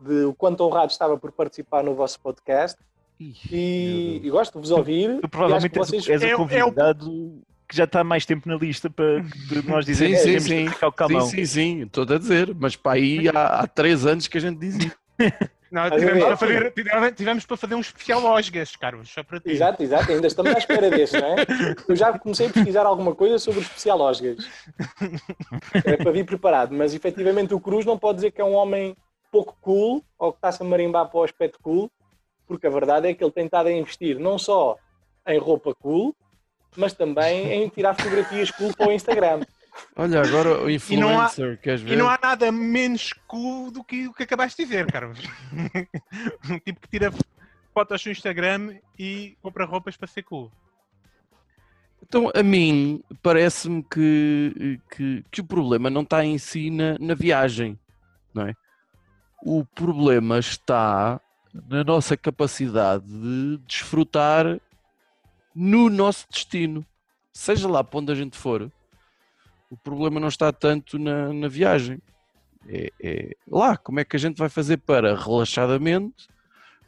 de 0.00 0.24
o 0.24 0.34
quanto 0.34 0.62
honrado 0.64 0.92
estava 0.92 1.16
por 1.18 1.32
participar 1.32 1.82
no 1.82 1.94
vosso 1.94 2.20
podcast 2.20 2.78
Ih, 3.20 3.34
e, 3.50 4.20
e 4.24 4.30
gosto 4.30 4.52
de 4.54 4.60
vos 4.60 4.70
ouvir. 4.70 5.08
Tu 5.08 5.12
e 5.14 5.18
acho 5.18 5.28
provavelmente 5.28 5.72
que 5.72 5.78
és, 5.78 5.88
vocês... 5.88 6.06
o- 6.06 6.12
és 6.12 6.22
É 6.22 6.26
o- 6.26 6.28
é 6.28 6.34
o 6.36 6.36
o- 6.36 6.38
convidado 6.48 7.40
que 7.68 7.76
já 7.76 7.84
está 7.84 8.02
mais 8.02 8.24
tempo 8.24 8.48
na 8.48 8.56
lista 8.56 8.88
para 8.88 9.22
nós 9.66 9.84
Sim, 9.84 9.92
dizermos 9.92 10.18
sim, 10.20 10.24
que 10.24 11.04
temos 11.04 11.30
sim. 11.30 11.36
Sim, 11.36 11.36
sim, 11.36 11.46
sim, 11.46 11.82
estou 11.82 12.04
a 12.04 12.18
dizer, 12.18 12.54
mas 12.54 12.74
para 12.74 12.92
aí 12.92 13.28
há, 13.28 13.60
há 13.60 13.66
três 13.66 14.06
anos 14.06 14.26
que 14.26 14.38
a 14.38 14.40
gente 14.40 14.58
diz 14.58 14.76
isso. 14.76 14.96
Não, 15.70 15.90
tivemos, 15.90 16.24
para 16.24 16.36
fazer, 16.38 16.72
tivemos, 16.72 17.12
tivemos 17.12 17.46
para 17.46 17.56
fazer 17.58 17.74
um 17.74 17.80
especial 17.80 18.24
Osgas, 18.24 18.74
Carlos, 18.74 19.10
só 19.10 19.22
para 19.22 19.38
ti. 19.38 19.50
Exato, 19.50 19.82
exato, 19.82 20.10
ainda 20.10 20.26
estamos 20.26 20.54
à 20.54 20.58
espera 20.58 20.88
desse, 20.88 21.20
não 21.20 21.28
é? 21.28 21.44
Eu 21.86 21.94
já 21.94 22.18
comecei 22.18 22.46
a 22.46 22.50
pesquisar 22.50 22.86
alguma 22.86 23.14
coisa 23.14 23.38
sobre 23.38 23.60
o 23.60 23.62
especial 23.62 24.00
Osgas. 24.00 24.48
É 25.84 25.98
para 25.98 26.10
vir 26.10 26.24
preparado, 26.24 26.74
mas 26.74 26.94
efetivamente 26.94 27.52
o 27.52 27.60
Cruz 27.60 27.84
não 27.84 27.98
pode 27.98 28.16
dizer 28.16 28.30
que 28.30 28.40
é 28.40 28.44
um 28.44 28.54
homem 28.54 28.96
pouco 29.30 29.58
cool 29.60 30.02
ou 30.18 30.32
que 30.32 30.38
está-se 30.38 30.62
a 30.62 30.66
marimbar 30.66 31.06
para 31.10 31.20
o 31.20 31.22
aspecto 31.22 31.58
cool, 31.62 31.90
porque 32.46 32.66
a 32.66 32.70
verdade 32.70 33.08
é 33.08 33.12
que 33.12 33.22
ele 33.22 33.30
tem 33.30 33.44
estado 33.44 33.66
a 33.66 33.72
investir 33.72 34.18
não 34.18 34.38
só 34.38 34.78
em 35.26 35.38
roupa 35.38 35.74
cool, 35.74 36.16
mas 36.76 36.92
também 36.92 37.52
em 37.52 37.68
tirar 37.68 37.94
fotografias 37.94 38.50
cool 38.50 38.74
para 38.76 38.88
o 38.88 38.92
Instagram. 38.92 39.40
Olha, 39.96 40.20
agora 40.22 40.50
o 40.50 40.68
não 40.96 41.20
há- 41.20 41.26
influencer, 41.26 41.60
queres 41.60 41.80
ver? 41.80 41.94
E 41.94 41.96
não 41.96 42.08
há 42.08 42.18
nada 42.20 42.50
menos 42.50 43.12
cool 43.26 43.70
do 43.70 43.84
que 43.84 44.08
o 44.08 44.12
que 44.12 44.24
acabaste 44.24 44.62
de 44.62 44.68
dizer, 44.68 44.90
Carlos. 44.90 45.20
um 46.50 46.58
tipo 46.58 46.80
que 46.80 46.88
tira 46.88 47.12
fotos 47.72 48.04
no 48.04 48.12
Instagram 48.12 48.76
e 48.98 49.36
compra 49.40 49.64
roupas 49.64 49.96
para 49.96 50.08
ser 50.08 50.22
cool. 50.22 50.50
Então, 52.02 52.30
a 52.34 52.42
mim, 52.42 53.02
parece-me 53.22 53.82
que, 53.82 54.80
que, 54.90 55.24
que 55.30 55.40
o 55.40 55.44
problema 55.44 55.90
não 55.90 56.02
está 56.02 56.24
em 56.24 56.38
si 56.38 56.70
na, 56.70 56.96
na 56.98 57.14
viagem, 57.14 57.78
não 58.32 58.46
é? 58.46 58.54
O 59.42 59.64
problema 59.64 60.38
está 60.38 61.20
na 61.68 61.84
nossa 61.84 62.16
capacidade 62.16 63.04
de 63.06 63.58
desfrutar 63.66 64.58
no 65.60 65.90
nosso 65.90 66.24
destino, 66.30 66.86
seja 67.32 67.68
lá 67.68 67.82
para 67.82 67.98
onde 67.98 68.12
a 68.12 68.14
gente 68.14 68.36
for. 68.36 68.70
O 69.68 69.76
problema 69.76 70.20
não 70.20 70.28
está 70.28 70.52
tanto 70.52 71.00
na, 71.00 71.32
na 71.32 71.48
viagem. 71.48 72.00
É, 72.68 72.92
é 73.02 73.36
lá, 73.50 73.76
como 73.76 73.98
é 73.98 74.04
que 74.04 74.14
a 74.14 74.18
gente 74.20 74.38
vai 74.38 74.48
fazer 74.48 74.76
para 74.76 75.16
relaxadamente 75.16 76.28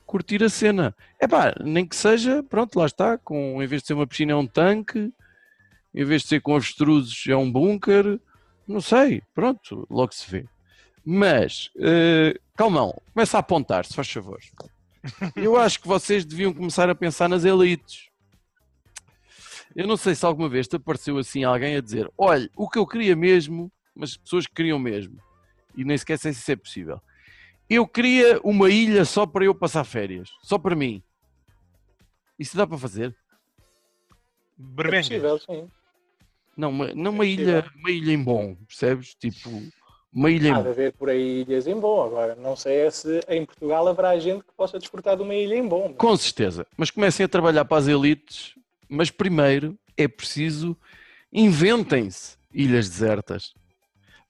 curtir 0.07 0.45
a 0.45 0.49
cena? 0.49 0.95
É 1.19 1.27
pá, 1.27 1.53
nem 1.65 1.85
que 1.85 1.97
seja, 1.97 2.45
pronto, 2.45 2.79
lá 2.79 2.87
está, 2.87 3.19
com, 3.19 3.61
em 3.61 3.67
vez 3.67 3.83
de 3.83 3.89
ser 3.89 3.95
uma 3.95 4.07
piscina 4.07 4.33
é 4.33 4.37
um 4.37 4.47
tanque, 4.47 5.13
em 5.93 6.05
vez 6.05 6.23
de 6.23 6.29
ser 6.29 6.41
com 6.41 6.55
avestruzes 6.55 7.27
é 7.27 7.35
um 7.35 7.51
bunker, 7.51 8.21
não 8.69 8.81
sei, 8.81 9.21
pronto, 9.35 9.85
logo 9.91 10.15
se 10.15 10.31
vê. 10.31 10.47
Mas, 11.05 11.71
eh, 11.77 12.39
calmão, 12.57 12.95
começa 13.13 13.37
a 13.37 13.41
apontar, 13.41 13.85
se 13.85 13.95
faz 13.95 14.09
favor. 14.09 14.39
Eu 15.35 15.57
acho 15.57 15.81
que 15.81 15.89
vocês 15.89 16.25
deviam 16.25 16.53
começar 16.53 16.89
a 16.89 16.95
pensar 16.95 17.29
nas 17.29 17.45
elites. 17.45 18.10
Eu 19.75 19.87
não 19.87 19.97
sei 19.97 20.15
se 20.15 20.27
alguma 20.27 20.49
vez 20.49 20.67
te 20.67 20.77
apareceu 20.77 21.17
assim 21.19 21.45
alguém 21.45 21.77
a 21.77 21.81
dizer: 21.81 22.11
olha, 22.19 22.51
o 22.57 22.69
que 22.69 22.79
eu 22.79 22.87
queria 22.87 23.15
mesmo, 23.15 23.71
mas 23.95 24.17
pessoas 24.17 24.47
que 24.47 24.55
queriam 24.55 24.79
mesmo, 24.79 25.17
e 25.77 25.85
nem 25.85 25.97
sequer 25.97 26.19
sei 26.19 26.33
se 26.33 26.41
isso 26.41 26.53
é 26.53 26.57
possível. 26.57 27.01
Eu 27.69 27.87
queria 27.87 28.41
uma 28.43 28.69
ilha 28.69 29.05
só 29.05 29.25
para 29.27 29.45
eu 29.45 29.55
passar 29.55 29.85
férias, 29.85 30.29
só 30.43 30.59
para 30.59 30.75
mim. 30.75 31.03
Isso 32.39 32.57
dá 32.57 32.67
para 32.67 32.79
fazer? 32.79 33.15
É 34.79 34.91
possível, 34.91 35.39
sim. 35.39 35.69
Não, 36.57 36.71
uma, 36.71 36.93
não 36.93 37.13
uma 37.13 37.25
É 37.25 37.29
ilha, 37.29 37.71
uma 37.77 37.91
ilha 37.91 38.13
em 38.13 38.23
bom, 38.23 38.57
percebes? 38.67 39.15
Tipo, 39.15 39.49
uma 40.13 40.31
ilha 40.31 40.49
em 40.49 40.53
Há 40.53 40.57
de 40.59 40.65
bom. 40.65 40.71
haver 40.71 40.93
por 40.95 41.09
aí 41.09 41.43
ilhas 41.43 41.67
em 41.67 41.79
bom. 41.79 42.03
Agora, 42.03 42.35
não 42.35 42.57
sei 42.57 42.79
é 42.79 42.91
se 42.91 43.21
em 43.29 43.47
Portugal 43.47 43.87
haverá 43.87 44.19
gente 44.19 44.43
que 44.43 44.53
possa 44.57 44.79
desfrutar 44.79 45.17
de 45.17 45.23
uma 45.23 45.35
ilha 45.35 45.55
em 45.55 45.67
bom. 45.67 45.95
Com 45.95 46.17
certeza. 46.17 46.67
Mas 46.77 46.91
comecem 46.91 47.25
a 47.25 47.29
trabalhar 47.29 47.65
para 47.65 47.79
as 47.79 47.87
elites, 47.87 48.55
mas 48.91 49.11
primeiro 49.11 49.79
é 49.97 50.09
preciso 50.09 50.77
inventem-se 51.33 52.37
ilhas 52.53 52.89
desertas. 52.89 53.55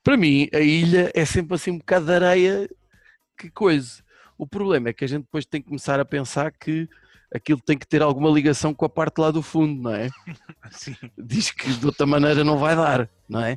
Para 0.02 0.16
mim, 0.16 0.48
a 0.52 0.60
ilha 0.60 1.10
é 1.14 1.24
sempre 1.24 1.54
assim 1.54 1.70
um 1.70 1.78
bocado 1.78 2.06
de 2.06 2.12
areia, 2.12 2.70
que 3.36 3.50
coisa. 3.50 4.02
O 4.36 4.46
problema 4.46 4.88
é 4.88 4.92
que 4.92 5.04
a 5.04 5.08
gente 5.08 5.22
depois 5.22 5.44
tem 5.46 5.60
que 5.60 5.68
começar 5.68 6.00
a 6.00 6.04
pensar 6.04 6.52
que 6.52 6.88
aquilo 7.34 7.60
tem 7.60 7.78
que 7.78 7.86
ter 7.86 8.02
alguma 8.02 8.30
ligação 8.30 8.74
com 8.74 8.84
a 8.84 8.88
parte 8.88 9.18
lá 9.18 9.30
do 9.30 9.42
fundo, 9.42 9.82
não 9.82 9.94
é? 9.94 10.08
Sim. 10.70 10.96
diz 11.16 11.50
que 11.50 11.72
de 11.72 11.86
outra 11.86 12.06
maneira 12.06 12.42
não 12.42 12.58
vai 12.58 12.74
dar, 12.74 13.08
não 13.28 13.40
é? 13.40 13.56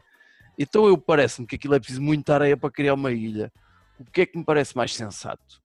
Então 0.58 0.86
eu 0.86 0.98
parece-me 0.98 1.48
que 1.48 1.56
aquilo 1.56 1.74
é 1.74 1.80
preciso 1.80 2.02
muita 2.02 2.36
areia 2.36 2.56
para 2.56 2.70
criar 2.70 2.94
uma 2.94 3.12
ilha. 3.12 3.52
O 4.00 4.06
que 4.06 4.22
é 4.22 4.26
que 4.26 4.38
me 4.38 4.44
parece 4.44 4.76
mais 4.76 4.94
sensato? 4.94 5.63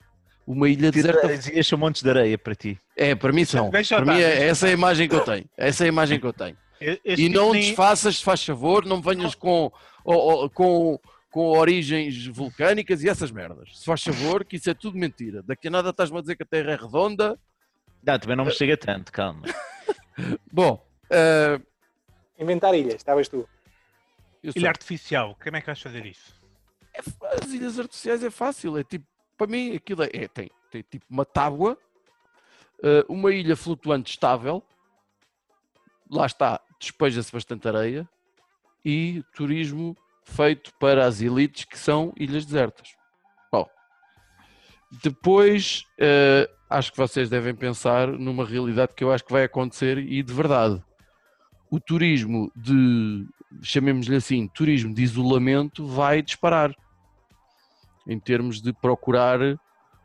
Uma 0.49 0.67
ilha 0.67 0.91
deserta. 0.91 1.29
Dizias 1.29 1.67
são 1.67 1.77
montes 1.79 2.03
de 2.03 2.09
areia 2.09 2.39
para 2.39 2.55
ti. 2.55 2.81
É, 2.97 3.15
para 3.15 3.31
mim 3.35 3.45
são. 3.45 3.69
Deixa 3.69 3.97
Para 4.03 4.15
mim 4.15 4.19
é- 4.19 4.47
essa 4.47 4.67
é 4.67 4.71
a 4.71 4.73
imagem 4.73 5.07
que 5.07 5.15
eu 5.15 5.21
tenho. 5.21 5.45
Essa 5.55 5.85
é 5.85 5.87
a 5.87 5.89
imagem 5.89 6.19
que 6.19 6.25
eu 6.27 6.33
tenho. 6.33 6.57
Este 6.81 7.23
E 7.23 7.29
não 7.29 7.53
desfaças, 7.53 8.17
se 8.17 8.25
faz 8.25 8.43
favor, 8.43 8.87
não 8.87 9.03
venhas 9.03 9.35
com, 9.35 9.71
com, 10.55 10.99
com 11.31 11.49
origens 11.59 12.25
vulcânicas 12.29 13.03
e 13.03 13.11
essas 13.11 13.31
merdas. 13.31 13.79
Se 13.79 13.85
faz 13.85 14.03
favor, 14.03 14.43
que 14.43 14.57
isso 14.57 14.71
é 14.71 14.75
tudo 14.75 14.97
mentira. 14.97 15.43
Daqui 15.43 15.69
a 15.69 15.71
nada 15.71 15.91
estás-me 15.91 16.17
a 16.17 16.21
dizer 16.23 16.35
que 16.35 16.45
a 16.45 16.47
Terra 16.47 16.73
é 16.73 16.77
redonda. 16.77 17.39
Não, 18.03 18.19
também 18.19 18.37
não 18.37 18.47
me 18.47 18.53
chega 18.53 18.75
tanto, 18.75 19.13
calma. 19.13 19.43
Bom, 20.51 20.83
eh, 21.11 21.61
Inventar 22.39 22.75
ilhas, 22.75 22.95
estavas 22.95 23.29
tu. 23.29 23.47
Ilha 24.43 24.71
artificial, 24.71 25.37
como 25.43 25.57
é 25.59 25.61
que 25.61 25.67
vais 25.67 25.83
fazer 25.83 26.07
isso? 26.07 26.33
É 26.95 27.01
as 27.43 27.53
ilhas 27.53 27.79
artificiais 27.79 28.23
é 28.25 28.31
fácil, 28.31 28.79
é 28.79 28.85
tipo, 28.85 29.05
para 29.39 29.47
mim 29.47 29.75
aquilo 29.75 30.03
é, 30.03 30.11
é- 30.13 30.29
tem, 30.29 30.51
tem 30.71 30.83
tipo 30.83 31.07
uma 31.09 31.25
tábua, 31.25 31.79
eh, 32.83 33.05
uma 33.09 33.33
ilha 33.33 33.57
flutuante 33.57 34.11
estável, 34.11 34.63
lá 36.11 36.27
está, 36.27 36.61
despeja-se 36.79 37.33
bastante 37.33 37.67
areia 37.69 38.09
e 38.85 39.23
turismo 39.35 39.97
feito 40.25 40.73
para 40.79 41.07
as 41.07 41.21
elites 41.23 41.65
que 41.65 41.79
são 41.79 42.13
ilhas 42.17 42.45
desertas. 42.45 42.95
Bom, 43.51 43.67
depois 45.03 45.85
eh, 45.99 46.51
acho 46.69 46.91
que 46.91 46.99
vocês 46.99 47.31
devem 47.31 47.55
pensar 47.55 48.09
numa 48.09 48.45
realidade 48.45 48.95
que 48.95 49.05
eu 49.05 49.13
acho 49.13 49.25
que 49.25 49.33
vai 49.33 49.45
acontecer 49.45 49.99
e 49.99 50.23
de 50.23 50.33
verdade. 50.33 50.83
O 51.71 51.79
turismo 51.79 52.51
de, 52.57 53.27
chamemos-lhe 53.63 54.17
assim, 54.17 54.49
turismo 54.49 54.93
de 54.95 55.03
isolamento 55.03 55.87
vai 55.87 56.23
disparar 56.23 56.75
em 58.09 58.19
termos 58.19 58.61
de 58.61 58.73
procurar 58.73 59.39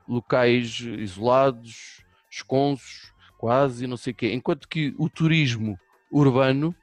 locais 0.07 0.79
isolados, 0.81 2.03
esconsos, 2.29 3.13
quase, 3.37 3.87
não 3.87 3.95
sei 3.97 4.11
o 4.11 4.15
quê. 4.15 4.33
Enquanto 4.33 4.67
que 4.67 4.93
o 4.97 5.09
turismo 5.09 5.77
urbano 6.11 6.75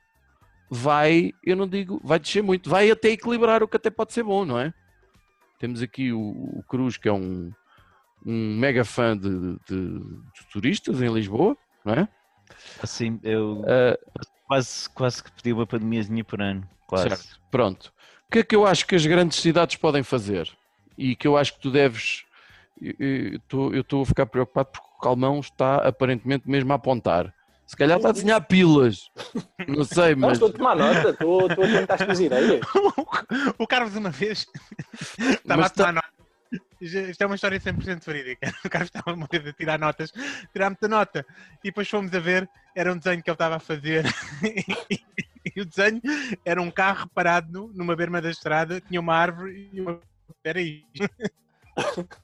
vai, 0.70 1.32
eu 1.44 1.54
não 1.56 1.68
digo, 1.68 2.00
vai 2.02 2.18
descer 2.18 2.42
muito, 2.42 2.70
vai 2.70 2.90
até 2.90 3.10
equilibrar, 3.10 3.62
o 3.62 3.68
que 3.68 3.76
até 3.76 3.90
pode 3.90 4.12
ser 4.12 4.22
bom, 4.22 4.44
não 4.44 4.58
é? 4.58 4.72
Temos 5.58 5.82
aqui 5.82 6.12
o, 6.12 6.20
o 6.20 6.62
Cruz, 6.66 6.96
que 6.96 7.08
é 7.08 7.12
um, 7.12 7.52
um 8.24 8.56
mega 8.56 8.84
fã 8.84 9.16
de, 9.16 9.28
de- 9.68 9.98
de 9.98 10.46
turistas 10.50 11.02
em 11.02 11.12
Lisboa, 11.12 11.56
não 11.84 11.92
é? 11.94 12.08
Assim, 12.82 13.20
eu 13.22 13.62
Ah, 13.66 13.98
quase, 14.46 14.88
quase 14.90 15.22
que 15.22 15.30
pedi 15.32 15.52
uma 15.52 15.66
pandemiazinha 15.66 16.24
por 16.24 16.40
ano. 16.40 16.66
Quase. 16.86 17.10
Certo. 17.10 17.40
Pronto. 17.50 17.92
O 18.28 18.32
que 18.32 18.38
é 18.38 18.42
que 18.44 18.56
eu 18.56 18.66
acho 18.66 18.86
que 18.86 18.94
as 18.94 19.04
grandes 19.04 19.38
cidades 19.40 19.76
podem 19.76 20.02
fazer? 20.02 20.50
E 21.00 21.16
que 21.16 21.26
eu 21.26 21.34
acho 21.34 21.54
que 21.54 21.60
tu 21.60 21.70
deves. 21.70 22.24
Eu 22.78 23.80
estou 23.80 24.02
a 24.02 24.06
ficar 24.06 24.26
preocupado 24.26 24.68
porque 24.70 24.86
o 24.98 25.00
Calmão 25.00 25.40
está 25.40 25.76
aparentemente 25.76 26.48
mesmo 26.48 26.70
a 26.72 26.76
apontar. 26.76 27.32
Se 27.66 27.74
calhar 27.74 27.96
está 27.96 28.10
a 28.10 28.12
desenhar 28.12 28.46
pilas. 28.46 29.10
Não 29.66 29.84
sei, 29.84 30.14
Não, 30.14 30.28
mas. 30.28 30.32
estou 30.32 30.48
a 30.48 30.52
tomar 30.52 30.76
nota, 30.76 31.10
estou, 31.10 31.46
estou 31.46 31.64
a 31.64 31.68
tentar 31.68 31.94
as 31.94 32.04
tuas 32.04 32.20
ideias. 32.20 32.60
o 33.58 33.66
Carlos 33.66 33.96
uma 33.96 34.10
vez 34.10 34.46
estava 35.18 35.62
Mas 35.62 35.70
a 35.70 35.74
tomar 35.74 35.92
nota. 35.94 36.08
Isto 36.80 37.22
é 37.22 37.26
uma 37.26 37.34
história 37.36 37.58
100% 37.60 38.04
verídica. 38.04 38.52
O 38.64 38.68
Carlos 38.68 38.90
estava 38.92 39.16
uma 39.16 39.26
vez 39.30 39.46
a 39.46 39.52
tirar 39.52 39.78
notas, 39.78 40.12
tirar 40.52 40.68
muita 40.68 40.88
nota. 40.88 41.24
E 41.62 41.68
depois 41.68 41.88
fomos 41.88 42.12
a 42.12 42.18
ver, 42.18 42.48
era 42.74 42.92
um 42.92 42.98
desenho 42.98 43.22
que 43.22 43.30
ele 43.30 43.34
estava 43.34 43.56
a 43.56 43.60
fazer. 43.60 44.04
e 45.56 45.60
o 45.60 45.64
desenho 45.64 46.00
era 46.44 46.60
um 46.60 46.70
carro 46.70 47.08
parado 47.14 47.70
numa 47.74 47.96
berma 47.96 48.20
da 48.20 48.30
estrada, 48.30 48.80
tinha 48.80 49.00
uma 49.00 49.14
árvore 49.14 49.70
e 49.72 49.80
uma. 49.80 50.00
Era 50.44 50.60
isto. 50.60 51.08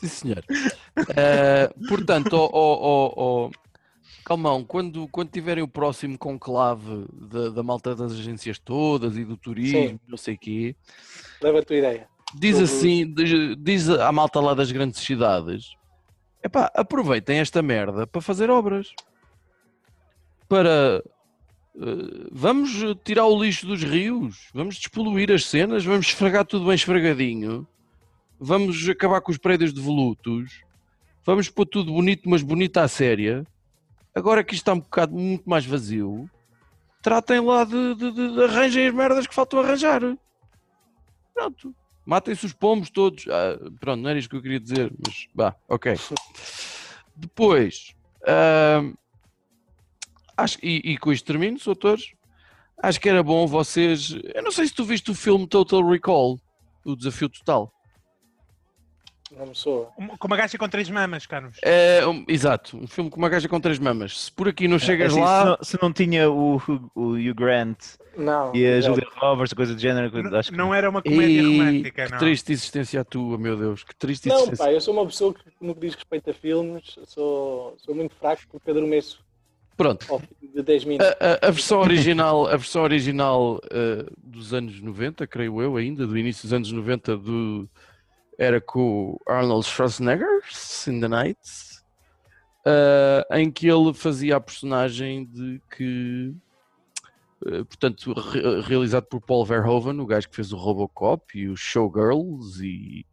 Sim, 0.00 0.08
senhor. 0.08 0.44
Eh, 1.16 1.70
portanto, 1.88 2.34
ó, 2.34 2.48
ó, 2.52 3.12
ó, 3.16 3.50
Calmão, 4.24 4.64
quando, 4.64 5.08
quando 5.08 5.30
tiverem 5.30 5.62
o 5.62 5.68
próximo 5.68 6.18
conclave 6.18 7.06
da, 7.12 7.48
da 7.50 7.62
malta 7.62 7.94
das 7.94 8.12
agências 8.12 8.58
todas 8.58 9.16
e 9.16 9.24
do 9.24 9.36
turismo, 9.36 9.88
Sim. 9.88 10.00
não 10.06 10.18
sei 10.18 10.34
o 10.34 10.38
quê, 10.38 10.76
Leva 11.40 11.60
a 11.60 11.62
tua 11.62 11.76
ideia. 11.76 12.08
diz 12.34 12.58
assim, 12.58 13.10
diz, 13.14 13.56
diz 13.58 13.88
à 13.88 14.10
malta 14.10 14.40
lá 14.40 14.52
das 14.52 14.72
grandes 14.72 15.00
cidades, 15.00 15.76
epá, 16.42 16.70
aproveitem 16.74 17.38
esta 17.38 17.62
merda 17.62 18.06
para 18.06 18.20
fazer 18.20 18.50
obras. 18.50 18.88
Para... 20.48 21.02
eh, 21.80 22.28
vamos 22.32 22.70
tirar 23.04 23.26
o 23.26 23.42
lixo 23.42 23.66
dos 23.66 23.82
rios, 23.82 24.48
vamos 24.54 24.76
despoluir 24.76 25.30
as 25.32 25.44
cenas, 25.46 25.84
vamos 25.84 26.06
esfregar 26.06 26.44
tudo 26.44 26.66
bem 26.66 26.74
esfregadinho, 26.74 27.66
vamos 28.38 28.88
acabar 28.88 29.20
com 29.20 29.30
os 29.32 29.38
prédios 29.38 29.72
devolutos, 29.72 30.62
vamos 31.24 31.48
pôr 31.50 31.66
tudo 31.66 31.92
bonito, 31.92 32.28
mas 32.28 32.42
bonito 32.42 32.76
à 32.78 32.88
séria. 32.88 33.46
Agora 34.14 34.42
que 34.42 34.54
isto 34.54 34.62
está 34.62 34.72
um 34.72 34.80
bocado 34.80 35.14
muito 35.14 35.48
mais 35.48 35.66
vazio, 35.66 36.28
tratem 37.02 37.40
lá 37.40 37.64
de, 37.64 37.94
de, 37.94 38.10
de- 38.12 38.42
arranjem 38.44 38.88
as 38.88 38.94
merdas 38.94 39.26
que 39.26 39.34
faltam 39.34 39.60
arranjar. 39.60 40.00
Pronto. 41.34 41.74
Matem-se 42.06 42.46
os 42.46 42.52
pombos 42.52 42.88
todos. 42.88 43.26
Ah, 43.28 43.58
pronto, 43.80 44.00
não 44.00 44.08
era 44.08 44.18
isto 44.18 44.30
que 44.30 44.36
eu 44.36 44.42
queria 44.42 44.60
dizer, 44.60 44.92
mas 45.04 45.26
vá, 45.34 45.54
ok. 45.68 45.94
Depois, 47.14 47.94
ahm, 48.26 48.94
acho, 50.36 50.58
e, 50.62 50.92
e 50.92 50.98
com 50.98 51.12
isto 51.12 51.24
termino, 51.26 51.58
doutores. 51.64 52.12
Acho 52.82 53.00
que 53.00 53.08
era 53.08 53.22
bom 53.22 53.46
vocês. 53.46 54.10
Eu 54.34 54.42
não 54.42 54.50
sei 54.52 54.66
se 54.66 54.74
tu 54.74 54.84
viste 54.84 55.10
o 55.10 55.14
filme 55.14 55.46
Total 55.46 55.82
Recall, 55.88 56.38
o 56.84 56.94
desafio 56.94 57.28
total. 57.28 57.72
Não 59.36 59.46
me 59.46 59.54
soa. 59.56 59.90
Um- 59.98 60.06
Com 60.16 60.28
uma 60.28 60.36
gaja 60.36 60.56
com 60.56 60.68
três 60.68 60.88
mamas, 60.88 61.26
Carlos. 61.26 61.56
É, 61.62 62.06
um- 62.06 62.24
exato, 62.28 62.76
um 62.76 62.86
filme 62.86 63.10
com 63.10 63.16
uma 63.18 63.28
gaja 63.28 63.48
com 63.48 63.58
três 63.60 63.76
mamas. 63.78 64.20
Se 64.26 64.32
por 64.32 64.46
aqui 64.46 64.68
não 64.68 64.78
chegas 64.78 65.12
Assim, 65.12 65.20
lá. 65.20 65.40
se, 65.40 65.46
não, 65.46 65.56
se 65.62 65.82
não 65.82 65.92
tinha 65.92 66.30
o, 66.30 66.56
Hugh- 66.56 66.90
o 66.94 67.02
Hugh 67.14 67.34
Grant 67.34 67.76
Não. 68.16 68.54
e 68.54 68.64
a 68.64 68.74
não. 68.76 68.82
Julia 68.82 69.08
Roberts, 69.16 69.52
coisa 69.52 69.74
do 69.74 69.80
género, 69.80 70.16
N- 70.16 70.36
acho 70.36 70.52
que 70.52 70.56
Não 70.56 70.72
era 70.72 70.88
uma 70.88 71.02
comédia 71.02 71.40
Ei, 71.42 71.58
romântica, 71.58 72.06
que 72.06 72.12
não. 72.12 72.18
triste 72.18 72.52
existência 72.52 73.00
a 73.00 73.04
tua, 73.04 73.36
meu 73.36 73.56
Deus, 73.56 73.82
que 73.82 73.96
triste 73.96 74.28
Não, 74.28 74.36
existência. 74.36 74.64
pá, 74.64 74.70
eu 74.72 74.80
sou 74.80 74.94
uma 74.94 75.04
pessoa 75.04 75.34
que, 75.34 75.42
no 75.60 75.74
que 75.74 75.80
diz 75.80 75.94
respeito 75.96 76.30
a 76.30 76.34
filmes, 76.34 76.96
sou, 77.06 77.74
sou 77.78 77.96
muito 77.96 78.14
fraco 78.14 78.42
porque 78.48 78.70
adormeço 78.70 79.25
Pronto, 79.76 80.06
de 80.54 80.62
10 80.62 80.84
minutos. 80.84 81.06
a, 81.20 81.46
a- 81.46 81.48
a 81.48 81.50
versão 81.50 81.80
original, 81.80 82.46
a 82.46 82.56
versão 82.56 82.82
original 82.82 83.60
eh, 83.70 84.06
dos 84.16 84.54
anos 84.54 84.80
90, 84.80 85.26
creio 85.26 85.60
eu 85.60 85.76
ainda, 85.76 86.06
do 86.06 86.16
início 86.16 86.42
dos 86.44 86.52
anos 86.54 86.72
90, 86.72 87.16
do, 87.18 87.68
era 88.38 88.60
com 88.60 89.10
o 89.12 89.20
Arnold 89.30 89.66
Schwarzenegger, 89.66 90.40
in 90.88 91.00
the 91.00 91.08
Night, 91.08 91.38
eh, 92.64 93.26
em 93.32 93.50
que 93.50 93.68
ele 93.68 93.92
fazia 93.92 94.36
a 94.36 94.40
personagem 94.40 95.24
de 95.26 95.60
que, 95.76 96.32
eh, 97.46 97.64
portanto, 97.64 98.12
re- 98.14 98.60
realizado 98.62 99.04
por 99.04 99.20
Paul 99.20 99.44
Verhoeven, 99.44 100.00
o 100.00 100.06
gajo 100.06 100.28
que 100.28 100.36
fez 100.36 100.52
o 100.52 100.56
Robocop 100.56 101.38
e 101.38 101.48
os 101.48 101.60
Showgirls 101.60 102.64
e... 102.64 103.04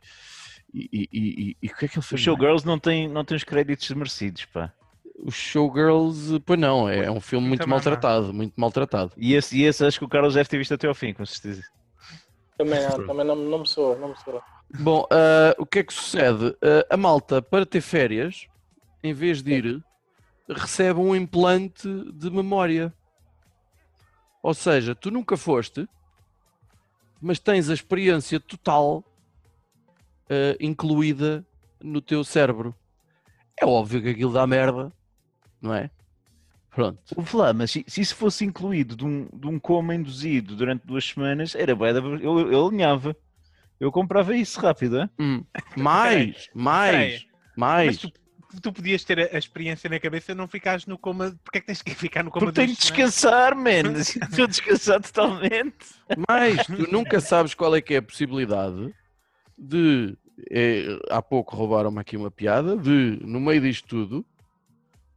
E, 0.75 0.89
e, 0.91 1.09
e- 1.13 1.57
e 1.61 1.67
o 1.67 1.75
que 1.75 1.85
é 1.85 1.87
que 1.87 1.97
ele 1.99 2.01
fez? 2.01 2.09
mais? 2.13 2.21
Showgirls 2.21 2.65
não 2.65 2.79
têm, 2.79 3.07
não 3.07 3.23
têm 3.23 3.37
os 3.37 3.43
créditos 3.43 3.87
merecidos, 3.91 4.45
pá. 4.45 4.73
Os 5.25 5.35
Showgirls, 5.35 6.41
pois 6.45 6.59
não, 6.59 6.89
é, 6.89 7.05
é 7.05 7.11
um 7.11 7.21
filme 7.21 7.47
muito 7.47 7.61
mama. 7.61 7.75
maltratado, 7.75 8.33
muito 8.33 8.53
maltratado. 8.57 9.13
E 9.15 9.33
esse, 9.33 9.57
e 9.57 9.63
esse 9.63 9.85
acho 9.85 9.97
que 9.97 10.03
o 10.03 10.09
Carlos 10.09 10.33
deve 10.33 10.49
ter 10.49 10.57
visto 10.57 10.73
até 10.73 10.85
ao 10.85 10.93
fim, 10.93 11.13
com 11.13 11.25
certeza. 11.25 11.63
Também 12.57 12.81
não, 12.81 13.07
também 13.07 13.25
não, 13.25 13.35
não 13.35 13.59
me 13.59 13.67
soa, 13.67 13.95
não 13.95 14.09
me 14.09 14.15
soa. 14.17 14.43
Bom, 14.79 15.07
ah, 15.09 15.55
o 15.57 15.65
que 15.65 15.79
é 15.79 15.83
que 15.83 15.93
sucede? 15.93 16.55
Ah, 16.61 16.93
a 16.95 16.97
malta, 16.97 17.41
para 17.41 17.65
ter 17.65 17.79
férias, 17.79 18.47
em 19.01 19.13
vez 19.13 19.41
de 19.41 19.53
ir, 19.53 19.83
recebe 20.49 20.99
um 20.99 21.15
implante 21.15 21.87
de 22.11 22.29
memória. 22.29 22.93
Ou 24.41 24.53
seja, 24.53 24.93
tu 24.93 25.09
nunca 25.09 25.37
foste, 25.37 25.87
mas 27.21 27.39
tens 27.39 27.69
a 27.69 27.73
experiência 27.73 28.41
total 28.41 29.05
ah, 30.29 30.57
incluída 30.59 31.45
no 31.81 32.01
teu 32.01 32.25
cérebro. 32.25 32.75
É 33.57 33.65
óbvio 33.65 34.01
que 34.01 34.09
aquilo 34.09 34.33
dá 34.33 34.45
merda, 34.45 34.91
não 35.63 35.73
é? 35.73 35.89
Pronto. 36.71 36.99
Ouve 37.15 37.35
lá, 37.37 37.53
mas 37.53 37.71
se, 37.71 37.85
se 37.87 38.01
isso 38.01 38.15
fosse 38.15 38.43
incluído 38.45 38.95
de 38.95 39.05
um, 39.05 39.27
de 39.33 39.47
um 39.47 39.59
coma 39.59 39.93
induzido 39.95 40.55
durante 40.55 40.85
duas 40.85 41.05
semanas, 41.05 41.55
era 41.55 41.75
bué 41.75 41.93
da- 41.93 41.99
eu, 41.99 42.51
eu 42.51 42.67
alinhava. 42.67 43.15
Eu 43.79 43.91
comprava 43.91 44.35
isso 44.35 44.59
rápido, 44.59 44.99
é? 44.99 45.09
Hum, 45.19 45.43
Mais, 45.77 46.49
mais, 46.53 47.25
Mas 47.85 47.97
mais. 47.97 47.97
tu, 47.97 48.11
tu 48.61 48.73
podias 48.73 49.03
ter 49.03 49.19
a, 49.19 49.35
a 49.35 49.39
experiência 49.39 49.89
na 49.89 49.99
cabeça 49.99 50.31
e 50.31 50.35
não 50.35 50.47
ficares 50.47 50.85
no 50.85 50.97
coma. 50.97 51.35
Porquê 51.43 51.59
é 51.59 51.61
que 51.61 51.67
tens 51.67 51.81
que 51.81 51.93
ficar 51.95 52.23
no 52.23 52.31
coma 52.31 52.45
Porque 52.45 52.61
tenho 52.61 52.67
de 52.67 52.73
duas 52.73 52.79
semanas? 52.79 53.13
descansar, 53.13 53.55
man. 53.55 53.93
Estou 53.99 54.45
a 54.45 54.47
descansar 54.47 55.01
totalmente. 55.01 55.75
Mas 56.29 56.65
tu 56.67 56.91
nunca 56.91 57.19
sabes 57.21 57.53
qual 57.53 57.75
é 57.75 57.81
que 57.81 57.93
é 57.93 57.97
a 57.97 58.01
possibilidade 58.01 58.93
de. 59.57 60.17
eh, 60.51 60.99
há 61.09 61.21
pouco 61.21 61.55
roubaram-me 61.55 61.99
aqui 61.99 62.17
uma 62.17 62.31
piada. 62.31 62.77
De, 62.77 63.19
no 63.23 63.39
meio 63.39 63.61
disto 63.61 63.87
tudo, 63.87 64.25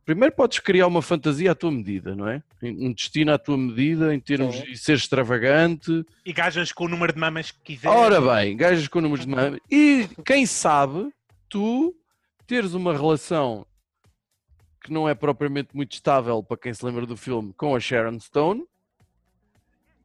primeiro 0.06 0.34
podes 0.34 0.60
criar 0.60 0.86
uma 0.86 1.02
fantasia 1.02 1.50
à 1.50 1.54
tua 1.54 1.72
medida, 1.72 2.14
não 2.14 2.28
é? 2.28 2.40
Um 2.62 2.92
destino 2.92 3.32
à 3.32 3.38
tua 3.38 3.58
medida, 3.58 4.14
em 4.14 4.20
termos 4.20 4.54
Sim. 4.54 4.62
de 4.62 4.78
ser 4.78 4.94
extravagante. 4.94 6.06
E 6.24 6.32
gajas 6.32 6.70
com 6.72 6.84
o 6.84 6.88
número 6.88 7.12
de 7.12 7.18
mamas 7.18 7.50
que 7.50 7.58
quiseres. 7.58 7.94
Ora 7.94 8.20
bem, 8.20 8.56
gajas 8.56 8.86
com 8.86 9.00
números 9.00 9.26
de 9.26 9.30
mama. 9.30 9.58
E 9.68 10.08
quem 10.24 10.46
sabe 10.46 11.12
tu 11.48 11.94
teres 12.46 12.72
uma 12.72 12.92
relação 12.92 13.66
que 14.80 14.92
não 14.92 15.08
é 15.08 15.14
propriamente 15.14 15.74
muito 15.74 15.92
estável 15.94 16.40
para 16.40 16.56
quem 16.56 16.72
se 16.72 16.84
lembra 16.84 17.04
do 17.04 17.16
filme 17.16 17.52
com 17.54 17.74
a 17.74 17.80
Sharon 17.80 18.20
Stone 18.20 18.64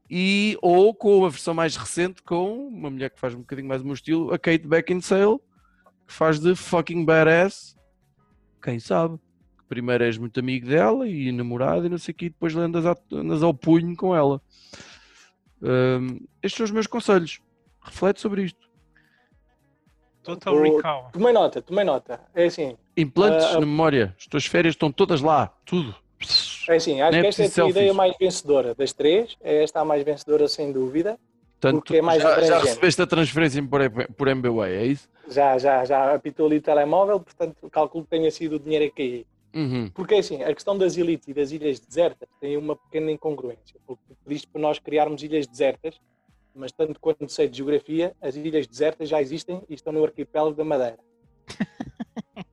e 0.10 0.58
ou 0.64 0.96
com 0.96 1.24
a 1.24 1.30
versão 1.30 1.54
mais 1.54 1.76
recente 1.76 2.24
com 2.24 2.68
uma 2.68 2.90
mulher 2.90 3.12
que 3.12 3.20
faz 3.20 3.36
um 3.36 3.42
bocadinho 3.42 3.68
mais 3.68 3.84
o 3.84 3.86
meu 3.86 3.94
estilo, 3.94 4.34
a 4.34 4.40
Kate 4.40 4.68
Beckinsale, 4.68 5.38
que 6.08 6.14
faz 6.14 6.40
de 6.40 6.56
fucking 6.56 7.06
badass. 7.06 7.78
Quem 8.62 8.80
sabe? 8.80 9.20
Primeiro 9.72 10.04
és 10.04 10.18
muito 10.18 10.38
amigo 10.38 10.68
dela 10.68 11.08
e 11.08 11.32
namorado 11.32 11.86
e 11.86 11.90
não 11.90 11.98
sei 11.98 12.12
o 12.12 12.16
que, 12.16 12.28
depois 12.28 12.54
andas, 12.58 12.86
a- 12.86 12.98
andas 13.10 13.42
ao 13.42 13.54
punho 13.54 13.96
com 13.96 14.14
ela. 14.14 14.42
Hum, 15.62 16.20
estes 16.44 16.58
são 16.58 16.66
os 16.66 16.72
meus 16.72 16.88
conselhos. 16.88 17.40
Reflete 17.82 18.20
sobre 18.20 18.44
isto. 18.44 18.60
Total 20.24 20.62
recall. 20.62 21.10
Tomei 21.14 21.32
nota, 21.32 21.62
tomei 21.62 21.86
nota. 21.86 22.20
É 22.36 22.48
assim, 22.48 22.76
Implantes 22.98 23.46
Ah, 23.46 23.54
na 23.62 23.66
memória. 23.66 24.14
As 24.20 24.28
tuas 24.28 24.46
férias 24.46 24.74
estão 24.74 24.92
todas 24.92 25.22
lá. 25.22 25.48
Tudo. 25.66 25.96
é 26.68 26.76
assim, 26.76 27.00
acho 27.00 27.14
Nem 27.14 27.22
que 27.22 27.28
esta 27.30 27.44
é 27.44 27.46
a 27.46 27.50
tua 27.50 27.70
ideia 27.70 27.74
selfies. 27.86 27.96
mais 27.96 28.18
vencedora 28.20 28.76
das 28.76 28.92
três. 28.92 29.38
É 29.40 29.64
esta 29.64 29.80
a 29.80 29.86
mais 29.86 30.04
vencedora, 30.04 30.50
sem 30.50 30.74
dúvida. 30.74 31.18
Portanto, 31.62 31.76
Porque 31.82 31.96
é 31.96 32.02
mais 32.02 32.22
já, 32.22 32.42
já 32.42 32.60
recebeste 32.60 33.02
a 33.02 33.08
transferência 33.08 33.64
por, 33.64 33.80
por 34.18 34.28
MBWay, 34.28 34.74
é 34.74 34.86
isso? 34.86 35.08
Já, 35.30 35.58
já, 35.58 35.86
já 35.86 36.14
apitou 36.14 36.48
ali 36.48 36.58
o 36.58 36.62
telemóvel, 36.62 37.22
portanto, 37.22 37.70
calculo 37.70 38.04
que 38.04 38.10
tenha 38.10 38.30
sido 38.30 38.58
o 38.58 38.60
dinheiro 38.60 38.84
a 38.86 38.92
cair. 38.92 39.26
Uhum. 39.54 39.90
Porque 39.90 40.16
é 40.16 40.20
assim, 40.20 40.42
a 40.44 40.54
questão 40.54 40.78
das 40.78 40.98
elites 40.98 41.28
e 41.28 41.34
das 41.34 41.52
ilhas 41.52 41.80
desertas 41.80 42.30
tem 42.40 42.58
uma 42.58 42.76
pequena 42.76 43.12
incongruência. 43.12 43.80
Porque 43.86 44.04
pediste 44.24 44.48
para 44.48 44.62
nós 44.62 44.80
criarmos 44.80 45.22
ilhas 45.24 45.46
desertas, 45.48 46.00
mas 46.56 46.72
tanto 46.72 47.00
quanto 47.00 47.28
sei 47.30 47.48
de 47.48 47.58
geografia, 47.58 48.16
as 48.22 48.36
ilhas 48.36 48.68
desertas 48.68 49.10
já 49.10 49.22
existem 49.22 49.62
e 49.70 49.74
estão 49.74 49.92
no 49.94 50.04
arquipélago 50.04 50.56
da 50.56 50.64
Madeira. 50.64 51.00
É? 52.38 52.44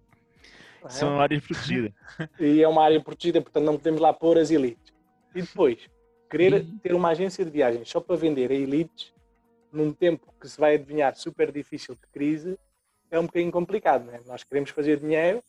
São 0.89 1.21
áreas 1.21 1.45
protegidas. 1.45 1.93
E 2.41 2.63
é 2.63 2.69
uma 2.69 2.83
área 2.83 3.01
protegida, 3.01 3.41
portanto 3.41 3.65
não 3.65 3.77
podemos 3.77 4.01
lá 4.01 4.13
pôr 4.13 4.39
as 4.39 4.51
elites. 4.51 4.93
E 5.35 5.43
depois, 5.43 5.79
querer 6.31 6.67
ter 6.83 6.95
uma 6.95 7.11
agência 7.11 7.45
de 7.45 7.51
viagens 7.51 7.89
só 7.89 8.01
para 8.01 8.17
vender 8.17 8.51
a 8.51 8.55
elites, 8.55 9.13
num 9.73 9.93
tempo 9.93 10.33
que 10.41 10.49
se 10.49 10.59
vai 10.59 10.75
adivinhar 10.75 11.15
super 11.15 11.53
difícil 11.53 11.95
de 11.95 12.07
crise, 12.13 12.59
é 13.11 13.19
um 13.19 13.27
bocadinho 13.27 13.53
complicado. 13.53 14.07
Não 14.07 14.15
é? 14.15 14.21
Nós 14.27 14.43
queremos 14.45 14.71
fazer 14.71 14.99
dinheiro, 14.99 15.43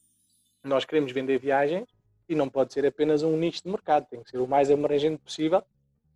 nós 0.63 0.85
queremos 0.85 1.11
vender 1.11 1.39
viagens 1.39 1.87
e 2.27 2.35
não 2.35 2.49
pode 2.49 2.73
ser 2.73 2.85
apenas 2.85 3.23
um 3.23 3.35
nicho 3.37 3.63
de 3.63 3.69
mercado, 3.69 4.07
tem 4.09 4.21
que 4.21 4.29
ser 4.29 4.37
o 4.37 4.47
mais 4.47 4.69
abrangente 4.69 5.21
possível. 5.21 5.63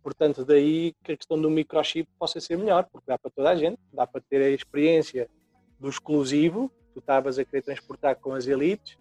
Portanto, 0.02 0.44
daí 0.44 0.94
que 1.02 1.12
a 1.12 1.16
questão 1.16 1.40
do 1.40 1.50
microchip 1.50 2.08
possa 2.18 2.38
ser 2.40 2.58
melhor, 2.58 2.84
porque 2.92 3.06
dá 3.06 3.18
para 3.18 3.30
toda 3.30 3.50
a 3.50 3.56
gente, 3.56 3.78
dá 3.92 4.06
para 4.06 4.20
ter 4.20 4.42
a 4.42 4.50
experiência 4.50 5.28
do 5.80 5.88
exclusivo, 5.88 6.70
tu 6.92 7.00
estavas 7.00 7.38
a 7.38 7.44
querer 7.44 7.62
transportar 7.62 8.16
com 8.16 8.34
as 8.34 8.46
elites, 8.46 8.96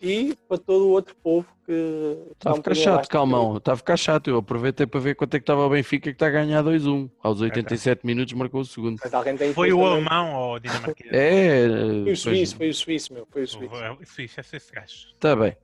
e 0.00 0.36
para 0.48 0.58
todo 0.58 0.86
o 0.86 0.90
outro 0.90 1.14
povo 1.16 1.46
que 1.66 2.16
Está 2.32 2.50
a 2.50 2.52
um 2.52 2.56
ficar 2.56 2.74
chato, 2.74 3.08
calmão. 3.08 3.56
Está 3.56 3.72
a 3.72 3.76
ficar 3.76 3.96
chato. 3.96 4.30
Eu 4.30 4.38
aproveitei 4.38 4.86
para 4.86 5.00
ver 5.00 5.14
quanto 5.14 5.34
é 5.34 5.38
que 5.38 5.42
estava 5.42 5.66
o 5.66 5.70
Benfica 5.70 6.04
que 6.10 6.14
está 6.14 6.26
a 6.28 6.30
ganhar 6.30 6.62
2-1. 6.62 7.10
Aos 7.22 7.40
87 7.40 8.06
minutos 8.06 8.32
marcou 8.34 8.60
o 8.60 8.64
segundo. 8.64 8.98
Foi 8.98 9.72
o 9.72 9.76
também- 9.76 9.92
alemão 9.92 10.34
ou 10.34 10.54
o 10.54 10.58
dinamarquês? 10.58 11.12
É. 11.12 11.66
Foi 12.04 12.12
o 12.12 12.16
suíço, 12.16 12.56
foi 12.56 12.68
o 12.70 12.74
suíço, 12.74 13.12
meu, 13.12 13.26
foi 13.30 13.42
o 13.42 13.48
suíço. 13.48 13.74
O 14.00 14.06
Suíço, 14.06 14.40
é 14.40 14.56
esse 14.56 14.72
gajo. 14.72 15.08
Está 15.12 15.34
bem. 15.36 15.56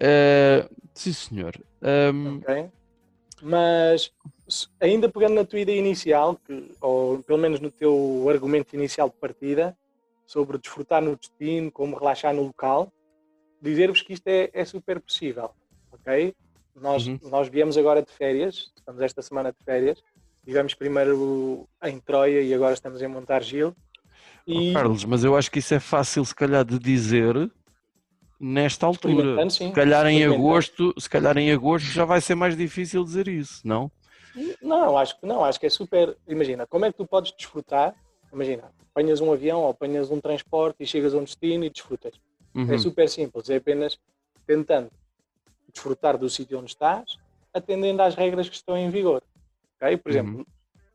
Eh, 0.00 0.68
sim, 0.94 1.12
senhor. 1.12 1.54
Ahm, 1.82 2.38
Ok? 2.38 2.70
Mas 3.42 4.12
ainda 4.80 5.08
pegando 5.08 5.34
na 5.34 5.44
tua 5.44 5.60
ideia 5.60 5.78
inicial, 5.78 6.36
que, 6.46 6.70
ou 6.80 7.18
pelo 7.22 7.38
menos 7.38 7.60
no 7.60 7.70
teu 7.70 8.26
argumento 8.28 8.74
inicial 8.74 9.08
de 9.08 9.16
partida, 9.16 9.76
sobre 10.26 10.58
desfrutar 10.58 11.02
no 11.02 11.16
destino, 11.16 11.70
como 11.70 11.96
relaxar 11.96 12.32
no 12.34 12.42
local, 12.42 12.90
dizer-vos 13.62 14.02
que 14.02 14.12
isto 14.12 14.26
é, 14.26 14.50
é 14.52 14.64
super 14.64 15.00
possível. 15.00 15.50
ok? 15.92 16.34
Nós, 16.74 17.06
Uhum. 17.06 17.18
nós 17.24 17.48
viemos 17.48 17.76
agora 17.78 18.02
de 18.02 18.10
férias, 18.10 18.72
estamos 18.76 19.00
esta 19.00 19.22
semana 19.22 19.52
de 19.52 19.64
férias, 19.64 20.02
estivemos 20.38 20.74
primeiro 20.74 21.68
em 21.84 22.00
Troia 22.00 22.42
e 22.42 22.52
agora 22.52 22.74
estamos 22.74 23.00
em 23.00 23.08
Montargil. 23.08 23.74
E 24.46 24.70
Oh, 24.70 24.74
Carlos, 24.74 25.04
mas 25.04 25.22
eu 25.22 25.36
acho 25.36 25.50
que 25.50 25.60
isso 25.60 25.74
é 25.74 25.78
fácil, 25.80 26.24
se 26.24 26.34
calhar, 26.34 26.64
de 26.64 26.78
dizer 26.78 27.50
nesta 28.40 28.86
altura. 28.86 29.48
Se 29.48 29.70
calhar 29.70 30.06
em 30.06 30.24
agosto, 30.24 30.92
se 30.98 31.08
calhar 31.08 31.36
em 31.38 31.52
agosto 31.52 31.86
já 31.86 32.04
vai 32.04 32.20
ser 32.20 32.34
mais 32.34 32.56
difícil 32.56 33.04
dizer 33.04 33.28
isso, 33.28 33.60
não? 33.64 33.90
Não, 34.60 34.96
acho 34.96 35.20
que 35.20 35.26
não, 35.26 35.44
acho 35.44 35.60
que 35.60 35.66
é 35.66 35.70
super. 35.70 36.16
Imagina, 36.26 36.66
como 36.66 36.84
é 36.86 36.90
que 36.90 36.96
tu 36.96 37.06
podes 37.06 37.32
desfrutar? 37.36 37.94
Imagina, 38.32 38.72
apanhas 38.90 39.20
um 39.20 39.30
avião 39.32 39.60
ou 39.60 39.70
apanhas 39.70 40.10
um 40.10 40.20
transporte 40.20 40.82
e 40.82 40.86
chegas 40.86 41.14
a 41.14 41.18
um 41.18 41.24
destino 41.24 41.64
e 41.64 41.70
desfrutas. 41.70 42.14
Uhum. 42.54 42.72
É 42.72 42.78
super 42.78 43.08
simples, 43.08 43.48
é 43.50 43.56
apenas 43.56 43.98
tentando 44.46 44.90
desfrutar 45.72 46.18
do 46.18 46.28
sítio 46.28 46.58
onde 46.58 46.70
estás, 46.70 47.16
atendendo 47.54 48.02
às 48.02 48.14
regras 48.14 48.48
que 48.48 48.54
estão 48.56 48.76
em 48.76 48.90
vigor. 48.90 49.22
ok? 49.80 49.96
Por 49.96 50.10
exemplo, 50.10 50.46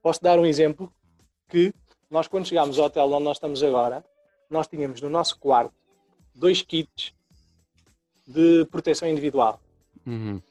posso 0.01 0.21
dar 0.21 0.37
um 0.39 0.45
exemplo 0.45 0.91
que 1.49 1.73
nós 2.09 2.27
quando 2.27 2.47
chegámos 2.47 2.77
ao 2.79 2.85
hotel 2.85 3.11
onde 3.11 3.23
nós 3.23 3.37
estamos 3.37 3.63
agora, 3.63 4.03
nós 4.49 4.67
tínhamos 4.67 5.01
no 5.01 5.09
nosso 5.09 5.37
quarto 5.39 5.73
dois 6.35 6.61
kits 6.61 7.13
de 8.27 8.65
proteção 8.71 9.07
individual, 9.09 9.59
Uhum. 10.05 10.41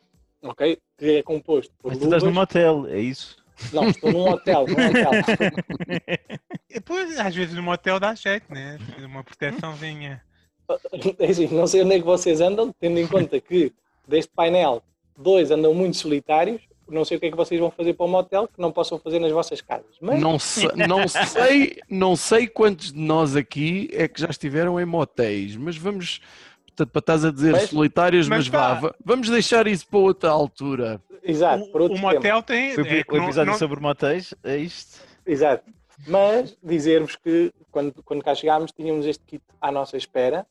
ok? 0.42 0.78
Que 0.98 1.16
é 1.18 1.22
composto 1.22 1.72
por 1.78 1.90
Mas 1.90 1.98
tu 1.98 2.04
estás 2.04 2.22
num 2.22 2.30
luvas. 2.30 2.40
motel, 2.42 2.86
é 2.88 2.98
isso? 2.98 3.36
Não, 3.72 3.88
estou 3.88 4.12
num 4.12 4.28
hotel, 4.28 4.66
num 4.66 4.74
hotel. 4.74 5.12
Depois, 6.68 7.18
às 7.18 7.34
vezes, 7.34 7.54
no 7.54 7.62
motel 7.62 7.98
dá 8.00 8.14
jeito, 8.14 8.52
né? 8.52 8.78
Uma 9.04 9.22
proteçãozinha. 9.24 10.22
É 11.18 11.26
assim, 11.26 11.46
não 11.48 11.66
sei 11.66 11.82
onde 11.82 11.94
é 11.94 11.98
que 11.98 12.04
vocês 12.04 12.40
andam, 12.40 12.74
tendo 12.78 12.98
em 12.98 13.06
conta 13.06 13.40
que 13.40 13.72
deste 14.06 14.30
painel 14.34 14.82
dois 15.16 15.50
andam 15.50 15.72
muito 15.74 15.96
solitários, 15.96 16.60
não 16.88 17.04
sei 17.04 17.16
o 17.16 17.20
que 17.20 17.26
é 17.26 17.30
que 17.30 17.36
vocês 17.36 17.58
vão 17.60 17.70
fazer 17.70 17.94
para 17.94 18.06
o 18.06 18.08
motel 18.08 18.46
que 18.46 18.60
não 18.60 18.70
possam 18.70 18.98
fazer 18.98 19.18
nas 19.18 19.32
vossas 19.32 19.60
casas. 19.60 19.96
Mas 20.00 20.20
Não, 20.20 20.38
se- 20.38 20.68
não 20.86 21.08
sei, 21.08 21.80
não 21.90 22.14
sei 22.16 22.46
quantos 22.46 22.92
de 22.92 22.98
nós 23.00 23.34
aqui 23.34 23.88
é 23.92 24.06
que 24.06 24.20
já 24.20 24.28
estiveram 24.28 24.78
em 24.80 24.84
motéis, 24.84 25.56
mas 25.56 25.76
vamos 25.76 26.20
portanto, 26.66 26.90
para 26.92 27.00
estás 27.00 27.24
a 27.24 27.32
dizer 27.32 27.52
Mas- 27.52 27.70
solitários, 27.70 28.28
mas, 28.28 28.38
mas 28.40 28.48
vá, 28.48 28.74
vá. 28.74 28.80
va- 28.88 28.94
vamos 29.04 29.28
deixar 29.30 29.66
isso 29.66 29.86
para 29.88 29.98
outra 29.98 30.30
altura. 30.30 31.00
exato, 31.24 31.64
O, 31.72 31.78
outro 31.82 31.96
o 31.96 32.00
motel 32.00 32.42
tem. 32.42 32.72
Foi 32.74 32.84
é 32.86 33.02
o 33.08 33.16
não- 33.16 33.24
episódio 33.24 33.52
não- 33.52 33.58
sobre 33.58 33.80
motéis, 33.80 34.32
é 34.44 34.56
isto? 34.58 35.00
Exato. 35.26 35.64
Mas 36.06 36.56
dizer-vos 36.62 37.16
que 37.16 37.50
quando, 37.72 37.94
quando 38.04 38.22
cá 38.22 38.34
chegámos 38.34 38.70
tínhamos 38.70 39.06
este 39.06 39.24
kit 39.24 39.42
à 39.60 39.72
nossa 39.72 39.96
espera 39.96 40.46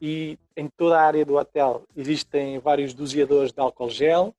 e 0.00 0.38
em 0.56 0.68
toda 0.68 0.98
a 0.98 1.02
área 1.02 1.24
do 1.24 1.36
hotel 1.36 1.84
existem 1.96 2.58
vários 2.58 2.94
doseadores 2.94 3.52
de 3.52 3.60
álcool 3.60 3.90
gel. 3.90 4.34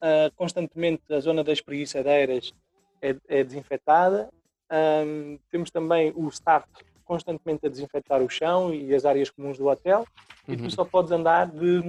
ah, 0.00 0.30
constantemente 0.36 1.02
a 1.12 1.20
zona 1.20 1.42
das 1.42 1.60
preguiçadeiras 1.60 2.52
é, 3.00 3.16
é 3.28 3.42
desinfetada. 3.44 4.28
Ahm, 4.70 5.38
temos 5.50 5.70
também 5.70 6.12
o 6.16 6.28
staff 6.28 6.66
constantemente 7.04 7.66
a 7.66 7.68
desinfetar 7.70 8.22
o 8.22 8.28
chão 8.28 8.72
e 8.74 8.94
as 8.94 9.04
áreas 9.04 9.30
comuns 9.30 9.56
do 9.58 9.66
hotel. 9.66 10.06
E 10.48 10.52
Uhum. 10.52 10.56
tu 10.58 10.70
só 10.70 10.84
podes 10.84 11.10
andar 11.12 11.46
de, 11.46 11.80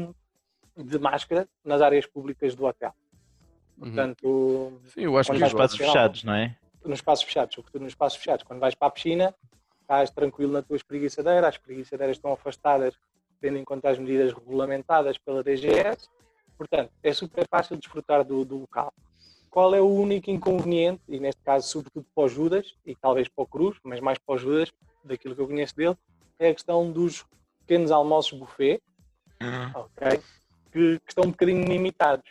de 0.77 0.99
máscara 0.99 1.47
nas 1.63 1.81
áreas 1.81 2.05
públicas 2.05 2.53
do 2.55 2.65
hotel. 2.65 2.93
Uhum. 3.77 3.85
Portanto, 3.87 4.81
Sim, 4.93 5.01
eu 5.01 5.17
acho 5.17 5.31
que 5.31 5.37
Nos 5.39 5.47
espaços 5.47 5.77
fechados, 5.77 6.23
não 6.23 6.33
é? 6.33 6.55
nos 6.85 6.99
espaços 6.99 7.25
fechados, 7.25 7.55
sobretudo 7.55 7.81
nos 7.81 7.91
espaços 7.91 8.17
fechados. 8.19 8.43
Quando 8.43 8.59
vais 8.59 8.75
para 8.75 8.87
a 8.87 8.91
piscina, 8.91 9.35
estás 9.85 10.09
tranquilo 10.09 10.51
na 10.51 10.61
tua 10.63 10.75
espreguiçadeira, 10.75 11.47
as 11.47 11.55
espreguiçadeiras 11.55 12.17
estão 12.17 12.33
afastadas, 12.33 12.95
tendo 13.39 13.57
em 13.57 13.63
conta 13.63 13.89
as 13.89 13.99
medidas 13.99 14.33
regulamentadas 14.33 15.17
pela 15.19 15.43
DGS. 15.43 16.09
Portanto, 16.57 16.91
é 17.03 17.13
super 17.13 17.47
fácil 17.47 17.77
desfrutar 17.77 18.23
do, 18.23 18.43
do 18.43 18.57
local. 18.57 18.91
Qual 19.49 19.73
é 19.73 19.79
o 19.79 19.87
único 19.87 20.29
inconveniente, 20.29 21.01
e 21.07 21.19
neste 21.19 21.41
caso, 21.41 21.67
sobretudo 21.67 22.05
para 22.13 22.23
o 22.23 22.27
Judas, 22.27 22.75
e 22.85 22.95
talvez 22.95 23.27
para 23.27 23.43
o 23.43 23.47
Cruz, 23.47 23.77
mas 23.83 23.99
mais 23.99 24.17
para 24.17 24.35
o 24.35 24.37
Judas, 24.37 24.73
daquilo 25.03 25.35
que 25.35 25.41
eu 25.41 25.47
conheço 25.47 25.75
dele, 25.75 25.95
é 26.39 26.49
a 26.49 26.53
questão 26.53 26.91
dos 26.91 27.25
pequenos 27.61 27.91
almoços 27.91 28.37
buffet, 28.37 28.81
ok? 29.73 30.21
Que, 30.71 30.99
que 30.99 31.09
estão 31.09 31.25
um 31.25 31.31
bocadinho 31.31 31.63
limitados. 31.65 32.29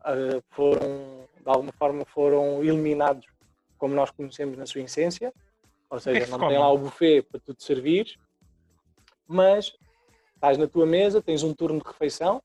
Ah, 0.00 0.40
foram, 0.50 1.28
de 1.36 1.48
alguma 1.48 1.72
forma, 1.72 2.04
foram 2.06 2.62
eliminados 2.64 3.26
como 3.76 3.94
nós 3.94 4.10
conhecemos 4.10 4.56
na 4.56 4.66
sua 4.66 4.80
essência, 4.80 5.32
ou 5.94 5.98
é 5.98 6.00
seja, 6.00 6.26
se 6.26 6.30
não 6.30 6.48
tem 6.48 6.58
lá 6.58 6.70
o 6.70 6.78
buffet 6.78 7.22
para 7.22 7.40
tu 7.40 7.54
te 7.54 7.62
servires, 7.62 8.16
mas 9.26 9.72
estás 10.34 10.58
na 10.58 10.66
tua 10.66 10.84
mesa, 10.84 11.22
tens 11.22 11.42
um 11.42 11.54
turno 11.54 11.80
de 11.80 11.86
refeição, 11.86 12.42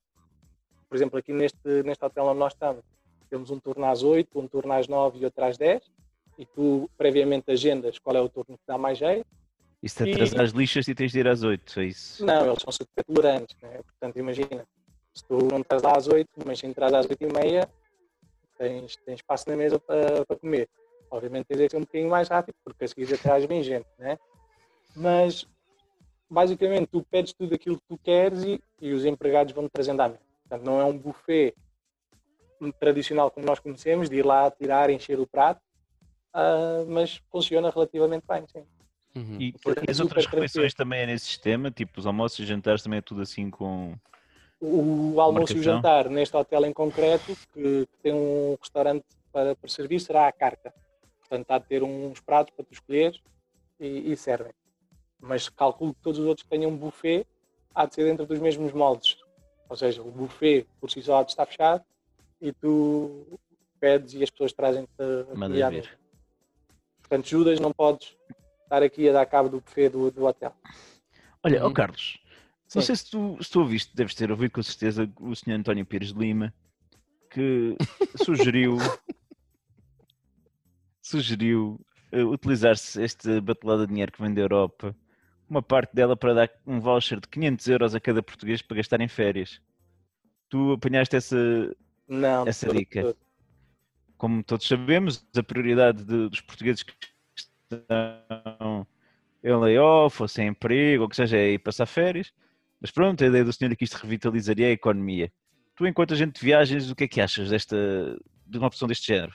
por 0.88 0.96
exemplo, 0.96 1.18
aqui 1.18 1.32
neste, 1.32 1.82
neste 1.84 2.04
hotel 2.04 2.26
onde 2.26 2.38
nós 2.38 2.52
estamos, 2.52 2.82
temos 3.28 3.50
um 3.50 3.58
turno 3.58 3.84
às 3.84 4.02
8, 4.02 4.38
um 4.38 4.48
turno 4.48 4.72
às 4.72 4.88
9 4.88 5.18
e 5.18 5.24
outro 5.24 5.44
às 5.44 5.58
10, 5.58 5.82
e 6.38 6.46
tu 6.46 6.88
previamente 6.96 7.50
agendas 7.50 7.98
qual 7.98 8.16
é 8.16 8.20
o 8.20 8.28
turno 8.28 8.56
que 8.56 8.64
dá 8.66 8.78
mais 8.78 8.98
jeito, 8.98 9.26
E 9.82 9.88
se 9.88 10.04
te 10.04 10.12
atrasar 10.12 10.40
as 10.42 10.50
lixas 10.50 10.88
e 10.88 10.94
tens 10.94 11.12
de 11.12 11.20
ir 11.20 11.28
às 11.28 11.42
8, 11.42 11.80
é 11.80 11.84
isso? 11.84 12.24
Não, 12.24 12.46
eles 12.46 12.62
são 12.62 12.72
super 12.72 13.04
tolerantes, 13.04 13.56
né? 13.62 13.80
portanto 13.82 14.16
imagina, 14.18 14.66
se 15.12 15.24
tu 15.24 15.38
não 15.50 15.60
estás 15.60 15.82
lá 15.82 15.96
às 15.96 16.06
8, 16.06 16.28
mas 16.46 16.58
se 16.58 16.66
entras 16.66 16.92
às 16.92 17.06
8 17.06 17.22
e 17.22 17.32
meia, 17.32 17.68
tens, 18.56 18.96
tens 18.96 19.16
espaço 19.16 19.48
na 19.48 19.56
mesa 19.56 19.78
para, 19.78 20.24
para 20.24 20.36
comer. 20.36 20.68
Obviamente 21.10 21.46
tens 21.46 21.58
de 21.58 21.70
ser 21.70 21.76
um 21.76 21.80
bocadinho 21.80 22.10
mais 22.10 22.28
rápido, 22.28 22.54
porque 22.64 22.84
a 22.84 22.88
seguir 22.88 23.18
traz 23.18 23.44
bem 23.46 23.62
gente, 23.62 23.86
né? 23.98 24.18
Mas 24.94 25.46
basicamente 26.28 26.86
tu 26.86 27.04
pedes 27.10 27.32
tudo 27.32 27.54
aquilo 27.54 27.76
que 27.76 27.86
tu 27.88 27.98
queres 27.98 28.44
e, 28.44 28.60
e 28.80 28.92
os 28.92 29.04
empregados 29.04 29.52
vão-te 29.52 29.72
trazendo 29.72 30.00
à 30.00 30.08
mesa. 30.08 30.20
Portanto, 30.48 30.64
não 30.64 30.80
é 30.80 30.84
um 30.84 30.96
buffet 30.96 31.54
tradicional 32.78 33.30
como 33.30 33.46
nós 33.46 33.58
conhecemos, 33.58 34.08
de 34.08 34.16
ir 34.16 34.24
lá 34.24 34.50
tirar, 34.50 34.90
encher 34.90 35.18
o 35.18 35.26
prato, 35.26 35.60
ah, 36.32 36.84
mas 36.86 37.20
funciona 37.30 37.70
relativamente 37.70 38.24
bem, 38.28 38.46
sim. 38.46 38.64
Uhum. 39.16 39.40
E, 39.40 39.52
Portanto, 39.52 39.88
e 39.88 39.90
as 39.90 39.98
outras 39.98 40.24
tranquilo. 40.24 40.42
refeições 40.42 40.74
também 40.74 41.00
é 41.00 41.06
nesse 41.06 41.26
sistema? 41.26 41.70
Tipo, 41.70 41.98
os 41.98 42.06
almoços 42.06 42.38
e 42.38 42.46
jantares 42.46 42.82
também 42.82 42.98
é 42.98 43.02
tudo 43.02 43.22
assim 43.22 43.50
com... 43.50 43.94
O 44.60 45.18
almoço 45.20 45.56
e 45.56 45.60
o 45.60 45.62
jantar 45.62 46.10
neste 46.10 46.36
hotel 46.36 46.66
em 46.66 46.72
concreto, 46.72 47.34
que, 47.52 47.86
que 47.86 47.98
tem 48.02 48.12
um 48.12 48.56
restaurante 48.60 49.04
para, 49.32 49.56
para 49.56 49.70
servir, 49.70 50.00
será 50.00 50.28
a 50.28 50.32
carta. 50.32 50.72
Portanto, 51.30 51.50
há 51.52 51.58
de 51.58 51.66
ter 51.66 51.82
uns 51.84 52.20
pratos 52.20 52.52
para 52.56 52.64
tu 52.64 52.72
escolheres 52.72 53.20
e, 53.78 54.10
e 54.10 54.16
servem. 54.16 54.52
Mas 55.20 55.48
calculo 55.48 55.94
que 55.94 56.00
todos 56.02 56.18
os 56.18 56.26
outros 56.26 56.42
que 56.42 56.50
tenham 56.50 56.72
um 56.72 56.76
buffet, 56.76 57.24
há 57.72 57.86
de 57.86 57.94
ser 57.94 58.04
dentro 58.04 58.26
dos 58.26 58.40
mesmos 58.40 58.72
moldes. 58.72 59.16
Ou 59.68 59.76
seja, 59.76 60.02
o 60.02 60.10
buffet 60.10 60.66
por 60.80 60.90
si 60.90 61.00
só 61.00 61.20
há 61.20 61.22
de 61.22 61.30
estar 61.30 61.46
fechado 61.46 61.84
e 62.40 62.52
tu 62.52 63.38
pedes 63.78 64.14
e 64.14 64.24
as 64.24 64.30
pessoas 64.30 64.52
trazem-te 64.52 64.90
a 65.00 65.36
Manda. 65.36 65.82
Portanto, 67.00 67.28
Judas, 67.28 67.60
não 67.60 67.72
podes 67.72 68.16
estar 68.64 68.82
aqui 68.82 69.08
a 69.08 69.12
dar 69.12 69.26
cabo 69.26 69.48
do 69.48 69.60
buffet 69.60 69.88
do, 69.88 70.10
do 70.10 70.24
hotel. 70.24 70.52
Olha, 71.44 71.64
Uhum. 71.64 71.72
Carlos, 71.72 72.18
não 72.74 72.82
Sim. 72.82 72.86
sei 72.86 72.96
se 72.96 73.10
tu, 73.10 73.38
se 73.40 73.50
tu 73.50 73.60
ouviste, 73.60 73.94
deves 73.94 74.16
ter 74.16 74.32
ouvido 74.32 74.50
com 74.50 74.62
certeza 74.64 75.08
o 75.20 75.34
Sr. 75.34 75.52
António 75.52 75.86
Pires 75.86 76.12
de 76.12 76.18
Lima, 76.18 76.52
que 77.30 77.76
sugeriu 78.16 78.78
sugeriu 81.10 81.80
eh, 82.12 82.22
utilizar-se 82.24 83.02
esta 83.02 83.40
batelada 83.40 83.82
de 83.86 83.92
dinheiro 83.92 84.12
que 84.12 84.20
vem 84.22 84.32
da 84.32 84.40
Europa, 84.40 84.94
uma 85.48 85.62
parte 85.62 85.94
dela 85.94 86.16
para 86.16 86.32
dar 86.34 86.50
um 86.66 86.80
voucher 86.80 87.20
de 87.20 87.28
500 87.28 87.66
euros 87.68 87.94
a 87.94 88.00
cada 88.00 88.22
português 88.22 88.62
para 88.62 88.76
gastar 88.76 89.00
em 89.00 89.08
férias. 89.08 89.60
Tu 90.48 90.72
apanhaste 90.72 91.16
essa, 91.16 91.36
Não, 92.08 92.46
Essa 92.46 92.68
dica. 92.72 93.00
de 93.00 93.06
todo. 93.06 93.18
como 94.16 94.42
todos 94.44 94.66
sabemos, 94.66 95.24
a 95.36 95.42
prioridade 95.42 96.04
de- 96.04 96.28
dos 96.28 96.40
portugueses 96.40 96.82
que 96.82 96.92
estão 97.70 98.86
em 99.42 99.56
layoff 99.56 100.20
ou 100.22 100.28
sem 100.28 100.48
emprego, 100.48 101.04
ou 101.04 101.08
que 101.08 101.16
seja, 101.16 101.36
é 101.38 101.52
ir 101.52 101.58
passar 101.60 101.86
férias. 101.86 102.32
Mas 102.80 102.90
pronto, 102.90 103.22
a 103.22 103.26
ideia 103.26 103.44
do 103.44 103.52
senhor 103.52 103.72
é 103.72 103.76
que 103.76 103.84
isto 103.84 103.94
revitalizaria 103.94 104.66
a 104.66 104.70
economia. 104.72 105.32
Tu, 105.76 105.86
enquanto 105.86 106.12
agente 106.12 106.38
de 106.40 106.44
viagens, 106.46 106.90
o 106.90 106.94
que 106.94 107.04
é 107.04 107.08
que 107.08 107.20
achas 107.20 107.48
desta, 107.50 107.76
de 108.46 108.58
uma 108.58 108.66
opção 108.66 108.86
deste 108.88 109.06
género? 109.06 109.32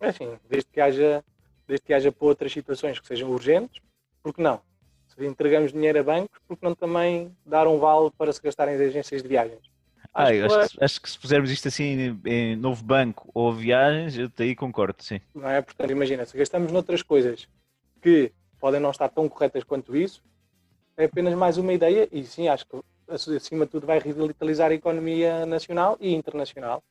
É 0.00 0.08
assim, 0.08 0.36
desde 0.48 0.70
que 0.70 0.80
haja, 0.80 1.24
desde 1.68 1.84
que 1.84 1.92
haja 1.92 2.10
para 2.10 2.26
outras 2.26 2.52
situações 2.52 2.98
que 2.98 3.06
sejam 3.06 3.30
urgentes, 3.30 3.80
porque 4.22 4.42
não? 4.42 4.60
Se 5.08 5.24
entregamos 5.26 5.72
dinheiro 5.72 6.00
a 6.00 6.02
bancos, 6.02 6.38
porque 6.48 6.64
não 6.64 6.74
também 6.74 7.36
dar 7.44 7.68
um 7.68 7.78
vale 7.78 8.10
para 8.16 8.32
se 8.32 8.40
gastarem 8.40 8.74
as 8.74 8.80
agências 8.80 9.22
de 9.22 9.28
viagens? 9.28 9.60
Ah, 10.12 10.24
Acho 10.24 10.32
que 10.32 10.42
acho, 10.42 10.78
que, 10.78 10.84
acho 10.84 11.02
que 11.02 11.10
se 11.10 11.18
pusermos 11.18 11.50
isto 11.50 11.68
assim 11.68 12.18
em 12.24 12.56
novo 12.56 12.82
banco 12.82 13.30
ou 13.32 13.52
viagens, 13.52 14.18
eu 14.18 14.28
daí 14.36 14.56
concordo, 14.56 15.02
sim. 15.02 15.20
não 15.34 15.48
é? 15.48 15.62
Portanto, 15.62 15.90
imagina, 15.90 16.24
se 16.24 16.36
gastamos 16.36 16.72
noutras 16.72 17.02
coisas 17.02 17.46
que 18.02 18.32
podem 18.58 18.80
não 18.80 18.90
estar 18.90 19.08
tão 19.08 19.28
corretas 19.28 19.62
quanto 19.62 19.96
isso, 19.96 20.22
é 20.96 21.04
apenas 21.04 21.34
mais 21.34 21.58
uma 21.58 21.72
ideia 21.72 22.08
e 22.10 22.24
sim, 22.24 22.48
acho 22.48 22.66
que 22.66 22.80
acima 23.08 23.66
de 23.66 23.72
tudo 23.72 23.86
vai 23.86 23.98
revitalizar 23.98 24.70
a 24.70 24.74
economia 24.74 25.46
nacional 25.46 25.96
e 26.00 26.14
internacional. 26.14 26.82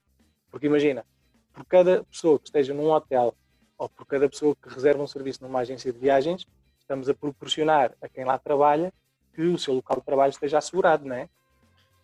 Porque 0.50 0.68
imagina, 0.68 1.06
por 1.54 1.66
cada 1.66 2.04
pessoa 2.06 2.40
que 2.40 2.48
esteja 2.48 2.74
num 2.74 2.92
hotel 2.92 3.36
ou 3.78 3.90
por 3.90 4.06
cada 4.06 4.30
pessoa 4.30 4.56
que 4.56 4.70
reserva 4.70 5.02
um 5.02 5.08
serviço 5.08 5.44
numa 5.44 5.60
agência 5.60 5.92
de 5.92 6.00
viagens, 6.00 6.46
estamos 6.80 7.08
a 7.08 7.14
proporcionar 7.14 7.94
a 8.02 8.10
quem 8.10 8.26
lá 8.26 8.38
trabalha 8.38 8.92
que 9.34 9.44
o 9.44 9.58
seu 9.58 9.74
local 9.74 9.98
de 9.98 10.06
trabalho 10.06 10.32
esteja 10.32 10.58
assegurado, 10.58 11.06
não 11.06 11.16
é? 11.16 11.30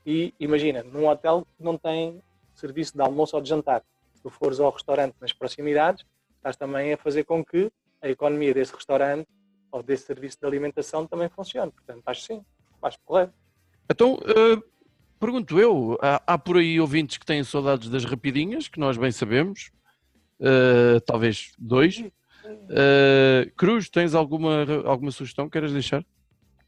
E 0.05 0.33
imagina, 0.39 0.83
num 0.83 1.07
hotel 1.07 1.45
que 1.57 1.63
não 1.63 1.77
tem 1.77 2.21
serviço 2.53 2.93
de 2.93 3.01
almoço 3.01 3.35
ou 3.35 3.41
de 3.41 3.49
jantar. 3.49 3.83
Se 4.13 4.21
tu 4.21 4.29
fores 4.29 4.59
ao 4.59 4.71
restaurante 4.71 5.15
nas 5.19 5.33
proximidades, 5.33 6.05
estás 6.37 6.55
também 6.55 6.93
a 6.93 6.97
fazer 6.97 7.23
com 7.23 7.43
que 7.43 7.71
a 8.01 8.09
economia 8.09 8.53
desse 8.53 8.73
restaurante 8.73 9.27
ou 9.71 9.81
desse 9.83 10.05
serviço 10.05 10.37
de 10.39 10.45
alimentação 10.45 11.05
também 11.07 11.27
funcione. 11.27 11.71
Portanto, 11.71 12.03
acho 12.05 12.21
sim, 12.21 12.45
acho 12.81 12.99
correto. 13.03 13.33
Então, 13.89 14.19
eh, 14.23 14.61
pergunto 15.19 15.59
eu, 15.59 15.97
há, 16.01 16.21
há 16.25 16.37
por 16.37 16.57
aí 16.57 16.79
ouvintes 16.79 17.17
que 17.17 17.25
têm 17.25 17.43
saudades 17.43 17.89
das 17.89 18.05
rapidinhas, 18.05 18.67
que 18.67 18.79
nós 18.79 18.97
bem 18.97 19.11
sabemos, 19.11 19.71
Eh, 20.39 20.99
talvez 21.05 21.53
dois. 21.57 22.03
Eh, 22.69 23.51
Cruz, 23.55 23.89
tens 23.89 24.13
alguma, 24.13 24.65
alguma 24.85 25.11
sugestão 25.11 25.45
que 25.45 25.53
queiras 25.53 25.71
deixar? 25.71 26.05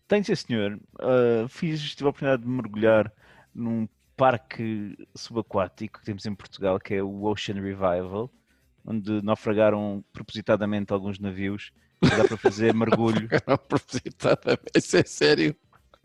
Tenho, 0.07 0.23
sim, 0.23 0.35
senhor. 0.35 0.79
Uh, 1.01 1.49
fiz, 1.49 1.81
tive 1.93 2.05
a 2.05 2.09
oportunidade 2.09 2.41
de 2.41 2.47
mergulhar 2.47 3.11
num 3.53 3.89
parque 4.15 4.95
subaquático 5.13 5.99
que 5.99 6.05
temos 6.05 6.25
em 6.25 6.33
Portugal, 6.33 6.79
que 6.79 6.93
é 6.95 7.03
o 7.03 7.25
Ocean 7.25 7.55
Revival, 7.55 8.31
onde 8.85 9.21
naufragaram 9.21 10.03
propositadamente 10.13 10.93
alguns 10.93 11.19
navios. 11.19 11.73
Dá 12.01 12.23
para 12.25 12.37
fazer 12.37 12.73
mergulho. 12.73 13.27
Propositadamente, 13.67 14.71
isso 14.77 14.95
é 14.95 15.03
sério. 15.03 15.53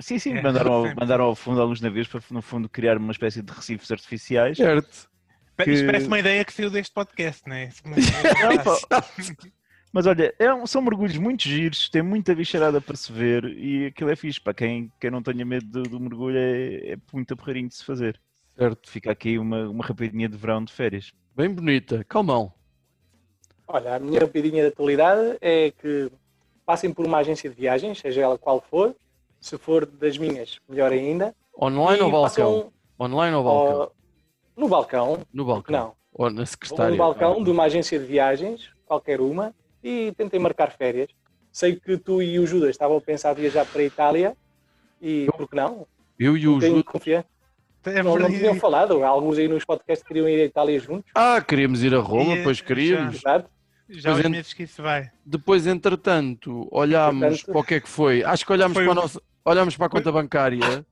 Sim, 0.02 0.18
sim, 0.18 0.32
É. 0.34 0.42
mandaram 0.42 0.72
ao, 0.72 0.82
mandaram 0.96 1.24
ao 1.24 1.34
fundo 1.34 1.60
alguns 1.60 1.80
navios 1.80 2.08
para, 2.08 2.20
no 2.30 2.42
fundo, 2.42 2.68
criar 2.68 2.96
uma 2.98 3.12
espécie 3.12 3.40
de 3.42 3.52
recifes 3.52 3.90
artificiais. 3.90 4.56
Certo. 4.56 5.08
Pa- 5.56 5.64
Isto 5.64 5.80
que- 5.80 5.86
parece 5.86 6.06
uma 6.06 6.18
ideia 6.18 6.44
que 6.44 6.52
saiu 6.52 6.70
deste 6.70 6.92
podcast, 6.92 7.42
não 7.46 7.56
é? 7.56 7.70
Não, 7.84 8.58
pá. 8.88 9.04
Mas 9.92 10.06
olha, 10.06 10.34
é 10.38 10.52
um- 10.54 10.66
são 10.66 10.80
mergulhos 10.80 11.16
muito 11.18 11.42
giros, 11.46 11.88
tem 11.90 12.00
muita 12.02 12.34
bicharada 12.34 12.80
para 12.80 12.96
se 12.96 13.12
ver 13.12 13.44
e 13.44 13.86
aquilo 13.86 14.10
é 14.10 14.16
fixe. 14.16 14.40
Para 14.40 14.54
quem, 14.54 14.90
quem 14.98 15.10
não 15.10 15.22
tenha 15.22 15.44
medo 15.44 15.66
do, 15.66 15.82
do 15.82 16.00
mergulho, 16.00 16.38
é, 16.38 16.92
é 16.92 16.96
muito 17.12 17.36
porreirinho 17.36 17.68
de 17.68 17.74
se 17.76 17.84
fazer. 17.84 18.18
Certo. 18.56 18.90
Fica 18.90 19.10
aqui 19.12 19.38
uma, 19.38 19.68
uma 19.68 19.84
rapidinha 19.84 20.28
de 20.28 20.36
verão 20.36 20.64
de 20.64 20.72
férias. 20.72 21.12
Bem 21.36 21.50
bonita. 21.50 22.02
Calmão. 22.08 22.52
Olha, 23.68 23.96
a 23.96 23.98
minha 23.98 24.20
rapidinha 24.20 24.62
da 24.62 24.68
atualidade 24.70 25.36
é 25.40 25.70
que 25.70 26.10
passem 26.64 26.92
por 26.92 27.04
uma 27.06 27.18
agência 27.18 27.48
de 27.50 27.56
viagens, 27.56 27.98
seja 27.98 28.22
ela 28.22 28.38
qual 28.38 28.64
for. 28.70 28.96
Se 29.42 29.58
for 29.58 29.84
das 29.84 30.16
minhas, 30.16 30.60
melhor 30.68 30.92
ainda. 30.92 31.34
Online 31.60 31.98
E 32.00 32.02
ou 32.04 32.10
balcão? 32.12 32.22
passam 32.22 32.72
Online 32.98 33.34
ou 33.36 33.42
balcão? 33.44 33.80
ao- 33.82 33.92
no 34.56 34.68
balcão, 34.68 35.18
No 35.34 35.44
balcão. 35.44 35.76
não. 35.76 35.92
Ou 36.14 36.30
na 36.30 36.46
secretária? 36.46 36.92
no 36.92 36.96
balcão 36.96 37.42
de 37.42 37.50
uma 37.50 37.64
agência 37.64 37.98
de 37.98 38.04
viagens, 38.06 38.70
qualquer 38.86 39.20
uma, 39.20 39.52
e 39.82 40.12
tentem 40.16 40.38
marcar 40.38 40.70
férias. 40.70 41.08
Sei 41.50 41.74
que 41.74 41.98
tu 41.98 42.22
e 42.22 42.38
o 42.38 42.46
Judas 42.46 42.70
estavam 42.70 42.96
a 42.96 43.00
pensar 43.00 43.32
viajar 43.34 43.66
para 43.66 43.82
a 43.82 43.84
Itália 43.84 44.36
e 45.00 45.26
por 45.36 45.48
que 45.48 45.56
não? 45.56 45.86
Eu 46.18 46.36
e 46.36 46.46
o 46.46 46.60
Tenho 46.60 46.76
Ju... 46.76 46.84
confiança. 46.84 47.26
É 47.84 48.00
Não, 48.00 48.16
não 48.16 48.30
tinham 48.30 48.54
falado, 48.60 49.02
alguns 49.02 49.38
aí 49.38 49.48
nos 49.48 49.64
podcasts 49.64 50.06
queriam 50.06 50.28
ir 50.28 50.40
à 50.40 50.44
Itália 50.44 50.78
juntos, 50.78 51.10
Ah, 51.16 51.40
queríamos 51.40 51.82
ir 51.82 51.92
a 51.92 51.98
Roma, 51.98 52.34
E, 52.36 52.42
pois 52.44 52.60
queríamos. 52.60 53.16
exato? 53.16 53.50
Já 53.88 54.12
ent- 54.20 54.28
meses 54.30 54.52
que 54.52 54.62
isso 54.62 54.80
vai. 54.80 55.10
Depois, 55.26 55.66
entretanto, 55.66 56.68
olhámos 56.70 57.22
Entretanto- 57.24 57.46
para 57.52 57.60
o 57.60 57.64
que 57.64 57.74
é 57.74 57.80
que 57.80 57.88
foi. 57.88 58.22
Acho 58.22 58.46
que 58.46 58.52
olhámos 58.52 58.74
Foi 58.76 58.84
para 58.84 58.92
a 58.92 58.98
o- 58.98 59.02
nossa... 59.02 59.20
olhámos 59.44 59.76
para 59.76 59.86
a 59.86 59.90
conta 59.90 60.10
bancária 60.12 60.84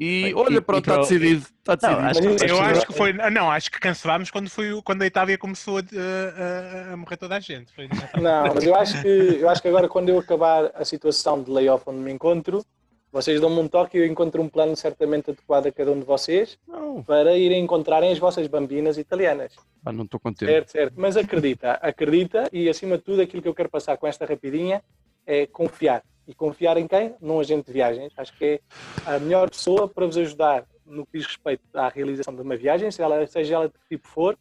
e 0.00 0.32
olha, 0.36 0.62
pronto, 0.62 0.62
para 0.62 0.78
está 0.78 0.94
o- 0.94 1.00
decidido. 1.00 1.44
Está 1.58 1.74
decidido. 1.74 2.00
acho 2.06 2.22
Mas 2.22 2.42
que- 2.42 2.50
Eu 2.50 2.60
Acho 2.60 2.72
que- 2.72 2.78
acho 2.78 2.92
foi. 2.92 3.16
ah, 3.20 3.30
Não, 3.30 3.50
acho 3.50 3.70
que 3.70 3.80
cancelámos 3.80 4.30
quando, 4.30 4.48
foi, 4.48 4.80
quando 4.84 5.02
a 5.02 5.06
Itália 5.06 5.36
começou 5.36 5.78
a, 5.78 5.80
a- 5.80 6.92
a- 6.92 6.96
morrer 6.96 7.16
toda 7.16 7.36
a 7.36 7.40
gente. 7.40 7.72
Foi 7.72 7.88
Natal. 7.88 8.22
Não, 8.22 8.54
mas 8.54 8.64
eu 8.64 8.74
acho 8.76 9.02
que 9.02 9.08
eu 9.08 9.48
acho 9.48 9.60
que 9.60 9.68
agora 9.68 9.88
quando 9.88 10.08
eu 10.08 10.18
acabar 10.18 10.70
a 10.74 10.84
situação 10.84 11.42
de 11.42 11.50
layoff 11.50 11.82
onde 11.88 11.98
me 11.98 12.12
encontro, 12.12 12.64
vocês 13.10 13.40
dão-me 13.40 13.58
um 13.58 13.66
toque 13.66 13.98
e 13.98 14.02
eu 14.02 14.06
encontro 14.06 14.40
um 14.40 14.48
plano 14.48 14.76
certamente 14.76 15.30
adequado 15.30 15.66
a 15.66 15.72
cada 15.72 15.90
um 15.90 15.98
de 15.98 16.04
vocês 16.04 16.56
Não, 16.68 17.02
para 17.02 17.36
irem 17.36 17.64
encontrarem 17.64 18.12
as 18.12 18.18
vossas 18.18 18.46
bambinas 18.46 18.98
italianas. 18.98 19.52
pá, 19.82 19.92
não 19.92 20.04
estou 20.04 20.20
contente. 20.20 20.48
Certo, 20.48 20.70
certo. 20.70 20.94
Mas 20.96 21.16
acredita, 21.16 21.72
acredita 21.72 22.48
e 22.52 22.68
acima 22.68 22.98
de 22.98 23.02
tudo 23.04 23.20
aquilo 23.22 23.42
que 23.42 23.48
eu 23.48 23.54
quero 23.54 23.68
passar 23.70 23.96
com 23.96 24.06
esta 24.06 24.24
rapidinha 24.24 24.80
é 25.26 25.44
confiar. 25.46 26.02
E 26.28 26.34
confiar 26.34 26.76
em 26.76 26.86
quem? 26.86 27.14
Num 27.22 27.40
agente 27.40 27.66
de 27.66 27.72
viagens. 27.72 28.12
Acho 28.14 28.36
que 28.36 28.44
é 28.44 28.60
a 29.06 29.18
melhor 29.18 29.48
pessoa 29.48 29.88
para 29.88 30.04
vos 30.04 30.18
ajudar 30.18 30.66
no 30.84 31.06
que 31.06 31.18
diz 31.18 31.26
respeito 31.26 31.62
à 31.72 31.88
realização 31.88 32.34
de 32.34 32.42
uma 32.42 32.54
viagem, 32.54 32.90
seja 32.90 33.04
ela, 33.04 33.26
seja 33.26 33.54
ela 33.54 33.68
de 33.68 33.74
que 33.74 33.88
tipo 33.88 34.06
for, 34.06 34.38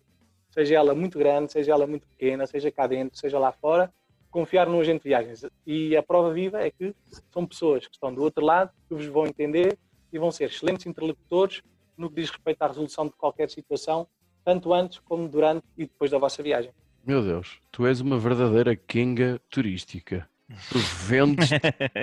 seja 0.50 0.76
ela 0.76 0.94
muito 0.94 1.18
grande, 1.18 1.52
seja 1.52 1.72
ela 1.72 1.88
muito 1.88 2.06
pequena, 2.08 2.46
seja 2.46 2.70
cá 2.70 2.88
dentro, 2.88 3.18
seja 3.18 3.40
lá 3.40 3.54
fora, 3.54 3.92
confiar 4.30 4.68
num 4.68 4.82
agente 4.82 5.04
de 5.04 5.10
viagens. 5.10 5.46
E 5.66 5.96
a 5.96 6.04
prova 6.04 6.34
viva 6.34 6.60
é 6.60 6.70
que 6.70 6.94
são 7.32 7.46
pessoas 7.46 7.88
que 7.88 7.96
estão 7.96 8.14
do 8.14 8.22
outro 8.22 8.44
lado, 8.44 8.72
que 8.88 8.94
vos 8.94 9.06
vão 9.06 9.26
entender 9.26 9.78
e 10.12 10.20
vão 10.20 10.30
ser 10.30 10.46
excelentes 10.46 10.86
interlocutores 10.86 11.62
no 11.98 12.10
que 12.10 12.22
diz 12.22 12.30
respeito 12.30 12.62
à 12.62 12.68
resolução 12.68 13.06
de 13.06 13.14
qualquer 13.14 13.50
situação, 13.50 14.08
tanto 14.44 14.74
antes 14.74 15.00
como 15.00 15.28
durante 15.28 15.64
e 15.78 15.86
depois 15.86 16.12
da 16.12 16.18
vossa 16.18 16.44
viagem. 16.44 16.72
Meu 17.06 17.24
Deus, 17.24 17.62
tu 17.72 17.86
és 17.86 18.02
uma 18.02 18.18
verdadeira 18.18 18.76
kinga 18.76 19.40
turística. 19.50 20.30
Tu 20.70 20.80
vendes 20.80 21.50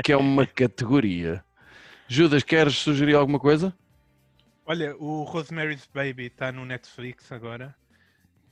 que 0.04 0.12
é 0.12 0.16
uma 0.16 0.46
categoria. 0.46 1.44
Judas, 2.06 2.42
queres 2.42 2.76
sugerir 2.76 3.14
alguma 3.14 3.38
coisa? 3.38 3.74
Olha, 4.66 4.96
o 4.96 5.22
Rosemary's 5.24 5.88
Baby 5.92 6.26
está 6.26 6.52
no 6.52 6.64
Netflix 6.64 7.32
agora. 7.32 7.74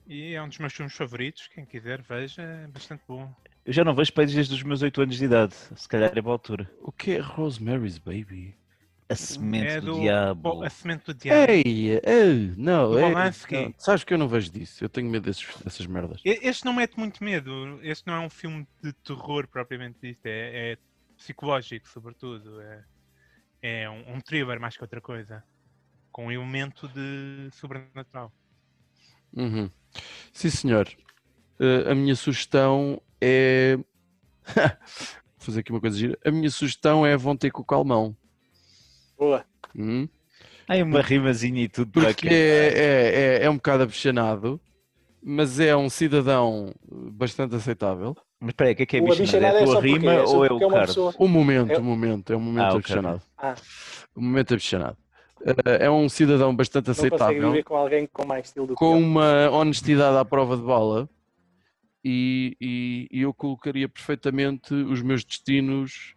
E 0.06 0.34
é 0.34 0.42
um 0.42 0.48
dos 0.48 0.58
meus 0.58 0.72
filmes 0.72 0.94
favoritos. 0.94 1.48
Quem 1.48 1.64
quiser, 1.64 2.02
veja. 2.02 2.42
É 2.42 2.66
bastante 2.66 3.02
bom. 3.06 3.32
Eu 3.64 3.72
já 3.72 3.84
não 3.84 3.94
vejo 3.94 4.12
peitos 4.12 4.34
desde 4.34 4.54
os 4.54 4.62
meus 4.62 4.82
8 4.82 5.02
anos 5.02 5.16
de 5.16 5.24
idade. 5.24 5.54
Se 5.54 5.88
calhar 5.88 6.12
é 6.16 6.20
boa 6.20 6.34
altura. 6.34 6.70
O 6.80 6.90
que 6.90 7.12
é 7.12 7.20
Rosemary's 7.20 7.98
Baby? 7.98 8.56
A 9.12 9.16
semente 9.16 9.66
é 9.66 9.80
do, 9.80 9.94
do. 9.94 10.00
diabo. 10.00 10.40
Bom, 10.40 10.62
a 10.64 10.70
Semente 10.70 11.04
do 11.06 11.14
Diabo. 11.14 11.52
Ei, 11.52 12.00
ei, 12.04 12.52
não, 12.56 12.90
Do 12.90 12.98
ei, 12.98 13.04
Polanski. 13.08 13.54
não. 13.54 13.74
Sabes 13.78 14.04
que 14.04 14.14
eu 14.14 14.18
não 14.18 14.28
vejo 14.28 14.50
disso. 14.50 14.84
Eu 14.84 14.88
tenho 14.88 15.08
medo 15.10 15.24
desses, 15.24 15.46
dessas 15.62 15.86
merdas. 15.86 16.20
Este 16.24 16.64
não 16.64 16.72
mete 16.72 16.98
muito 16.98 17.22
medo. 17.22 17.78
Este 17.82 18.06
não 18.06 18.14
é 18.14 18.20
um 18.20 18.30
filme 18.30 18.66
de 18.82 18.92
terror 18.92 19.46
propriamente 19.48 19.98
dito. 20.02 20.20
É, 20.26 20.72
é 20.72 20.78
psicológico, 21.16 21.88
sobretudo. 21.88 22.60
É, 22.60 22.84
é 23.62 23.90
um, 23.90 24.14
um 24.16 24.20
thriller 24.20 24.58
mais 24.60 24.76
que 24.76 24.82
outra 24.82 25.00
coisa. 25.00 25.42
Com 26.10 26.26
um 26.26 26.32
elemento 26.32 26.88
de 26.88 27.48
sobrenatural. 27.52 28.32
Uhum. 29.34 29.70
Sim, 30.32 30.50
senhor. 30.50 30.88
Eh, 31.58 31.90
a 31.90 31.94
minha 31.94 32.14
sugestão 32.16 33.00
é. 33.20 33.78
Vou 34.46 35.46
fazer 35.46 35.60
aqui 35.60 35.70
uma 35.72 35.80
coisa 35.80 35.96
gira. 35.96 36.18
A 36.24 36.30
minha 36.30 36.50
sugestão 36.50 37.04
é 37.06 37.16
vão 37.16 37.36
ter 37.36 37.50
com 37.50 37.62
o 37.62 37.64
calmão. 37.64 38.16
Boa. 39.16 39.44
Hum? 39.76 40.08
Ai, 40.68 40.82
uma 40.82 41.00
rimazinha 41.00 41.62
e 41.62 41.68
tudo 41.68 41.90
para 41.92 42.12
Porque 42.12 42.28
aqui. 42.28 42.34
é, 42.34 42.68
é, 42.68 43.38
é, 43.42 43.44
é 43.44 43.50
um 43.50 43.56
bocado 43.56 43.82
apaixonado, 43.84 44.60
mas 45.22 45.60
é 45.60 45.76
um 45.76 45.88
cidadão 45.88 46.72
bastante 47.12 47.54
aceitável. 47.54 48.16
Mas 48.40 48.50
espera 48.50 48.68
aí, 48.70 48.74
o 48.74 48.76
que 48.76 48.82
é 48.82 48.86
que 48.86 48.96
é 48.96 49.00
abichanado 49.00 49.44
É 49.44 49.48
a 49.60 49.62
é 49.62 49.64
tua 49.64 49.80
rima 49.80 50.12
é 50.12 50.20
ou 50.22 50.44
é 50.44 50.52
o 50.52 50.56
uma 50.58 50.70
caro? 50.70 50.86
pessoa. 50.86 51.14
O 51.18 51.28
momento, 51.28 51.72
É- 51.72 51.78
o 51.78 51.82
momento, 51.84 52.32
é 52.32 52.36
um 52.36 52.40
momento 52.40 52.64
Ah, 52.64 52.70
apaixonado. 52.70 53.22
Ah, 53.38 53.54
O 54.16 54.20
momento 54.20 54.54
apaixonado. 54.54 54.96
Eh, 55.44 55.84
é 55.86 55.90
um 55.90 56.08
cidadão 56.08 56.54
bastante 56.54 56.90
aceitável. 56.90 57.50
viver 57.50 57.64
com 57.64 57.76
alguém 57.76 58.06
com 58.12 58.24
mais 58.26 58.46
estilo 58.46 58.66
do 58.66 58.74
que 58.74 58.78
com 58.78 58.96
uma 58.98 59.50
honestidade 59.50 60.16
à 60.16 60.24
prova 60.24 60.56
de 60.56 60.62
bala 60.62 61.08
e, 62.04 62.56
e- 62.60 63.08
e 63.10 63.20
eu 63.22 63.34
colocaria 63.34 63.88
perfeitamente 63.88 64.72
os 64.74 65.02
meus 65.02 65.24
destinos 65.24 66.14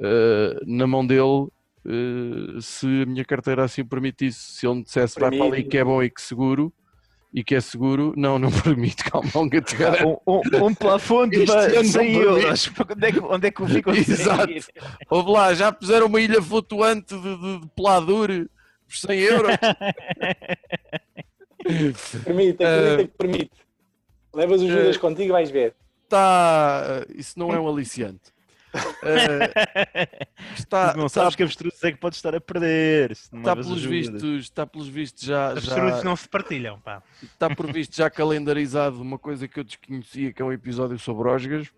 eh, 0.00 0.60
na 0.66 0.86
mão 0.86 1.06
dele 1.06 1.48
eh, 1.86 2.60
se 2.60 2.86
a 3.02 3.06
minha 3.06 3.24
carteira 3.24 3.64
assim 3.64 3.82
o 3.82 3.86
permitisse. 3.86 4.52
Se 4.52 4.66
ele 4.66 4.76
me 4.76 4.82
dissesse 4.84 5.18
vai 5.18 5.30
para 5.30 5.44
ali 5.46 5.62
que 5.64 5.78
é 5.78 5.84
bom 5.84 6.02
e 6.02 6.10
que 6.10 6.20
seguro 6.20 6.72
e 7.32 7.44
que 7.44 7.54
é 7.54 7.60
seguro, 7.60 8.14
não, 8.16 8.38
não 8.38 8.50
permite, 8.62 9.04
calma, 9.04 9.28
um 9.36 9.48
gato. 9.48 9.74
Um, 10.26 10.32
um, 10.32 10.66
um 10.66 10.74
plafond 10.74 11.30
de 11.30 11.42
Este 11.42 11.54
ano 11.54 11.74
não 11.74 11.84
100 11.84 11.92
permite. 11.92 12.24
euros. 12.24 12.70
Onde 12.90 13.06
é 13.06 13.12
que, 13.12 13.20
onde 13.20 13.46
é 13.46 13.50
que 13.50 13.60
eu 13.62 13.66
fico? 13.68 13.90
Exato. 13.90 14.52
Ouve 15.10 15.30
lá, 15.30 15.54
já 15.54 15.70
puseram 15.70 16.06
uma 16.06 16.20
ilha 16.20 16.40
flutuante 16.40 17.14
de, 17.14 17.36
de, 17.36 17.60
de 17.60 17.66
Pladur 17.76 18.28
por 18.88 18.96
100 18.96 19.20
euros. 19.20 19.56
Permite, 22.24 22.62
acredita 22.62 23.08
que 23.08 23.18
permite. 23.18 23.50
Levas 24.32 24.62
os 24.62 24.68
Judas 24.68 24.96
contigo 24.96 25.30
e 25.30 25.32
vais 25.32 25.50
ver. 25.50 25.74
Está, 26.04 27.04
isso 27.12 27.36
não 27.36 27.52
é 27.52 27.58
um 27.58 27.68
aliciante. 27.68 28.32
Eh, 29.02 30.26
está, 30.56 30.94
não 30.96 31.06
está 31.06 31.20
sabes 31.20 31.36
que 31.36 31.42
avestruz 31.42 31.82
é 31.84 31.92
que 31.92 31.98
podes 31.98 32.18
estar 32.18 32.34
a 32.34 32.40
perder. 32.40 33.12
Está 33.12 33.54
pelos 33.54 33.84
vistos, 33.84 34.42
está 34.42 34.66
pelos 34.66 34.88
vistos 34.88 35.24
já, 35.24 35.54
Os 35.54 35.64
já 35.64 36.02
não 36.02 36.16
se 36.16 36.28
partilham, 36.28 36.80
pá. 36.80 37.02
está 37.22 37.48
por 37.54 37.72
visto 37.72 37.96
já 37.96 38.10
calendarizado 38.10 39.00
uma 39.00 39.18
coisa 39.18 39.46
que 39.46 39.60
eu 39.60 39.64
desconhecia 39.64 40.32
que 40.32 40.42
é 40.42 40.44
um 40.44 40.52
episódio 40.52 40.98
sobre 40.98 41.28
Osgas. 41.28 41.68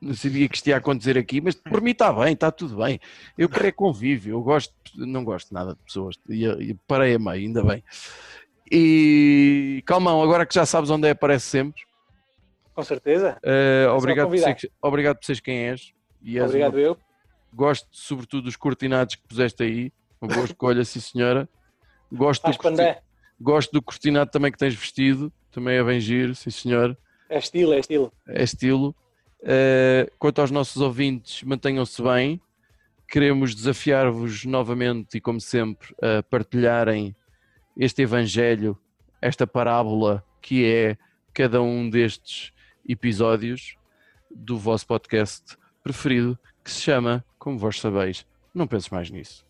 Não 0.00 0.14
sabia 0.14 0.48
que 0.48 0.56
isto 0.56 0.66
ia 0.66 0.76
acontecer 0.76 1.16
aqui, 1.16 1.40
mas 1.40 1.54
por 1.54 1.80
mim 1.80 1.92
está 1.92 2.12
bem, 2.12 2.32
está 2.32 2.50
tudo 2.50 2.76
bem. 2.76 2.98
Eu 3.38 3.48
quero 3.48 3.68
é 3.68 3.72
convívio, 3.72 4.34
eu 4.34 4.42
gosto, 4.42 4.74
não 4.96 5.22
gosto 5.22 5.54
nada 5.54 5.74
de 5.74 5.80
pessoas 5.84 6.16
e, 6.28 6.44
e 6.44 6.74
parei 6.88 7.14
a 7.14 7.18
meio, 7.20 7.46
ainda 7.46 7.62
bem. 7.62 7.84
E 8.70 9.82
calmão, 9.86 10.20
agora 10.22 10.44
que 10.44 10.54
já 10.54 10.66
sabes 10.66 10.90
onde 10.90 11.06
é, 11.06 11.10
aparece 11.12 11.46
sempre. 11.46 11.82
Com 12.74 12.82
certeza. 12.82 13.38
eh, 13.42 13.86
obrigado, 13.90 14.28
por 14.28 14.38
seres, 14.38 14.66
obrigado 14.80 15.18
por 15.18 15.26
seres 15.26 15.40
quem 15.40 15.68
és. 15.68 15.92
E 16.22 16.40
Obrigado 16.40 16.74
uma- 16.74 16.80
eu. 16.80 16.96
gosto 17.52 17.88
sobretudo 17.92 18.44
dos 18.44 18.56
cortinados 18.56 19.14
que 19.16 19.22
puseste 19.26 19.62
aí. 19.62 19.92
Uma 20.20 20.32
boa 20.34 20.44
escolha, 20.46 20.84
sim 20.84 21.00
senhora. 21.00 21.48
Gosto 22.12 22.42
do, 22.42 22.46
Faz 22.46 22.56
corti- 22.56 22.80
é. 22.80 23.02
gosto 23.40 23.72
do 23.72 23.82
cortinado 23.82 24.30
também 24.30 24.52
que 24.52 24.58
tens 24.58 24.74
vestido. 24.74 25.32
Também 25.50 25.76
é 25.76 25.82
bem 25.84 26.00
giro, 26.00 26.34
sim 26.34 26.50
senhor. 26.50 26.96
É 27.28 27.38
estilo, 27.38 27.72
é 27.72 27.78
estilo. 27.80 28.12
é 28.28 28.42
estilo. 28.42 28.94
Uh, 29.40 30.10
quanto 30.18 30.40
aos 30.40 30.50
nossos 30.50 30.80
ouvintes, 30.80 31.42
mantenham-se 31.42 32.00
bem. 32.02 32.40
Queremos 33.08 33.54
desafiar-vos 33.54 34.44
novamente 34.44 35.18
e, 35.18 35.20
como 35.20 35.40
sempre, 35.40 35.94
a 36.00 36.22
partilharem 36.22 37.14
este 37.76 38.02
Evangelho, 38.02 38.78
esta 39.20 39.46
parábola 39.46 40.24
que 40.40 40.64
é 40.64 40.96
cada 41.34 41.60
um 41.60 41.90
destes 41.90 42.52
episódios 42.88 43.76
do 44.30 44.56
vosso 44.58 44.86
podcast 44.86 45.56
preferido, 45.82 46.38
que 46.62 46.70
se 46.70 46.80
chama, 46.80 47.24
como 47.38 47.58
vós 47.58 47.80
sabeis, 47.80 48.26
Não 48.54 48.66
Penses 48.66 48.90
Mais 48.90 49.10
Nisso. 49.10 49.44